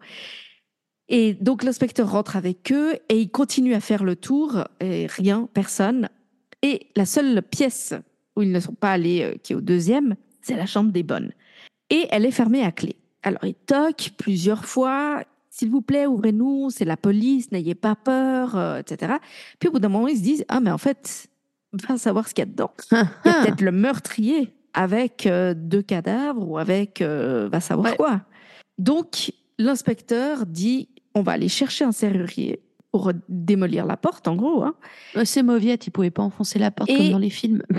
[1.08, 5.48] Et donc l'inspecteur rentre avec eux et il continue à faire le tour et rien,
[5.52, 6.08] personne.
[6.62, 7.92] Et la seule pièce
[8.36, 11.02] où ils ne sont pas allés, euh, qui est au deuxième, c'est la chambre des
[11.02, 11.30] bonnes.
[11.90, 12.96] Et elle est fermée à clé.
[13.22, 15.22] Alors il toque plusieurs fois.
[15.50, 19.14] S'il vous plaît, ouvrez-nous, c'est la police, n'ayez pas peur, euh, etc.
[19.60, 21.28] Puis au bout d'un moment, ils se disent Ah, mais en fait,
[21.88, 22.72] va savoir ce qu'il y a dedans.
[22.92, 27.96] Il y a peut-être le meurtrier avec euh, deux cadavres ou avec va savoir Ouais.
[27.96, 28.22] quoi.
[28.78, 32.60] Donc l'inspecteur dit on va aller chercher un serrurier
[32.92, 34.62] pour démolir la porte en gros.
[34.62, 34.74] hein.
[35.16, 37.62] Euh, C'est Mauviette, ils pouvaient pas enfoncer la porte Et- comme dans les films.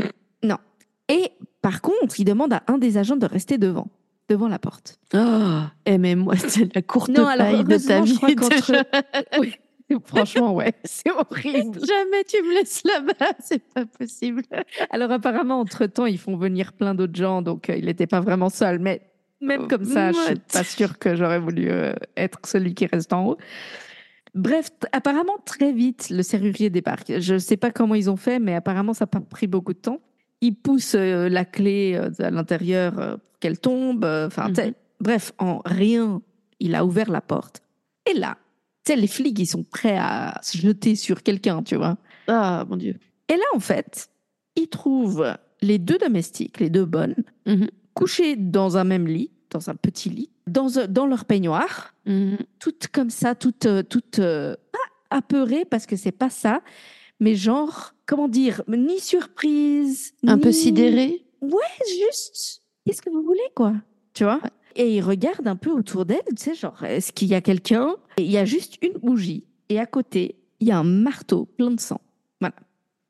[1.07, 1.29] Et
[1.61, 3.87] par contre, il demande à un des agents de rester devant,
[4.27, 4.99] devant la porte.
[5.13, 8.35] Oh, eh, mais moi, c'est la courte Non, alors, paille de ta je vie.
[9.39, 11.79] Oui, franchement, ouais, c'est horrible.
[11.85, 14.41] Jamais tu me laisses là-bas, c'est pas possible.
[14.89, 18.49] Alors apparemment, entre-temps, ils font venir plein d'autres gens, donc euh, il n'était pas vraiment
[18.49, 18.79] seul.
[18.79, 19.01] Mais
[19.45, 23.13] même comme ça, je suis pas sûre que j'aurais voulu euh, être celui qui reste
[23.13, 23.37] en haut.
[24.33, 27.19] Bref, apparemment, très vite, le serrurier débarque.
[27.19, 29.73] Je ne sais pas comment ils ont fait, mais apparemment, ça n'a pas pris beaucoup
[29.73, 29.99] de temps.
[30.41, 34.03] Ils poussent euh, la clé euh, à l'intérieur pour qu'elle tombe.
[34.03, 34.73] Enfin, Mhm.
[34.99, 36.21] bref, en rien,
[36.59, 37.61] il a ouvert la porte.
[38.09, 38.37] Et là,
[38.85, 41.97] tu sais, les flics, ils sont prêts à se jeter sur quelqu'un, tu vois.
[42.27, 42.95] Ah, mon Dieu.
[43.29, 44.09] Et là, en fait,
[44.57, 47.15] ils trouvent les deux domestiques, les deux bonnes,
[47.45, 47.67] Mhm.
[47.93, 52.37] couchées dans un même lit, dans un petit lit, dans, un- dans leur peignoir, Mhm.
[52.59, 56.61] toutes comme ça, toutes, euh, toutes euh, pas apeurées parce que c'est pas ça,
[57.21, 61.25] mais genre, comment dire, ni surprise, Un peu ni- sidéré.
[61.87, 63.73] juste, qu'est-ce que vous voulez, quoi
[64.13, 64.41] Tu vois?
[64.75, 67.95] Et ils regardent un peu autour d'elle, tu sais, genre, est-ce qu'il y a quelqu'un?
[68.17, 71.45] Et il y a juste une bougie, et à côté, il y a un marteau
[71.45, 72.01] plein de sang.
[72.41, 72.55] Voilà.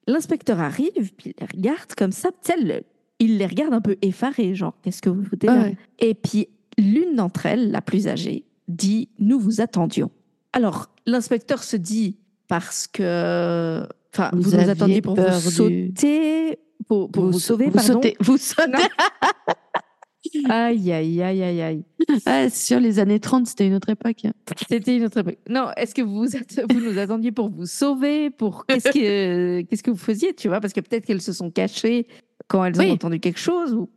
[0.07, 2.85] L'inspecteur arrive, puis il regarde comme ça, tu sais,
[3.19, 5.77] il les regarde un peu effarés, genre, qu'est-ce que vous foutez là Ah ouais.
[5.99, 6.47] Et puis,
[6.77, 10.11] l'une d'entre elles, la plus âgée, dit Nous vous attendions.
[10.53, 13.83] Alors, l'inspecteur se dit Parce que.
[14.13, 17.93] Enfin, Vous vous, nous attendiez pour vous du- sauter, pour, pour vous, sauver, vous pardon.
[17.93, 18.71] sautez, vous sautez.
[20.49, 21.83] Aïe, aïe, aïe, aïe, aïe.
[22.25, 24.23] Ah, sur les années 30, c'était une autre époque.
[24.67, 25.37] C'était une autre époque.
[25.47, 29.91] Non, est-ce que vous, vous nous attendiez pour vous sauver pour Qu'est-ce que, qu'est-ce que
[29.91, 30.59] vous faisiez, tu vois?
[30.59, 32.07] Parce que peut-être qu'elles se sont cachées
[32.47, 32.89] quand elles Oui.
[32.89, 33.73] ont entendu quelque chose.
[33.73, 33.89] Ou...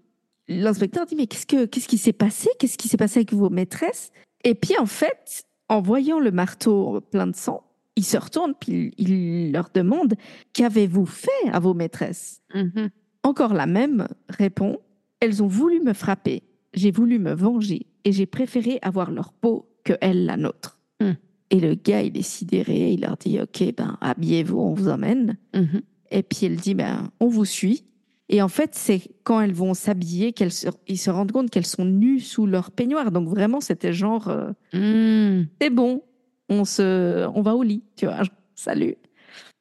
[0.49, 2.49] L'inspecteur dit, mais qu'est-ce, que, qu'est-ce qui s'est passé?
[2.59, 4.11] Qu'est-ce qui s'est passé avec vos maîtresses?
[4.45, 7.65] Et puis, en fait, en voyant le marteau plein de sang,
[7.97, 10.15] il se retourne, puis il, il leur demande,
[10.53, 12.41] qu'avez-vous fait à vos maîtresses?
[12.55, 12.91] Mhm.
[13.25, 14.79] Encore la même répond
[15.21, 19.69] Elles ont voulu me frapper, j'ai voulu me venger et j'ai préféré avoir leur peau
[19.85, 20.79] que elles la nôtre.
[21.01, 21.15] Hmm.
[21.51, 25.37] Et le gars, il est sidéré, il leur dit Ok, ben habillez-vous, on vous emmène.
[25.55, 25.83] Mhm.
[26.11, 27.85] Et puis elle dit Ben on vous suit.
[28.31, 31.65] Et en fait, c'est quand elles vont s'habiller qu'elles se, ils se rendent compte qu'elles
[31.67, 33.11] sont nues sous leur peignoir.
[33.11, 35.47] Donc vraiment, c'était genre euh, Mhm.
[35.61, 36.03] c'est bon,
[36.51, 38.23] on se, on va au lit, tu vois.
[38.55, 38.97] Salut.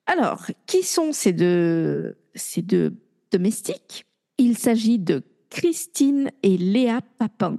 [0.05, 2.93] Alors, qui sont ces deux, ces deux
[3.31, 4.03] domestiques?
[4.37, 7.57] Il s'agit de Christine et Léa Papin.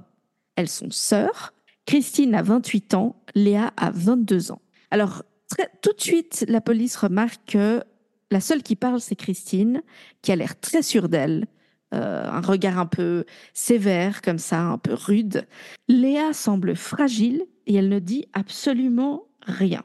[0.55, 1.53] Elles sont sœurs.
[1.85, 4.61] Christine a 28 ans, Léa a 22 ans.
[4.91, 7.83] Alors, très- tout de suite, la police remarque que
[8.31, 9.81] la seule qui parle, c'est Christine,
[10.21, 11.47] qui a l'air très sûre d'elle,
[11.93, 15.47] euh, un regard un peu sévère, comme ça, un peu rude.
[15.87, 19.83] Léa semble fragile et elle ne dit absolument rien.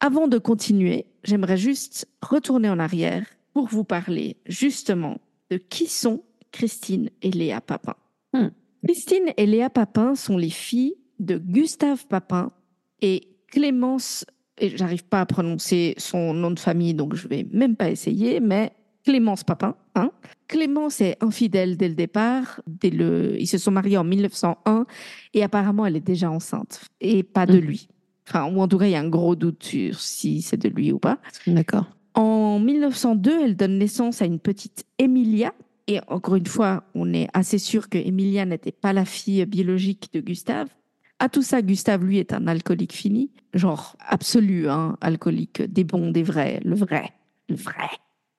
[0.00, 5.20] Avant de continuer, j'aimerais juste retourner en arrière pour vous parler justement
[5.50, 7.94] de qui sont Christine et Léa Papin.
[8.32, 8.48] Hmm.
[8.84, 12.50] Christine et Léa Papin sont les filles de Gustave Papin
[13.00, 14.24] et Clémence,
[14.58, 18.40] et j'arrive pas à prononcer son nom de famille, donc je vais même pas essayer,
[18.40, 18.72] mais
[19.04, 19.74] Clémence Papin.
[19.94, 20.10] Hein.
[20.48, 22.60] Clémence est infidèle dès le départ.
[22.66, 23.36] Dès le...
[23.40, 24.86] Ils se sont mariés en 1901
[25.34, 27.64] et apparemment elle est déjà enceinte et pas de Hmm.
[27.64, 27.88] lui.
[28.28, 30.68] Enfin, ou en tout cas, il y a un gros doute sur si c'est de
[30.68, 31.18] lui ou pas.
[31.46, 31.86] D'accord.
[32.14, 35.52] En 1902, elle donne naissance à une petite Emilia.
[35.88, 40.10] Et encore une fois, on est assez sûr que Emilia n'était pas la fille biologique
[40.12, 40.68] de Gustave.
[41.22, 43.30] À tout ça, Gustave, lui, est un alcoolique fini.
[43.54, 47.12] Genre absolu, hein, alcoolique, des bons, des vrais, le vrai,
[47.48, 47.90] le vrai.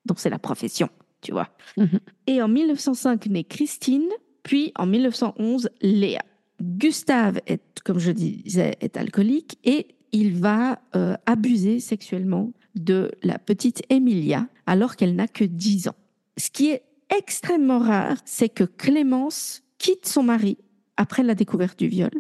[0.05, 0.89] Donc c'est la profession,
[1.21, 1.47] tu vois.
[1.77, 2.01] Mhm.
[2.27, 4.09] Et en 1905 naît Christine,
[4.43, 6.23] puis en 1911 Léa.
[6.61, 13.39] Gustave est, comme je disais, est alcoolique et il va euh, abuser sexuellement de la
[13.39, 15.95] petite Emilia alors qu'elle n'a que 10 ans.
[16.35, 16.83] Ce qui est
[17.17, 20.57] extrêmement rare, c'est que Clémence quitte son mari
[20.97, 22.11] après la découverte du viol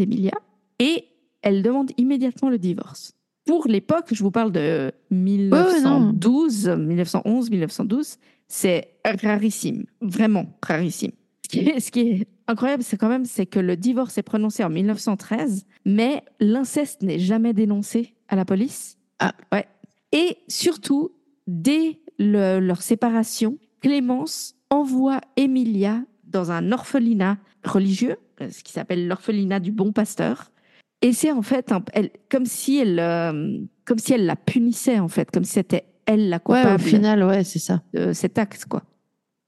[0.00, 0.32] d'Emilia
[0.78, 1.04] et
[1.42, 3.12] elle demande immédiatement le divorce.
[3.46, 8.16] Pour l'époque, je vous parle de 1912, 1911, 1912,
[8.48, 11.12] c'est rarissime, vraiment rarissime.
[11.44, 14.22] Ce qui est, ce qui est incroyable, c'est quand même c'est que le divorce est
[14.22, 18.96] prononcé en 1913, mais l'inceste n'est jamais dénoncé à la police.
[19.18, 19.34] Ah.
[19.52, 19.66] ouais.
[20.12, 21.10] Et surtout,
[21.46, 29.06] dès le- leur séparation, Clémence envoie Emilia dans un orphelinat religieux, euh, ce qui s'appelle
[29.08, 30.50] l'orphelinat du Bon Pasteur.
[31.02, 34.98] Et c'est en fait un- elle, comme si elle, euh, comme si elle la punissait
[34.98, 37.82] en fait, comme si c'était elle la Ouais, coupable au final, ouais, c'est ça.
[37.94, 38.82] de cet acte, quoi.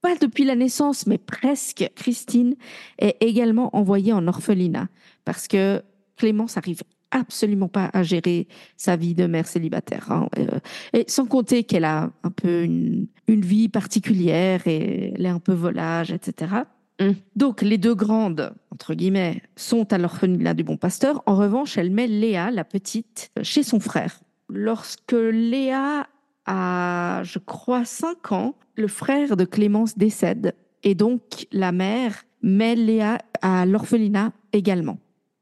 [0.01, 1.89] Pas depuis la naissance, mais presque.
[1.95, 2.55] Christine
[2.99, 4.87] est également envoyée en orphelinat
[5.25, 5.81] parce que
[6.17, 6.81] Clémence arrive
[7.11, 10.11] absolument pas à gérer sa vie de mère célibataire.
[10.11, 10.27] hein.
[10.39, 10.59] Euh,
[10.93, 15.39] Et sans compter qu'elle a un peu une, une vie particulière et elle est un
[15.39, 16.51] peu volage, etc.
[16.99, 17.11] Mm.
[17.35, 21.23] Donc les deux grandes, entre guillemets, sont à l'orphelinat du Bon Pasteur.
[21.25, 24.19] En revanche, elle met Léa, la petite, chez son frère.
[24.49, 26.07] Lorsque Léa
[26.45, 30.55] a, je crois, 5 ans, le frère de Clémence décède.
[30.83, 34.97] Et donc, la mère met Léa à l'orphelinat également.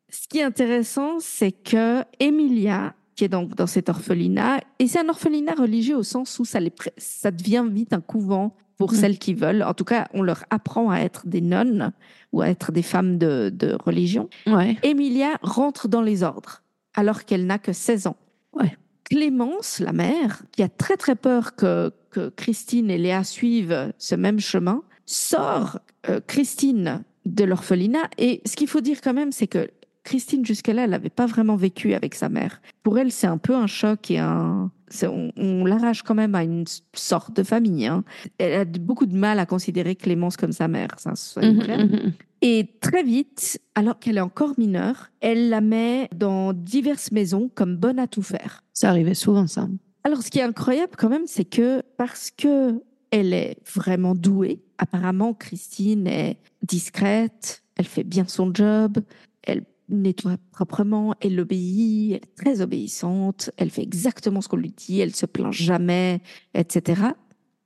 [0.10, 5.00] Ce qui est intéressant, c'est que Emilia, qui est donc dans cet orphelinat, et c'est
[5.00, 6.60] un orphelinat religieux au sens où ça,
[6.98, 8.98] ça devient vite un couvent pour Mhm.
[9.00, 9.64] celles qui veulent.
[9.64, 11.92] En tout cas, on leur apprend à être des nonnes
[12.34, 14.30] ou à être des femmes de, de religion.
[14.48, 14.76] Ouais.
[14.84, 16.62] Emilia rentre dans les ordres
[16.96, 18.18] alors qu'elle n'a que 16 ans.
[18.54, 18.76] Ouais.
[19.06, 24.16] Clémence, la mère, qui a très très peur que, que Christine et Léa suivent ce
[24.16, 25.80] même chemin, sort
[26.10, 28.10] euh, Christine de l'orphelinat.
[28.18, 29.70] Et ce qu'il faut dire quand même, c'est que
[30.04, 32.62] Christine, jusque-là, elle n'avait pas vraiment vécu avec sa mère.
[32.84, 34.72] Pour elle, c'est un peu un choc et un...
[35.04, 37.88] On, on l'arrache quand même à une sorte de famille.
[37.88, 38.04] hein.
[38.38, 40.90] Elle a beaucoup de mal à considérer Clémence comme sa mère.
[40.98, 41.80] Ça, Mhm, clairs.
[41.86, 42.14] mhm.
[42.44, 47.78] Et très vite, alors qu'elle est encore mineure, elle la met dans diverses maisons comme
[47.78, 48.64] bonne à tout faire.
[48.74, 49.68] Ça arrivait souvent, ça.
[50.04, 52.82] Alors, ce qui est incroyable quand même, c'est que parce que
[53.12, 58.98] elle est vraiment douée, apparemment, Christine est discrète, elle fait bien son job,
[59.44, 64.72] elle nettoie proprement, elle obéit, elle est très obéissante, elle fait exactement ce qu'on lui
[64.76, 66.22] dit, elle se plaint jamais,
[66.54, 67.02] etc.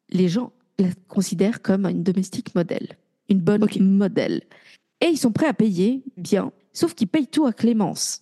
[0.09, 2.97] Les gens la considèrent comme une domestique modèle,
[3.29, 4.41] une bonne modèle.
[5.01, 8.21] Et ils sont prêts à payer bien, sauf qu'ils payent tout à Clémence.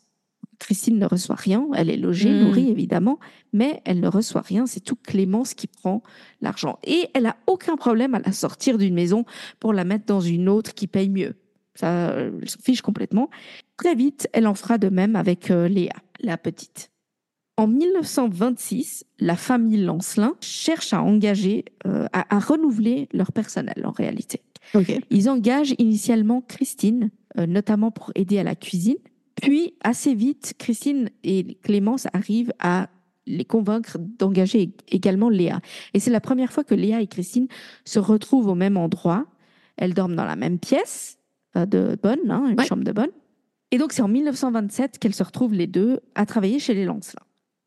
[0.60, 2.40] Christine ne reçoit rien, elle est logée, Mm.
[2.40, 3.20] nourrie évidemment,
[3.52, 6.04] mais elle ne reçoit rien, c'est tout Clémence qui prend
[6.42, 6.80] l'argent.
[6.86, 9.26] Et elle a aucun problème à la sortir d'une maison
[9.60, 11.36] pour la mettre dans une autre qui paye mieux.
[11.76, 13.30] Ça, elle s'en fiche complètement.
[13.78, 16.92] Très vite, elle en fera de même avec euh, Léa, la petite.
[17.58, 23.92] En 1926, la famille Lancelin cherche à engager, euh, à, à renouveler leur personnel en
[23.92, 24.42] réalité.
[25.10, 28.96] Ils engagent initialement Christine, euh, notamment pour aider à la cuisine.
[29.42, 32.90] Puis, assez vite, Christine et Clémence arrivent à
[33.26, 35.60] les convaincre d'engager ég- également Léa.
[35.94, 37.48] Et c'est la première fois que Léa et Christine
[37.86, 39.26] se retrouvent au même endroit.
[39.78, 41.18] Elles dorment dans la même pièce
[41.56, 42.66] de bonne, hein, une Ouais.
[42.66, 43.10] chambre de bonne.
[43.72, 47.22] Et donc, c'est en 1927 qu'elles se retrouvent les deux à travailler chez les Lancelin.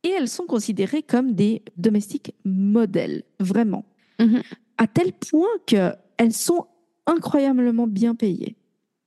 [0.04, 3.84] Et elles sont considérées comme des domestiques modèles, vraiment.
[4.20, 4.42] Mhm.
[4.78, 6.66] À tel point qu'elles sont
[7.06, 8.56] incroyablement bien payées.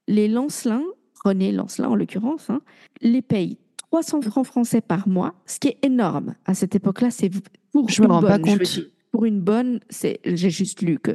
[0.07, 0.83] Les Lancelin,
[1.23, 2.61] René Lancelin en l'occurrence, hein,
[3.01, 3.57] les payent
[3.91, 6.35] 300 francs français par mois, ce qui est énorme.
[6.45, 7.29] À cette époque-là, c'est
[7.71, 8.79] pour Je me une rends pas bonne, compte.
[9.11, 11.11] Pour une bonne, c'est, j'ai juste lu que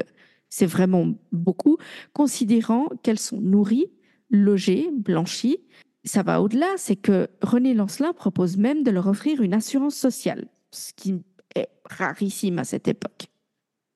[0.55, 1.78] c'est vraiment beaucoup,
[2.12, 3.90] considérant qu'elles sont nourries,
[4.31, 5.59] logées, blanchies.
[6.05, 10.47] Ça va au-delà, c'est que René Lancelin propose même de leur offrir une assurance sociale,
[10.70, 11.16] ce qui
[11.56, 13.26] est rarissime à cette époque.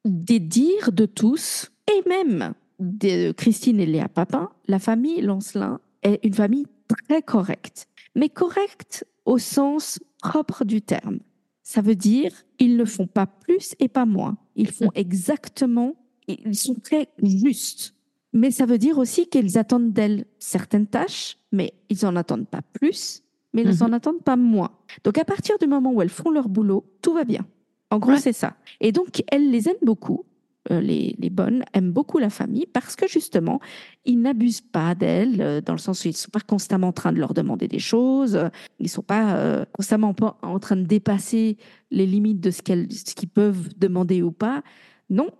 [0.05, 6.19] Des dires de tous, et même de Christine et Léa Papin, la famille Lancelin est
[6.25, 7.87] une famille très correcte.
[8.17, 11.21] Mais correcte au sens propre du terme.
[11.63, 14.39] Ça veut dire ils ne font pas plus et pas moins.
[14.57, 15.95] Ils font exactement,
[16.29, 17.95] ils sont très justes.
[18.33, 22.61] Mais ça veut dire aussi qu'ils attendent d'elles certaines tâches, mais ils n'en attendent pas
[22.75, 23.23] plus,
[23.55, 23.79] mais ils Mhm.
[23.81, 24.71] n'en attendent pas moins.
[25.05, 27.47] Donc à partir du moment où elles font leur boulot, tout va bien.
[27.91, 28.19] En gros, Ouais.
[28.19, 28.55] c'est ça.
[28.81, 30.25] Et donc, elles les aiment beaucoup.
[30.71, 33.59] euh, les, les bonnes, aiment beaucoup la famille parce que justement,
[34.05, 36.93] ils n'abusent pas d'elles, euh, dans le sens où ils ne sont pas constamment en
[36.93, 40.83] train de leur demander des choses, euh, ils ne sont pas constamment en train de
[40.83, 41.57] dépasser
[41.91, 44.63] les limites de ce qu'elles, ce qu'ils peuvent demander ou pas.
[45.09, 45.31] Non,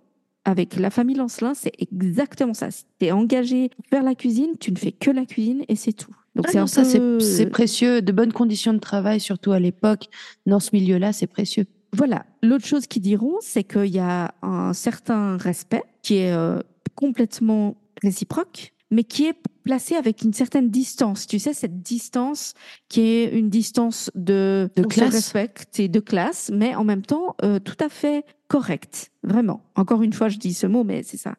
[0.49, 2.71] avec la famille Lancelin, c'est exactement ça.
[2.71, 5.93] Si tu es engagé faire la cuisine, tu ne fais que la cuisine et c'est
[5.93, 6.11] tout.
[6.35, 8.01] Donc Ah c'est non, ça, peu- c'est précieux.
[8.01, 10.07] De bonnes conditions de travail, surtout à l'époque,
[10.45, 11.65] dans ce milieu-là, c'est précieux.
[11.93, 12.25] Voilà.
[12.43, 16.59] L'autre chose qu'ils diront, c'est qu'il y a un certain respect qui est euh,
[16.95, 21.27] complètement réciproque, mais qui est placé avec une certaine distance.
[21.27, 22.53] Tu sais, cette distance
[22.87, 25.13] qui est une distance de, De classe.
[25.13, 29.11] respecte et de classe, mais en même temps euh, tout à fait correcte.
[29.23, 29.61] Vraiment.
[29.75, 31.35] Encore une fois, je dis ce mot, mais c'est ça.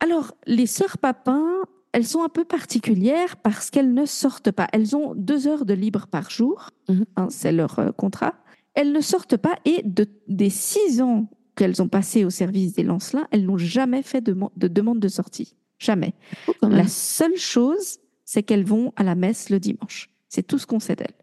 [0.00, 1.42] Alors, les sœurs Papin,
[1.92, 4.68] elles sont un peu particulières parce qu'elles ne sortent pas.
[4.72, 7.04] Elles ont deux heures de libre par jour, Mhm.
[7.16, 8.34] hein, c'est leur euh, contrat.
[8.74, 12.82] Elles ne sortent pas et de, des six ans qu'elles ont passé au service des
[12.82, 15.54] Lancelins, elles n'ont jamais fait de, de demande de sortie.
[15.84, 16.14] Jamais.
[16.48, 16.52] Oh.
[16.62, 20.08] La seule chose, c'est qu'elles vont à la messe le dimanche.
[20.28, 21.14] C'est tout ce qu'on sait d'elles.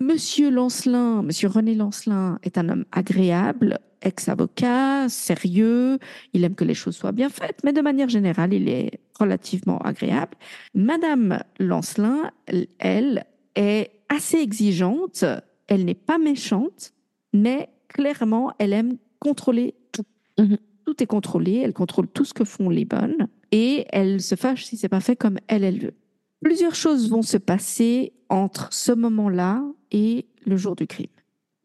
[0.00, 5.98] Monsieur Lancelin, Monsieur René Lancelin est un homme agréable, ex-avocat, sérieux,
[6.34, 9.78] il aime que les choses soient bien faites, mais de manière générale, il est relativement
[9.78, 10.36] agréable.
[10.74, 12.30] Madame Lancelin,
[12.78, 13.24] elle-
[13.56, 15.24] est assez exigeante,
[15.66, 16.92] elle n'est pas méchante,
[17.32, 20.04] mais clairement, elle aime contrôler tout.
[20.38, 20.58] Mhm.
[20.86, 24.64] Tout est contrôlé, elle contrôle tout ce que font les bonnes, et elle se fâche
[24.64, 25.94] si c'est pas fait comme elle, elle veut.
[26.42, 31.06] Plusieurs choses vont se passer entre ce moment-là et le jour du crime.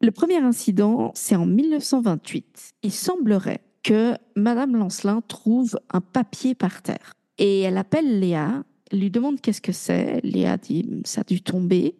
[0.00, 2.74] Le premier incident, c'est en 1928.
[2.82, 7.12] Il semblerait que Madame Lancelin trouve un papier par terre.
[7.38, 10.20] Et elle appelle Léa, lui demande qu'est-ce que c'est.
[10.24, 11.96] Léa dit ça a dû tomber.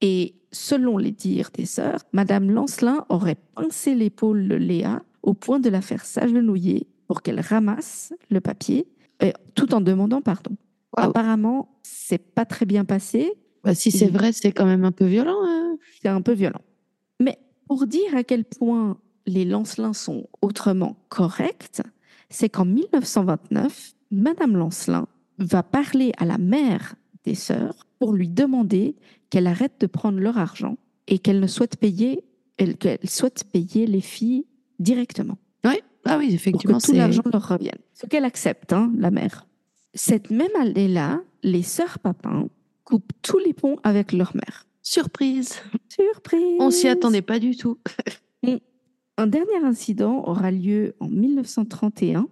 [0.00, 5.60] Et selon les dires des sœurs, Madame Lancelin aurait pincé l'épaule de Léa au point
[5.60, 8.86] de la faire s'agenouiller pour qu'elle ramasse le papier,
[9.54, 10.56] tout en demandant pardon.
[10.96, 11.10] Waouh.
[11.10, 13.32] Apparemment, c'est pas très bien passé.
[13.64, 15.38] Bah, si c'est vrai, c'est quand même un peu violent.
[15.44, 15.76] hein.
[16.00, 16.60] C'est un peu violent.
[17.20, 17.38] Mais
[17.68, 21.80] pour dire à quel point les Lancelins sont autrement corrects,
[22.28, 25.06] c'est qu'en 1929, Madame Lancelin
[25.38, 28.96] va parler à la mère des sœurs pour lui demander
[29.30, 30.76] qu'elle arrête de prendre leur argent
[31.06, 32.24] et qu'elle ne souhaite payer,
[32.58, 34.46] elle, qu'elle souhaite payer les filles
[34.78, 35.38] directement.
[36.04, 36.98] Ah oui, pour effectivement, que tout c'est.
[36.98, 37.78] l'argent leur revienne.
[37.94, 39.46] Ce qu'elle accepte, hein, la mère.
[39.94, 42.48] Cette même année-là, les sœurs Papin
[42.84, 44.66] coupent tous les ponts avec leur mère.
[44.82, 45.60] Surprise.
[45.88, 47.78] Surprise On s'y attendait pas du tout.
[49.18, 52.28] Un dernier incident aura lieu en 1931.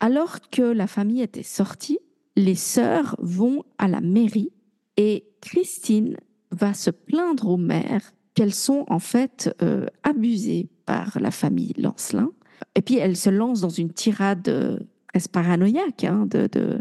[0.00, 1.98] Alors que la famille était sortie,
[2.36, 4.50] les sœurs vont à la mairie
[4.96, 6.16] et Christine
[6.50, 12.32] va se plaindre au maire qu'elles sont en fait euh, abusées par la famille Lancelin.
[12.74, 14.78] Et puis elle se lance dans une tirade euh,
[15.08, 16.80] presque paranoïaque hein, de, de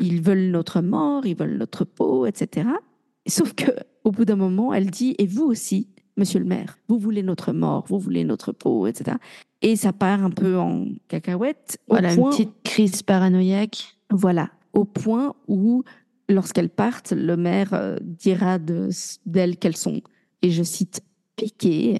[0.00, 2.68] ils veulent notre mort, ils veulent notre peau, etc.
[3.26, 3.70] Sauf que
[4.04, 7.52] au bout d'un moment, elle dit et vous aussi, Monsieur le maire, vous voulez notre
[7.52, 9.18] mort, vous voulez notre peau, etc.
[9.62, 11.78] Et ça part un peu en cacahuète.
[11.88, 13.96] Voilà, une petite crise paranoïaque.
[14.10, 15.84] voilà, au point où,
[16.28, 18.88] lorsqu'elles partent, le maire euh, dira de-
[19.26, 20.00] d'elles qu'elles sont,
[20.42, 21.02] et je cite,
[21.36, 21.98] piquées,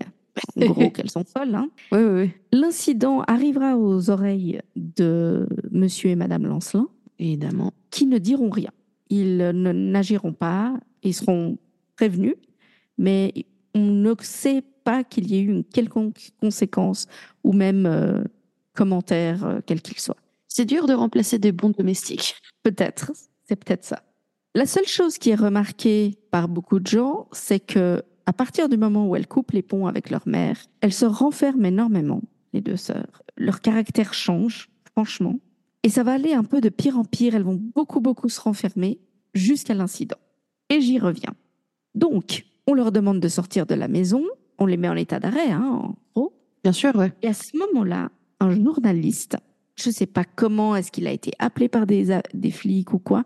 [0.56, 1.54] gros qu'elles sont folles.
[1.54, 1.68] hein.
[1.92, 2.30] Oui, oui, oui.
[2.52, 6.88] L'incident arrivera aux oreilles de Monsieur et Madame Lancelin,
[7.18, 7.72] Évidemment.
[7.90, 8.70] qui ne diront rien.
[9.10, 11.58] Ils ne n'agiront pas, ils seront
[11.96, 12.34] prévenus,
[12.98, 13.32] mais
[13.74, 17.06] on ne sait pas qu'il y ait eu une quelconque conséquence
[17.44, 18.22] ou même euh,
[18.74, 20.16] commentaire, euh, quel qu'il soit.
[20.48, 22.34] C'est dur de remplacer des bons domestiques.
[22.62, 23.12] Peut-être,
[23.46, 24.02] c'est peut-être ça.
[24.54, 28.76] La seule chose qui est remarquée par beaucoup de gens, c'est que à partir du
[28.76, 32.20] moment où elles coupent les ponts avec leur mère, elles se renferment énormément,
[32.52, 33.22] les deux sœurs.
[33.38, 35.40] Leur caractère change, franchement.
[35.82, 37.34] Et ça va aller un peu de pire en pire.
[37.34, 38.98] Elles vont beaucoup, beaucoup se renfermer
[39.32, 40.18] jusqu'à l'incident.
[40.68, 41.32] Et j'y reviens.
[41.94, 44.22] Donc, on leur demande de sortir de la maison.
[44.58, 46.34] On les met en état d'arrêt, hein, en gros.
[46.62, 47.14] Bien sûr, ouais.
[47.22, 48.10] Et à ce moment-là,
[48.40, 49.38] un journaliste,
[49.74, 52.98] je ne sais pas comment est-ce qu'il a été appelé par des, des flics ou
[52.98, 53.24] quoi,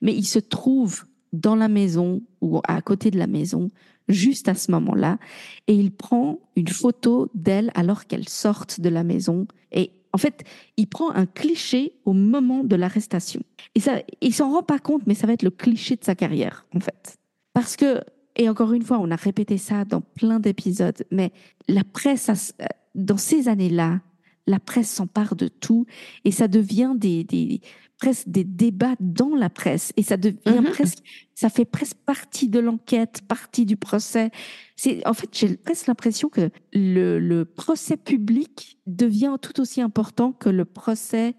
[0.00, 3.70] mais il se trouve dans la maison ou à côté de la maison,
[4.10, 5.18] juste à ce moment-là,
[5.66, 9.46] et il prend une photo d'elle alors qu'elle sortent de la maison.
[9.72, 10.44] Et en fait,
[10.76, 13.42] il prend un cliché au moment de l'arrestation.
[13.74, 16.14] Et ça, il s'en rend pas compte, mais ça va être le cliché de sa
[16.14, 17.16] carrière, en fait.
[17.52, 18.00] Parce que,
[18.36, 21.32] et encore une fois, on a répété ça dans plein d'épisodes, mais
[21.68, 22.54] la presse, a-
[22.94, 24.00] dans ces années-là,
[24.46, 25.86] la presse s'empare de tout
[26.24, 27.60] et ça devient des,
[28.00, 30.70] presque des débats dans la presse et ça devient Mhm.
[30.70, 30.98] presque,
[31.34, 34.30] ça fait presque partie de l'enquête, partie du procès.
[34.76, 40.32] C'est, en fait, j'ai presque l'impression que le, le procès public devient tout aussi important
[40.32, 41.34] que le procès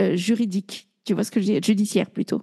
[0.00, 0.88] euh, juridique.
[1.04, 2.42] Tu vois ce que je dis Judiciaire plutôt.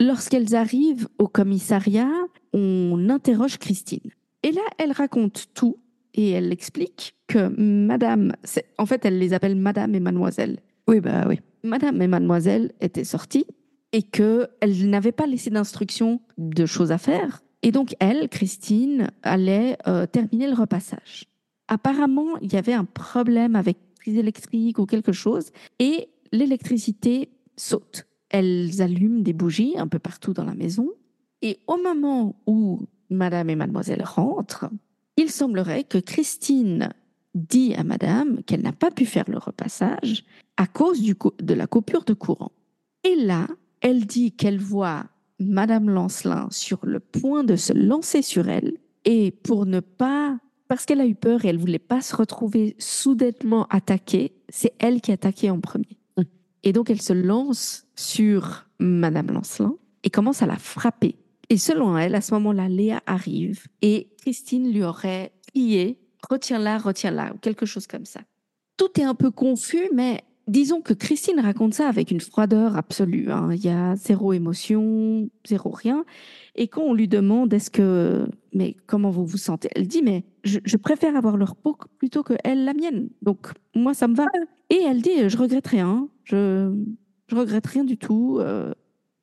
[0.00, 2.10] Lorsqu'elles arrivent au commissariat,
[2.52, 4.00] on interroge Christine.
[4.42, 5.76] Et là, elle raconte tout
[6.14, 8.32] et elle explique que Madame,
[8.78, 10.60] en fait, elle les appelle Madame et Mademoiselle.
[10.88, 11.38] Oui, bah oui.
[11.62, 13.46] Madame et Mademoiselle étaient sorties
[13.92, 14.48] et qu'elle
[14.88, 17.42] n'avait pas laissé d'instructions de choses à faire.
[17.62, 21.26] Et donc, elle, Christine, allait euh, terminer le repassage.
[21.68, 28.06] Apparemment, il y avait un problème avec prise électrique ou quelque chose et l'électricité saute.
[28.30, 30.88] Elles allument des bougies un peu partout dans la maison
[31.42, 32.80] et au moment où
[33.10, 34.70] Madame et Mademoiselle rentrent,
[35.16, 36.90] il semblerait que Christine
[37.34, 40.24] dit à Madame qu'elle n'a pas pu faire le repassage
[40.56, 42.52] à cause du de la coupure de courant.
[43.04, 43.46] Et là,
[43.80, 45.06] elle dit qu'elle voit
[45.38, 48.74] Madame Lancelin sur le point de se lancer sur elle
[49.04, 50.38] et pour ne pas,
[50.68, 55.00] parce qu'elle a eu peur et elle voulait pas se retrouver soudainement attaquée, c'est elle
[55.00, 55.98] qui a attaqué en premier.
[56.18, 56.22] Mm.
[56.64, 59.74] Et donc elle se lance sur Madame Lancelin
[60.04, 61.16] et commence à la frapper.
[61.48, 65.98] Et selon elle, à ce moment-là, Léa arrive et Christine lui aurait crié
[66.28, 68.20] Retiens-la, retiens-la, ou quelque chose comme ça.
[68.76, 73.30] Tout est un peu confus, mais disons que Christine raconte ça avec une froideur absolue.
[73.30, 73.50] hein.
[73.52, 76.04] Il y a zéro émotion, zéro rien.
[76.56, 80.24] Et quand on lui demande est-ce que, mais comment vous vous sentez, elle dit mais
[80.44, 83.10] je, je préfère avoir leur peau plutôt que elle la mienne.
[83.22, 84.26] Donc moi ça me va.
[84.70, 86.74] Et elle dit je regrette rien, je
[87.28, 88.72] je regrette rien du tout, euh,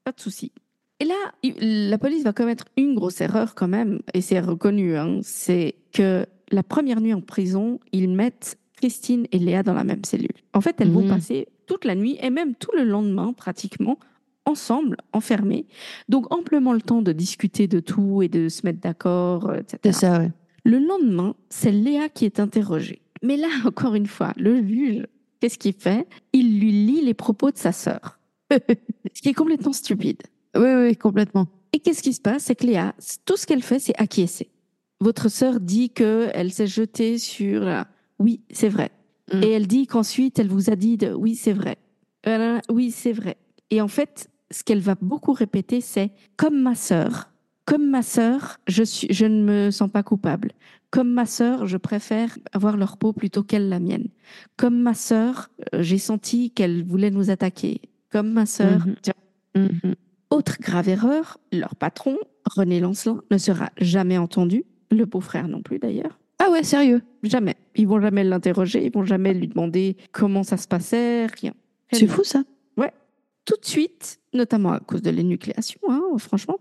[0.06, 0.54] pas de souci.
[1.00, 5.20] Et là, la police va commettre une grosse erreur quand même, et c'est reconnu, hein,
[5.22, 10.04] c'est que la première nuit en prison, ils mettent Christine et Léa dans la même
[10.06, 10.30] cellule.
[10.54, 11.10] En fait, elles vont Mhm.
[11.10, 13.98] passer toute la nuit et même tout le lendemain, pratiquement,
[14.46, 15.66] ensemble, enfermées.
[16.10, 19.80] Donc, amplement le temps de discuter de tout et de se mettre d'accord, euh, etc.
[19.84, 20.32] C'est ça, ouais.
[20.64, 23.02] Le lendemain, c'est Léa qui est interrogée.
[23.24, 25.06] Mais là, encore une fois, le juge,
[25.40, 26.08] qu'est-ce qu'il fait?
[26.34, 28.20] Il lui lit les propos de sa sœur.
[29.14, 30.22] Ce qui est complètement stupide.
[30.56, 31.48] Oui, oui, complètement.
[31.74, 32.44] Et qu'est-ce qui se passe?
[32.46, 32.94] C'est que Léa,
[33.26, 34.50] tout ce qu'elle fait, c'est acquiescer.
[35.00, 37.62] Votre sœur dit qu'elle s'est jetée sur...
[37.62, 37.88] la-
[38.20, 38.92] Oui, c'est vrai.
[39.34, 39.44] Mm.
[39.44, 41.14] Et elle dit qu'ensuite, elle vous a dit de...
[41.14, 41.78] Oui, c'est vrai.
[42.28, 43.38] Euh, oui, c'est vrai.
[43.70, 47.30] Et en fait, ce qu'elle va beaucoup répéter, c'est comme ma sœur.
[47.66, 50.52] Comme ma sœur, je, suis, je ne me sens pas coupable.
[50.90, 54.08] Comme ma sœur, je préfère avoir leur peau plutôt qu'elle la mienne.
[54.56, 57.82] Comme ma sœur, euh, j'ai senti qu'elle voulait nous attaquer.
[58.10, 58.96] Comme ma sœur, Mhm.
[59.02, 59.14] tiens,
[59.56, 59.96] Mhm.
[60.30, 64.64] autre grave erreur, leur patron, René Lancelin, ne sera jamais entendu.
[64.92, 66.20] Le beau-frère non plus d'ailleurs.
[66.40, 67.02] Ah ouais, sérieux?
[67.24, 67.56] Jamais.
[67.76, 71.54] Ils vont jamais l'interroger, ils vont jamais lui demander comment ça se passait, rien.
[71.92, 72.44] C'est fou ça.
[73.48, 76.60] Tout de suite, notamment à cause de l'énucléation, hein, franchement.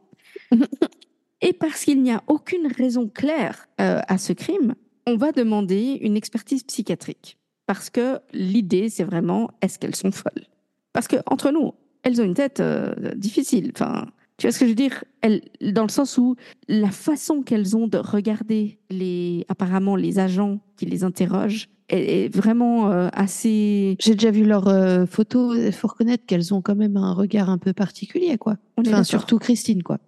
[1.41, 5.99] Et parce qu'il n'y a aucune raison claire euh, à ce crime, on va demander
[6.01, 7.39] une expertise psychiatrique.
[7.67, 10.47] Parce que l'idée, c'est vraiment, est-ce qu'elles sont folles?
[10.93, 11.75] Parce que entre nous,
[12.05, 13.73] elles ont une tête euh, difficile.
[13.75, 14.07] Enfin,
[14.39, 15.05] tu vois ce que je veux dire?
[15.23, 15.43] Elles,
[15.73, 16.37] Dans le sens où
[16.69, 22.35] la façon qu'elles ont de regarder les, apparemment les agents qui les interrogent est, est
[22.35, 23.97] vraiment euh, assez.
[23.99, 25.57] J'ai déjà vu leurs euh, photos.
[25.59, 28.57] Il faut reconnaître qu'elles ont quand même un regard un peu particulier, quoi.
[28.77, 29.99] On Enfin, surtout Christine, quoi.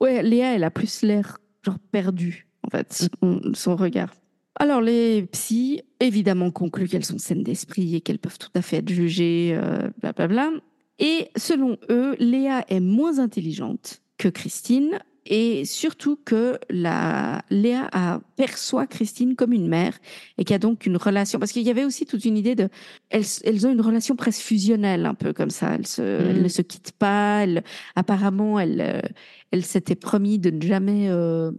[0.00, 4.14] Ouais, Léa, elle a plus l'air genre perdue, en fait, son, son regard.
[4.60, 8.78] Alors, les psys, évidemment, concluent qu'elles sont saines d'esprit et qu'elles peuvent tout à fait
[8.78, 10.50] être jugées, euh, blablabla.
[10.98, 14.98] Et selon eux, Léa est moins intelligente que Christine
[15.30, 19.98] et surtout que la, Léa a, perçoit Christine comme une mère
[20.38, 21.38] et qu'il y a donc une relation.
[21.38, 22.70] Parce qu'il y avait aussi toute une idée de.
[23.10, 25.74] Elles, elles ont une relation presque fusionnelle, un peu comme ça.
[25.74, 27.42] Elles, se, elles ne se quittent pas.
[27.42, 27.62] Elles,
[27.94, 28.80] apparemment, elles.
[28.80, 29.08] euh,
[29.50, 31.52] elle s'était promis de ne jamais, euh,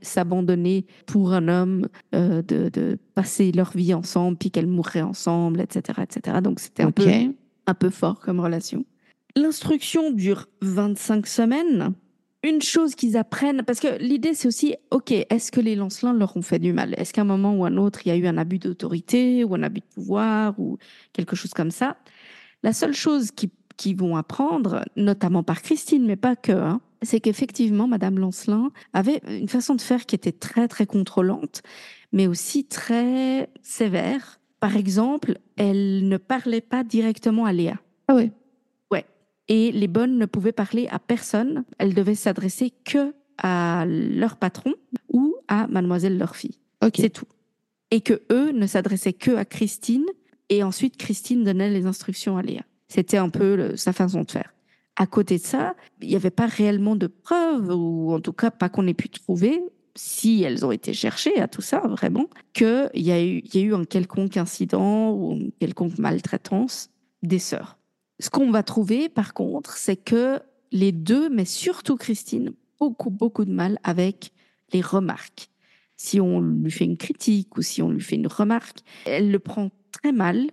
[0.00, 5.60] s'abandonner pour un homme, euh, de, de passer leur vie ensemble, puis qu'elles mourraient ensemble,
[5.60, 6.38] etc., etc.
[6.42, 7.04] Donc c'était un peu
[7.66, 8.84] un peu fort comme relation.
[9.34, 11.94] L'instruction dure 25 semaines.
[12.42, 16.36] Une chose qu'ils apprennent, parce que l'idée c'est aussi, ok, est-ce que les Lancelins leur
[16.36, 16.94] ont fait du mal?
[16.96, 19.54] Est-ce qu'à un moment ou un autre, il y a eu un abus d'autorité ou
[19.54, 20.78] un abus de pouvoir ou
[21.12, 21.96] quelque chose comme ça?
[22.62, 27.20] La seule chose qu'ils qu'ils vont apprendre, notamment par Christine, mais pas que, hein, c'est
[27.20, 31.62] qu'effectivement, Madame Lancelin avait une façon de faire qui était très, très contrôlante,
[32.12, 34.40] mais aussi très sévère.
[34.66, 37.78] Par exemple, elle ne parlait pas directement à Léa.
[38.08, 38.32] Ah ouais.
[39.48, 41.62] Et les bonnes ne pouvaient parler à personne.
[41.78, 44.74] Elles devaient s'adresser que à leur patron
[45.08, 46.58] ou à mademoiselle leur fille.
[46.96, 47.28] C'est tout.
[47.92, 50.04] Et que eux ne s'adressaient que à Christine
[50.48, 52.62] Et ensuite, Christine donnait les instructions à Léa.
[52.88, 54.52] C'était un peu le- sa façon de faire.
[54.96, 58.50] À côté de ça, il n'y avait pas réellement de preuves, ou en tout cas
[58.50, 59.60] pas qu'on ait pu trouver,
[59.96, 63.60] si elles ont été cherchées à tout ça, vraiment, qu'il y, a eu- y a
[63.62, 66.90] eu un quelconque incident ou une quelconque maltraitance
[67.22, 67.78] des sœurs.
[68.20, 70.40] Ce qu'on va trouver, par contre, c'est que
[70.72, 74.32] les deux, mais surtout Christine, beaucoup, beaucoup de mal avec
[74.72, 75.48] les remarques.
[75.96, 79.38] Si on lui fait une critique ou si on lui fait une remarque, elle le
[79.38, 80.50] prend très mal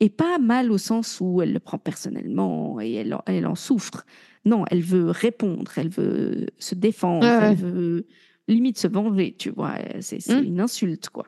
[0.00, 3.54] et pas mal au sens où elle le prend personnellement et elle, en- elle en
[3.54, 4.04] souffre.
[4.44, 7.50] Non, elle veut répondre, elle veut se défendre, ouais.
[7.50, 8.06] elle veut
[8.50, 9.74] limite se venger, tu vois.
[10.00, 10.44] C'est c'est Mm.
[10.44, 11.26] une insulte, quoi.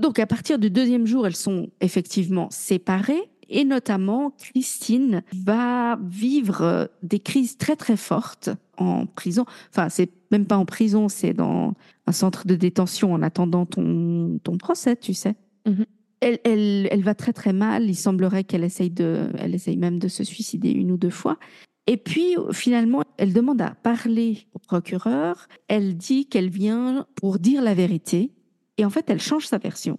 [0.00, 3.22] Donc, à partir du deuxième jour, elles sont effectivement séparées.
[3.48, 8.48] Et notamment, Christine va vivre euh, des crises très, très fortes
[8.78, 9.44] en prison.
[9.70, 11.74] Enfin, c'est même pas en prison, c'est dans
[12.06, 15.34] un centre de détention en attendant ton, ton procès, tu sais.
[15.66, 15.84] Mhm.
[16.20, 17.90] Elle, elle, elle va très, très mal.
[17.90, 21.36] Il semblerait qu'elle essaye, de, elle essaye même de se suicider une ou deux fois.
[21.86, 25.48] Et puis, finalement, elle demande à parler au procureur.
[25.68, 28.32] Elle dit qu'elle vient pour dire la vérité.
[28.78, 29.98] Et en fait, elle change sa version.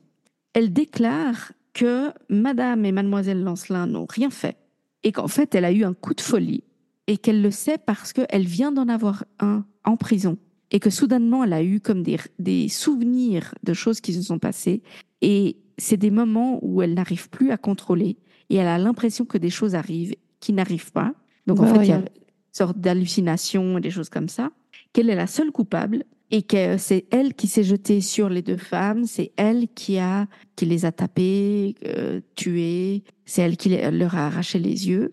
[0.53, 4.57] Elle déclare que Madame et Mademoiselle Lancelin n'ont rien fait
[5.03, 6.64] et qu'en fait, elle a eu un coup de folie
[7.07, 10.38] et qu'elle le sait parce qu'elle vient d'en avoir un en prison
[10.72, 14.81] et que soudainement, elle a eu comme des, souvenirs de choses qui se sont passées
[15.22, 18.18] et c'est des moments où elle n'arrive plus à contrôler
[18.49, 21.14] et elle a l'impression que des choses arrivent qui n'arrivent pas.
[21.48, 22.06] Donc en Bah fait, il y a une
[22.52, 24.52] sorte d'hallucination et des choses comme ça.
[24.94, 28.57] Qu'elle est la seule coupable et que c'est elle qui s'est jetée sur les deux
[28.57, 33.91] femmes, c'est elle qui a qui les a tapées, euh, tuées, c'est elle qui les-
[33.91, 35.10] leur a arraché les yeux?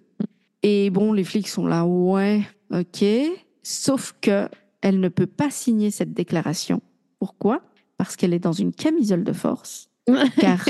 [0.62, 2.42] Et bon, les flics sont là, ouais,
[2.72, 3.04] ok.
[3.62, 4.48] Sauf que
[4.82, 6.80] elle ne peut pas signer cette déclaration.
[7.18, 7.60] Pourquoi?
[7.98, 9.90] Parce qu'elle est dans une camisole de force.
[10.40, 10.64] Car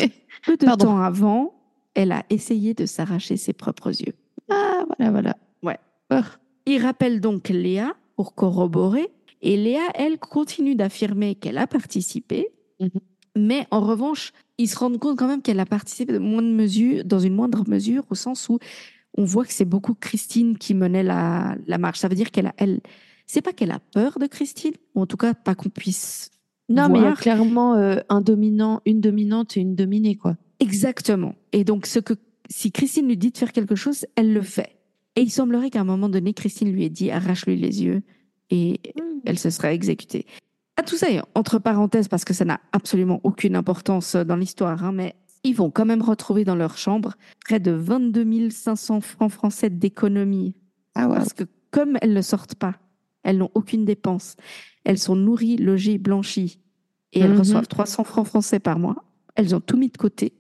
[0.47, 0.87] peu de Pardon.
[0.87, 1.55] temps avant,
[1.95, 4.15] elle a essayé de s'arracher ses propres yeux.
[4.49, 5.37] Ah, voilà, voilà.
[5.63, 5.79] Ouais.
[6.67, 9.09] Il rappelle donc Léa pour corroborer.
[9.43, 12.49] Et Léa, elle, continue d'affirmer qu'elle a participé.
[12.81, 12.91] Mhm.
[13.37, 17.05] Mais en revanche, ils se rendent compte quand même qu'elle a participé de moindre mesure,
[17.05, 18.59] dans une moindre mesure, au sens où
[19.17, 21.99] on voit que c'est beaucoup Christine qui menait la, la marche.
[21.99, 22.81] Ça veut dire qu'elle a, elle,
[23.27, 26.31] c'est pas qu'elle a peur de Christine, ou en tout cas pas qu'on puisse.
[26.69, 30.37] Non, mais il y a clairement euh, un dominant, une dominante et une dominée, quoi.
[30.61, 31.35] Exactement.
[31.53, 32.15] Et donc, ce que,
[32.49, 34.77] si Christine lui dit de faire quelque chose, elle le fait.
[35.17, 38.03] Et il semblerait qu'à un moment donné, Christine lui ait dit arrache-lui les yeux
[38.51, 38.81] et
[39.25, 40.27] elle se serait exécutée.
[40.77, 44.93] À tout ça, entre parenthèses, parce que ça n'a absolument aucune importance dans l'histoire, hein,
[44.93, 45.15] mais
[45.45, 47.15] ils vont quand même retrouver dans leur chambre
[47.45, 50.55] près de 22 500 francs français d'économie.
[50.95, 51.17] Ah ouais.
[51.17, 52.77] Parce que comme elles ne sortent pas,
[53.23, 54.37] elles n'ont aucune dépense.
[54.85, 56.59] Elles sont nourries, logées, blanchies.
[57.13, 57.39] Et elles Mhm.
[57.41, 59.05] reçoivent 300 francs français par mois.
[59.35, 60.33] Elles ont tout mis de côté.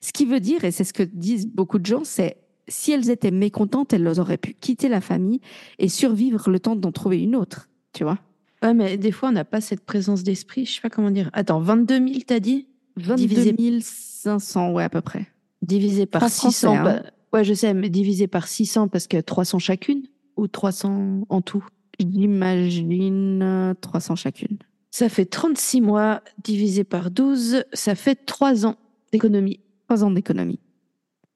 [0.00, 2.36] Ce qui veut dire, et c'est ce que disent beaucoup de gens, c'est
[2.68, 5.40] si elles étaient mécontentes, elles auraient pu quitter la famille
[5.78, 7.68] et survivre le temps d'en trouver une autre.
[7.92, 8.18] Tu vois
[8.62, 10.64] Ouais, mais des fois, on n'a pas cette présence d'esprit.
[10.66, 11.30] Je sais pas comment dire.
[11.32, 12.66] Attends, 22 000, t'as dit?
[12.96, 15.26] 22 Divisé- 500, ouais, à peu près.
[15.62, 16.50] Divisé par Pas 600.
[16.50, 16.84] français, hein.
[16.84, 20.02] bah, ouais, je sais, mais divisé par 600 parce que 300 chacune
[20.36, 21.64] ou 300 en tout?
[22.00, 24.58] J'imagine euh, 300 chacune.
[24.90, 28.76] Ça fait 36 mois divisé par 12, ça fait 3 ans
[29.12, 29.60] d'économie.
[29.88, 30.58] Trois ans d'économie.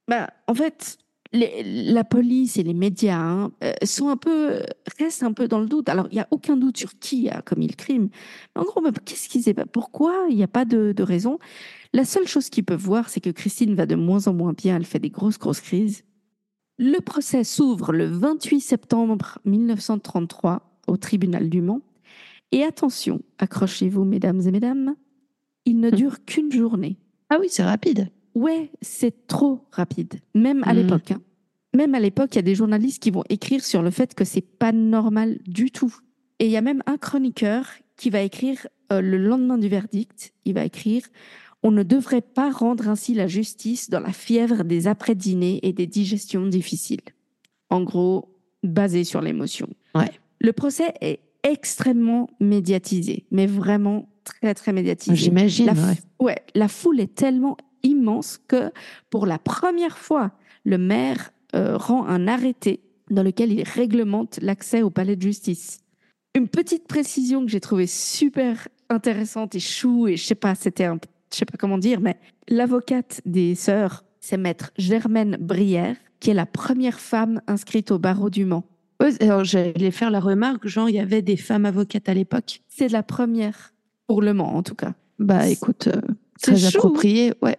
[0.09, 0.99] Bah, en fait,
[1.33, 1.63] les-
[1.93, 4.63] la police et les médias hein, euh, sont un peu,
[4.99, 5.89] restent un peu dans le doute.
[5.89, 8.09] Alors, il n'y a aucun doute sur qui a commis le crime.
[8.55, 11.03] Mais en gros, bah, qu'est-ce qui s'est passé Pourquoi Il n'y a pas de, de
[11.03, 11.39] raison?
[11.93, 14.77] La seule chose qu'ils peuvent voir, c'est que Christine va de moins en moins bien.
[14.77, 16.03] Elle fait des grosses, grosses crises.
[16.79, 21.81] Le procès s'ouvre le 28 septembre 1933 au tribunal du Mans.
[22.53, 24.97] Et attention, accrochez-vous, mesdames et mesdames,
[25.67, 25.95] il ne Hmm.
[25.95, 26.97] dure qu'une journée.
[27.29, 28.09] Ah oui, c'est rapide.
[28.35, 30.15] Ouais, c'est trop rapide.
[30.35, 30.81] Même à Mhm.
[30.81, 31.11] l'époque.
[31.13, 31.21] hein.
[31.77, 34.25] Même à l'époque, il y a des journalistes qui vont écrire sur le fait que
[34.25, 35.95] c'est pas normal du tout.
[36.39, 37.67] Et il y a même un chroniqueur
[37.97, 40.33] qui va écrire euh, le lendemain du verdict.
[40.45, 41.03] Il va écrire
[41.63, 45.87] On ne devrait pas rendre ainsi la justice dans la fièvre des après-dîners et des
[45.87, 47.03] digestions difficiles.
[47.69, 49.69] En gros, basé sur l'émotion.
[49.95, 50.11] Ouais.
[50.41, 55.15] Le procès est extrêmement médiatisé, mais vraiment très très médiatisé.
[55.15, 55.67] J'imagine.
[55.67, 55.97] La, ouais.
[56.21, 58.71] ouais, la foule est tellement immense que
[59.11, 60.33] pour la première fois,
[60.65, 62.81] le maire euh, rend un arrêté
[63.11, 65.81] dans lequel il réglemente l'accès au palais de justice.
[66.35, 70.85] Une petite précision que j'ai trouvée super intéressante et chou et je sais pas, c'était
[70.85, 70.99] un,
[71.33, 72.17] je sais pas comment dire, mais
[72.49, 78.31] l'avocate des sœurs, c'est maître Germaine Brière, qui est la première femme inscrite au barreau
[78.31, 78.65] du Mans.
[79.01, 82.61] Ouais, alors, j'allais faire la remarque, genre, il y avait des femmes avocates à l'époque.
[82.69, 83.73] C'est la première
[84.07, 84.93] pour le Mans en tout cas.
[85.19, 86.01] Bah écoute, euh,
[86.41, 87.33] très approprié.
[87.43, 87.57] Ouais.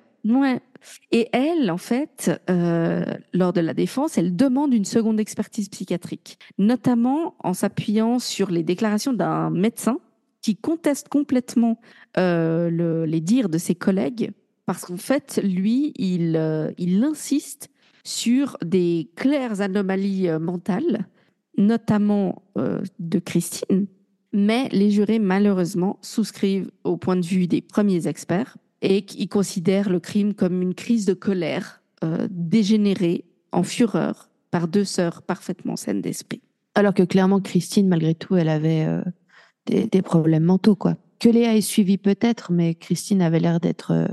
[1.11, 6.37] Et elle, en fait, euh, lors de la défense, elle demande une seconde expertise psychiatrique,
[6.57, 9.99] notamment en s'appuyant sur les déclarations d'un médecin
[10.41, 11.79] qui conteste complètement
[12.17, 14.31] euh, le, les dires de ses collègues,
[14.65, 17.69] parce qu'en fait, lui, il, euh, il insiste
[18.03, 21.07] sur des claires anomalies mentales,
[21.57, 23.85] notamment de Christine.
[24.33, 29.89] Mais les jurés, malheureusement, souscrivent au point de vue des premiers experts et qui considèrent
[29.89, 35.75] le crime comme une crise de colère euh, dégénérée en fureur par deux sœurs parfaitement
[35.75, 36.41] saines d'esprit.
[36.75, 39.01] Alors que clairement, Christine, malgré tout, elle avait euh,
[39.65, 40.95] des, des problèmes mentaux, quoi.
[41.19, 44.07] Que Léa ait suivi peut-être, mais Christine avait l'air d'être euh,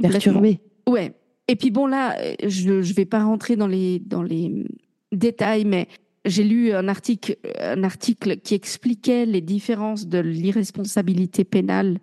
[0.00, 0.60] perturbée.
[0.88, 1.12] Ouais.
[1.46, 2.16] Et puis bon là,
[2.46, 4.64] je ne vais pas rentrer dans les dans les
[5.12, 5.88] détails, mais
[6.24, 11.98] j'ai lu un article un article qui expliquait les différences de l'irresponsabilité pénale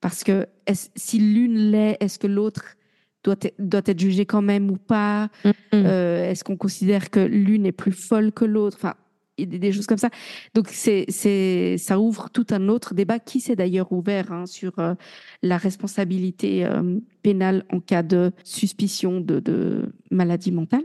[0.00, 2.76] parce que si l'une l'est, est-ce que l'autre
[3.22, 5.28] doit être, doit être jugée quand même ou pas?
[5.44, 5.52] Mhm.
[5.74, 8.76] Euh, Est-ce qu'on considère que l'une est plus folle que l'autre?
[8.80, 8.94] Enfin,
[9.36, 10.10] il y a des, des choses comme ça.
[10.54, 14.78] Donc c'est c'est ça ouvre tout un autre débat qui s'est d'ailleurs ouvert hein, sur
[14.78, 14.94] euh,
[15.42, 20.84] la responsabilité euh, pénale en cas de suspicion de, de maladie mentale.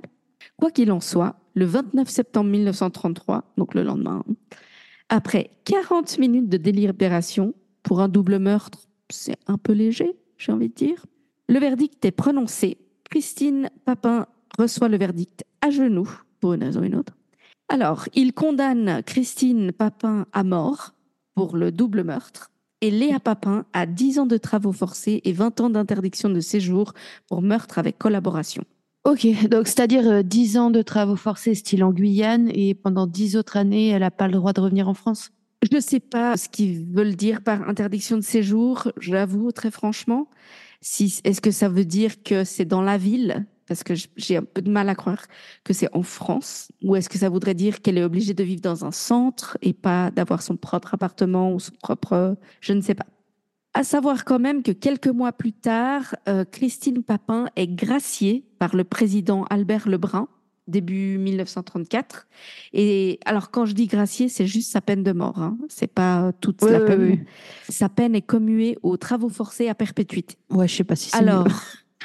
[0.57, 4.23] Quoi qu'il en soit, le 29 septembre 1933, donc le lendemain,
[5.09, 7.53] après 40 minutes de délibération
[7.83, 11.05] pour un double meurtre, c'est un peu léger, j'ai envie de dire.
[11.47, 12.77] Le verdict est prononcé.
[13.09, 14.27] Christine Papin
[14.57, 16.09] reçoit le verdict à genoux,
[16.39, 17.13] pour une raison ou une autre.
[17.69, 20.93] Alors, il condamne Christine Papin à mort
[21.35, 25.61] pour le double meurtre et Léa Papin à 10 ans de travaux forcés et 20
[25.61, 26.93] ans d'interdiction de séjour
[27.27, 28.63] pour meurtre avec collaboration.
[29.05, 33.37] Ok, donc c'est-à-dire euh, 10 ans de travaux forcés style en Guyane et pendant 10
[33.37, 35.31] autres années, elle n'a pas le droit de revenir en France?
[35.61, 40.29] Je ne sais pas ce qu'ils veulent dire par interdiction de séjour, j'avoue très franchement.
[40.81, 43.45] Est-ce que ça veut dire que c'est dans la ville?
[43.67, 45.25] Parce que j'ai un peu de mal à croire
[45.63, 46.71] que c'est en France.
[46.81, 49.73] Ou est-ce que ça voudrait dire qu'elle est obligée de vivre dans un centre et
[49.73, 52.37] pas d'avoir son propre appartement ou son propre...
[52.61, 53.05] Je ne sais pas.
[53.73, 58.75] À savoir quand même que quelques mois plus tard, euh, Christine Papin est graciée par
[58.75, 60.27] le président Albert Lebrun,
[60.69, 62.27] début 1934.
[62.73, 65.41] Et alors quand je dis graciée, c'est juste sa peine de mort.
[65.41, 65.57] Hein.
[65.67, 67.01] C'est pas euh, toute Oui, la peine.
[67.01, 67.19] oui.
[67.69, 70.35] Sa peine est commuée aux travaux forcés à perpétuité.
[70.49, 71.45] Ouais, je sais pas si c'est Alors,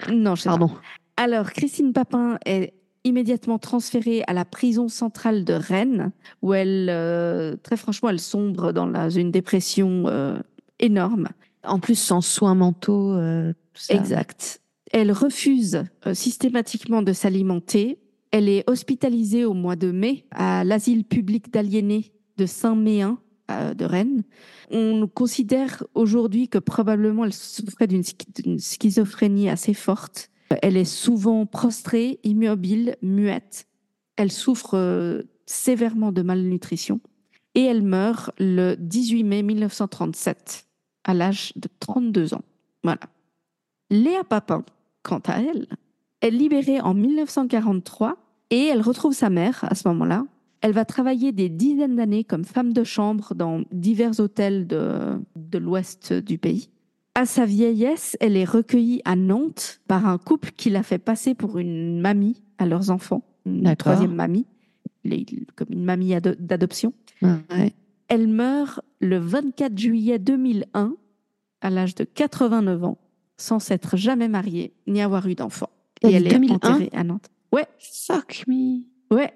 [0.09, 0.15] mieux.
[0.17, 0.59] non, je sais pas.
[0.59, 0.75] Pardon.
[1.17, 2.75] Alors, Christine Papin est
[3.05, 6.11] immédiatement transférée à la prison centrale de Rennes,
[6.43, 10.39] où elle, euh, très franchement, elle sombre dans la, une dépression euh,
[10.81, 11.29] énorme.
[11.65, 13.95] En plus, sans soins mentaux, euh, tout ça.
[13.95, 14.61] Exact.
[14.93, 17.99] Elle refuse systématiquement de s'alimenter.
[18.37, 23.85] Elle est hospitalisée au mois de mai à l'asile public d'aliénés de Saint-Méen euh, de
[23.85, 24.25] Rennes.
[24.73, 30.33] On considère aujourd'hui que probablement elle souffrait d'une schi- d'une schizophrénie assez forte.
[30.63, 33.69] Elle est souvent prostrée, immobile, muette.
[34.17, 36.99] Elle souffre euh, sévèrement de malnutrition
[37.55, 40.67] et elle meurt le 18 mai 1937
[41.05, 42.43] à l'âge de 32 ans.
[42.83, 42.99] Voilà.
[43.91, 44.65] Léa Papin,
[45.05, 45.69] quant à elle,
[46.21, 48.17] est libérée en 1943
[48.51, 50.25] et elle retrouve sa mère à ce moment-là.
[50.61, 55.59] Elle va travailler des dizaines d'années comme femme de chambre dans divers hôtels de, de
[55.59, 56.71] l'ouest du pays.
[57.15, 61.35] À sa vieillesse, elle est recueillie à Nantes par un couple qui l'a fait passer
[61.35, 64.47] pour une mamie à leurs enfants, une troisième mamie,
[65.05, 66.93] les- comme une mamie ado- d'adoption.
[67.23, 67.73] Ouais.
[68.09, 70.95] Elle meurt le 24 juillet 2001
[71.61, 72.99] à l'âge de 89 ans,
[73.37, 75.71] sans s'être jamais mariée ni avoir eu d'enfant.
[76.03, 76.55] Et elle est 2001?
[76.57, 77.29] enterrée à Nantes.
[77.55, 78.81] Ouais, Fuck me.
[79.15, 79.33] ouais.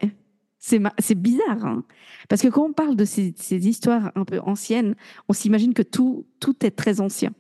[0.59, 1.85] C'est ma- c'est bizarre, hein
[2.28, 4.97] parce que quand on parle de ces, ces histoires un peu anciennes,
[5.28, 7.31] on s'imagine que tout, tout est très ancien.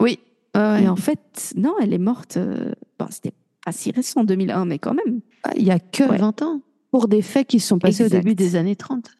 [0.00, 0.18] Oui.
[0.56, 0.82] Ouais, ouais.
[0.84, 2.36] Et en fait, non, elle est morte.
[2.36, 3.32] euh, bon, C'était
[3.64, 5.20] pas si récent, 2001, mais quand même.
[5.56, 6.18] Il y a que Ouais.
[6.18, 6.60] 20 ans.
[6.90, 8.18] Pour des faits qui se sont passés Exact.
[8.18, 9.10] au début des années 30.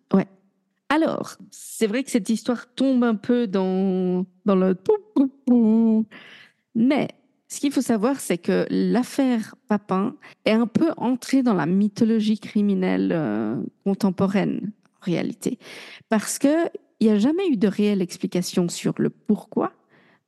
[0.91, 4.77] Alors, c'est vrai que cette histoire tombe un peu dans, dans le.
[6.75, 7.09] Mais
[7.55, 12.41] ce qu'il faut savoir, c'est que l'affaire Papin est un peu entrée dans la mythologie
[12.41, 13.55] criminelle euh,
[13.85, 15.61] contemporaine, en réalité.
[16.09, 16.69] Parce qu'il
[17.01, 19.73] n'y a jamais eu de réelle explication sur le pourquoi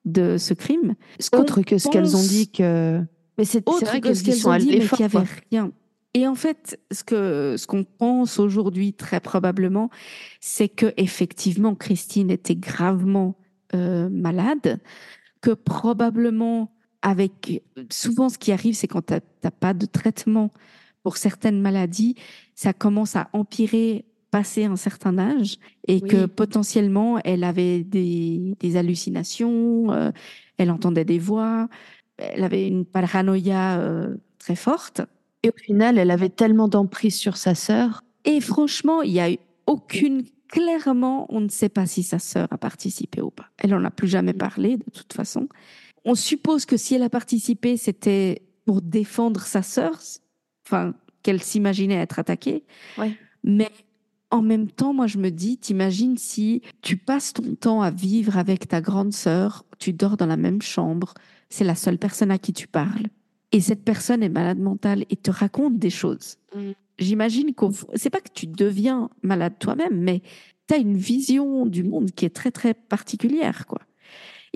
[0.05, 0.95] de ce crime.
[1.19, 3.03] Ce Autre que ce qu'elles ont dit que.
[3.39, 5.73] Mais c'est autre vrai que ce qu'elles sont ont dit, mais qu'il n'y avait rien.
[6.15, 9.91] Et en fait, ce que ce qu'on pense aujourd'hui très probablement,
[10.41, 13.37] c'est que effectivement Christine était gravement
[13.75, 14.79] euh, malade,
[15.41, 20.51] que probablement avec souvent ce qui arrive, c'est quand tu n'as pas de traitement
[21.03, 22.17] pour certaines maladies,
[22.55, 26.09] ça commence à empirer passé un certain âge et Oui.
[26.09, 30.11] que potentiellement elle avait des, des hallucinations, euh,
[30.59, 31.69] elle entendait des voix.
[32.19, 35.03] elle avait une paranoïa euh, très forte.
[35.43, 38.03] Et au final, elle avait tellement d'emprise sur sa sœur.
[38.25, 40.25] Et franchement, il y a eu aucune.
[40.49, 43.47] Clairement, on ne sait pas si sa sœur a participé ou pas.
[43.59, 45.49] Elle en a plus jamais parlé, de toute façon.
[46.07, 49.99] On suppose que si elle a participé, c'était pour défendre sa sœur,
[50.65, 52.65] enfin, qu'elle s'imaginait être attaquée.
[52.97, 53.13] Ouais.
[53.43, 53.71] Mais
[54.31, 58.39] en même temps, moi, je me dis, t'imagines si tu passes ton temps à vivre
[58.39, 61.13] avec ta grande sœur, tu dors dans la même chambre,
[61.49, 63.09] c'est la seule personne à qui tu parles.
[63.51, 66.37] Et cette personne est malade mentale et te raconte des choses.
[66.55, 66.71] Mm.
[66.99, 70.23] J'imagine qu'on, c'est pas que tu deviens malade toi-même, mais
[70.69, 73.81] tu as une vision du monde qui est très, très particulière, quoi.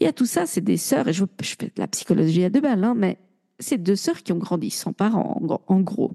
[0.01, 2.51] Et à tout ça, c'est des sœurs, et je, je fais de la psychologie à
[2.51, 3.19] deux balles, hein, mais
[3.59, 6.13] c'est deux sœurs qui ont grandi sans parents, en, gros- en gros.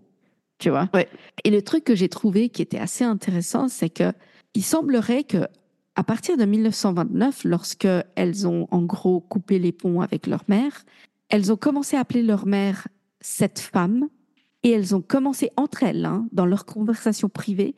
[0.58, 0.90] Tu vois?
[0.94, 1.08] Ouais.
[1.44, 4.12] Et le truc que j'ai trouvé qui était assez intéressant, c'est que
[4.54, 5.46] il semblerait que
[5.96, 10.84] à partir de 1929, lorsque elles ont en gros coupé les ponts avec leur mère,
[11.30, 12.88] elles ont commencé à appeler leur mère
[13.22, 14.08] cette femme
[14.64, 17.76] et elles ont commencé entre elles, hein, dans leur conversation privée,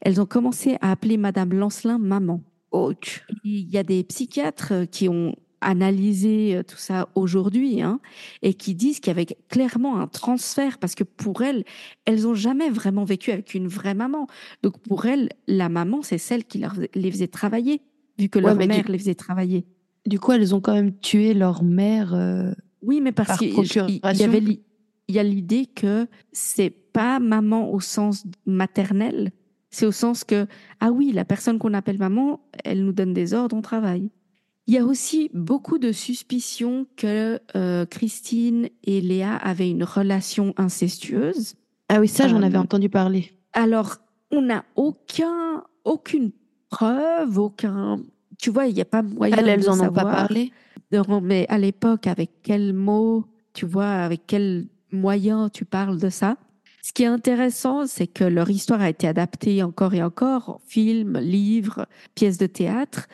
[0.00, 2.42] elles ont commencé à appeler Madame Lancelin maman.
[2.72, 3.26] Ouch.
[3.44, 8.00] Il y a des psychiatres qui ont analysé euh, tout ça aujourd'hui hein,
[8.42, 11.64] et qui disent qu'il y avait clairement un transfert parce que pour elles,
[12.04, 14.26] elles ont jamais vraiment vécu avec une vraie maman.
[14.62, 17.82] Donc pour elles, la maman, c'est celle qui leur, les faisait travailler,
[18.18, 19.64] vu que Ouais, leur du- mère les faisait travailler.
[20.06, 22.14] Du coup, elles ont quand même tué leur mère.
[22.14, 24.42] euh, Oui, mais parce Par qu'il il- il y avait
[25.08, 29.32] il y a l'idée que c'est pas maman au sens maternel,
[29.70, 30.46] c'est au sens que
[30.78, 34.08] ah oui, la personne qu'on appelle maman, elle nous donne des ordres, on travaille.
[34.70, 40.54] Il y a aussi beaucoup de suspicions que euh, Christine et Léa avaient une relation
[40.56, 41.54] incestueuse.
[41.88, 43.32] Ah oui, ça, j'en Euh, avais entendu parler.
[43.52, 43.96] Alors,
[44.30, 46.30] on n'a aucun, aucune
[46.68, 47.98] preuve, aucun.
[48.38, 50.14] Tu vois, il n'y a pas moyen Elles, elles de en ont pas savoir.
[50.28, 50.52] parlé.
[50.92, 53.24] Non, mais à l'époque, avec quel mot,
[53.54, 56.36] tu vois, avec quel moyen tu parles de ça
[56.90, 61.18] Ce qui est intéressant, c'est que leur histoire a été adaptée encore et encore, films,
[61.18, 61.86] livres,
[62.16, 63.06] pièces de théâtre,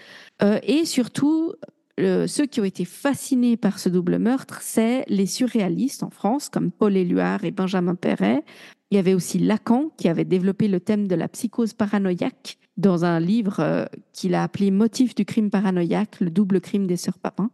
[0.43, 1.53] Euh, et surtout,
[1.99, 6.71] ceux qui ont été fascinés par ce double meurtre, c'est les surréalistes en France, comme
[6.71, 8.45] Paul Éluard et Benjamin Perret.
[8.91, 13.05] Il y avait aussi Lacan, qui avait développé le thème de la psychose paranoïaque dans
[13.05, 13.85] un livre euh,
[14.15, 17.51] qu'il a appelé Motif du crime paranoïaque, le double crime des sœurs Papin.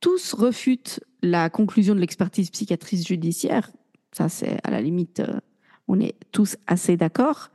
[0.00, 3.70] Tous refutent la conclusion de l'expertise psychiatrice judiciaire.
[4.12, 5.40] Ça, c'est à la limite, euh,
[5.88, 7.50] on est tous assez d'accord.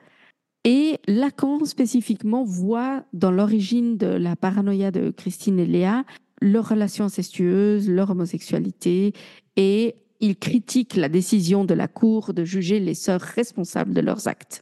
[0.64, 6.04] Et Lacan spécifiquement voit dans l'origine de la paranoïa de Christine et Léa
[6.42, 9.14] leur relation incestueuse, leur homosexualité,
[9.56, 14.28] et il critique la décision de la Cour de juger les sœurs responsables de leurs
[14.28, 14.62] actes.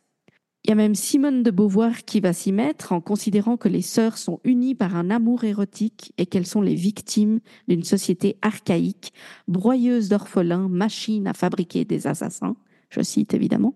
[0.63, 3.83] Il y a même Simone de Beauvoir qui va s'y mettre en considérant que les
[3.83, 9.13] sœurs sont unies par un amour érotique et qu'elles sont les victimes d'une société archaïque,
[9.47, 12.55] broyeuse d'orphelins, machine à fabriquer des assassins.
[12.95, 13.75] Je cite évidemment.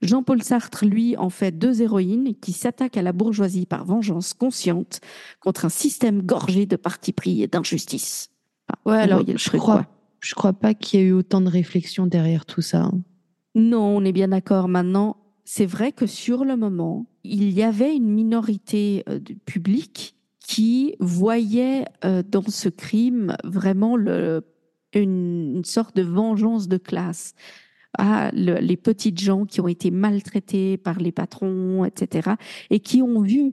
[0.00, 5.00] Jean-Paul Sartre, lui, en fait deux héroïnes qui s'attaquent à la bourgeoisie par vengeance consciente
[5.40, 8.30] contre un système gorgé de parti pris et d'injustice.
[8.68, 9.86] Enfin, Ouais, alors, je crois, quoi.
[10.20, 12.82] je crois pas qu'il y ait eu autant de réflexion derrière tout ça.
[12.84, 13.02] hein.
[13.56, 14.68] Non, on est bien d'accord.
[14.68, 20.14] Maintenant, c'est vrai que sur le moment, il y avait une minorité euh, du public
[20.46, 24.46] qui voyait euh, dans ce crime vraiment le,
[24.94, 27.34] une, une sorte de vengeance de classe.
[27.98, 32.30] Le- les petites gens qui ont été maltraités par les patrons, etc.
[32.70, 33.52] Et qui ont vu,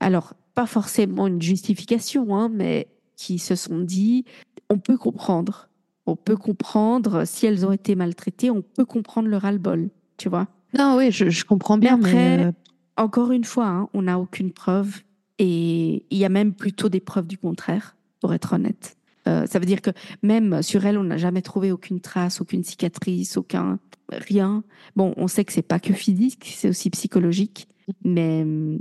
[0.00, 4.24] alors pas forcément une justification, hein, mais qui se sont dit,
[4.70, 5.68] on peut comprendre.
[6.06, 10.48] On peut comprendre si elles ont été maltraitées, on peut comprendre le ras-le-bol, tu vois.
[10.76, 12.52] Non, oui, je, je comprends bien, Mais après- euh,
[12.96, 15.02] Encore une fois, hein, on n'a aucune preuve
[15.38, 18.96] et il y a même plutôt des preuves du contraire, pour être honnête.
[19.28, 19.90] Euh, ça veut dire que
[20.22, 23.78] même sur elle, on n'a jamais trouvé aucune trace, aucune cicatrice, aucun
[24.10, 24.64] rien.
[24.96, 27.68] Bon, on sait que c'est pas que physique, c'est aussi psychologique,
[28.04, 28.80] mais hum,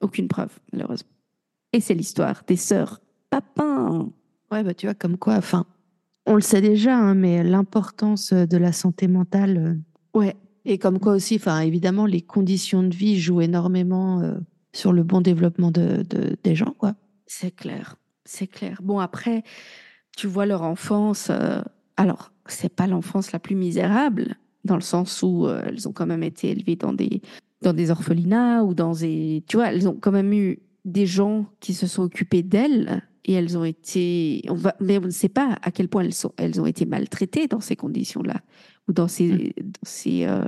[0.00, 1.10] aucune preuve, malheureusement.
[1.72, 3.00] Et c'est l'histoire des sœurs
[3.30, 4.10] Papin.
[4.50, 5.64] ouais, bah, tu vois, comme quoi, enfin,
[6.26, 10.36] on le sait déjà, hein, mais l'importance de la santé mentale, euh, Ouais,
[10.66, 14.34] et comme quoi aussi, enfin, évidemment, les conditions de vie jouent énormément euh,
[14.74, 16.94] sur le bon développement de, de- des gens, quoi.
[17.26, 18.80] C'est clair, c'est clair.
[18.82, 19.42] Bon, après,
[20.16, 21.28] tu vois leur enfance.
[21.30, 21.62] euh,
[21.96, 26.06] alors, c'est pas l'enfance la plus misérable, dans le sens où euh, elles ont quand
[26.06, 27.22] même été élevées dans des,
[27.62, 29.42] dans des orphelinats ou dans des.
[29.46, 33.32] Tu vois, elles ont quand même eu des gens qui se sont occupés d'elles et
[33.32, 34.42] elles ont été.
[34.48, 36.86] On va, mais on ne sait pas à quel point elles, sont, elles ont été
[36.86, 38.40] maltraitées dans ces conditions-là
[38.88, 40.44] ou dans ces, dans ces euh,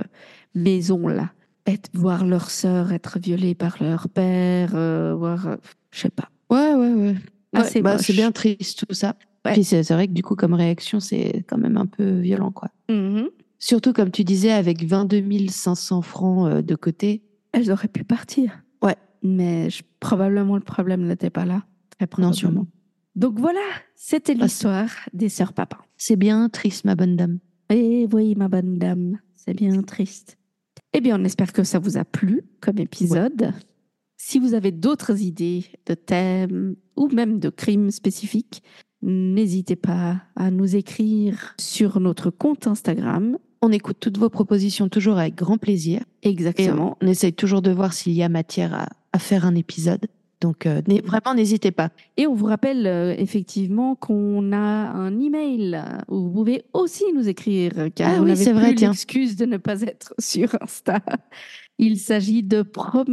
[0.53, 1.31] maisons-là.
[1.67, 4.71] Être, voir leur sœur être violée par leur père,
[5.17, 5.57] voir.
[5.89, 6.29] je sais pas.
[6.51, 7.15] Ouais, ouais, ouais.
[7.55, 9.15] Ah, Ouais, c'est bah, c'est bien triste tout ça.
[9.45, 9.53] Ouais.
[9.53, 12.69] Puis c'est vrai que du coup, comme réaction, c'est quand même un peu violent, quoi.
[12.89, 13.29] Mhm.
[13.59, 17.23] Surtout, comme tu disais, avec 22 500 francs euh, de côté.
[17.51, 18.61] Elles auraient pu partir.
[18.83, 18.95] Ouais.
[19.23, 21.63] Mais je- probablement le problème n'était pas là.
[21.97, 22.33] Très Non, probablement.
[22.33, 22.67] sûrement.
[23.15, 23.61] Donc voilà,
[23.95, 25.77] c'était l'histoire des sœurs Papin.
[25.95, 27.39] C'est bien triste, ma bonne dame.
[27.69, 30.37] Et oui, ma bonne dame, c'est bien triste.
[30.93, 33.53] Eh bien, on espère que ça vous a plu comme épisode.
[34.27, 38.63] Si vous avez d'autres idées de thèmes ou même de crimes spécifiques,
[39.03, 43.37] n'hésitez pas à nous écrire sur notre compte Instagram.
[43.61, 46.01] On écoute toutes vos propositions toujours avec grand plaisir.
[46.23, 46.97] Et Exactement.
[47.03, 50.07] on essaye toujours de voir s'il y a matière à, à faire un épisode.
[50.41, 51.91] Donc, euh, n'hé- vraiment, n'hésitez pas.
[52.17, 55.79] Et on vous rappelle euh, effectivement qu'on a un email
[56.09, 59.83] où vous pouvez aussi nous écrire, car Ah oui, c'est vrai, l'excuse de ne pas
[59.83, 60.99] être sur Insta.
[61.77, 63.03] Il s'agit de at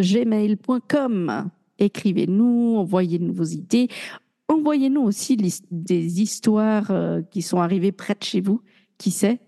[0.00, 1.50] gmail.com.
[1.78, 3.88] Écrivez-nous, envoyez-nous vos idées.
[4.48, 8.62] Envoyez-nous aussi des histoires euh, qui sont arrivées près de chez vous.
[8.98, 9.40] Qui sait?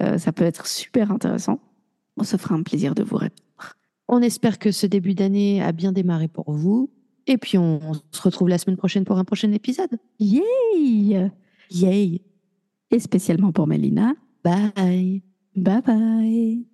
[0.00, 1.60] Euh, Ça peut être super intéressant.
[2.16, 3.40] On se fera un plaisir de vous répondre.
[4.06, 6.90] On espère que ce début d'année a bien démarré pour vous.
[7.26, 9.98] Et puis, on, on se retrouve la semaine prochaine pour un prochain épisode.
[10.20, 11.30] Yay
[11.70, 12.20] Yay!
[12.90, 14.14] Et spécialement pour Mélina.
[14.44, 15.22] Bye!
[15.56, 16.73] Bye bye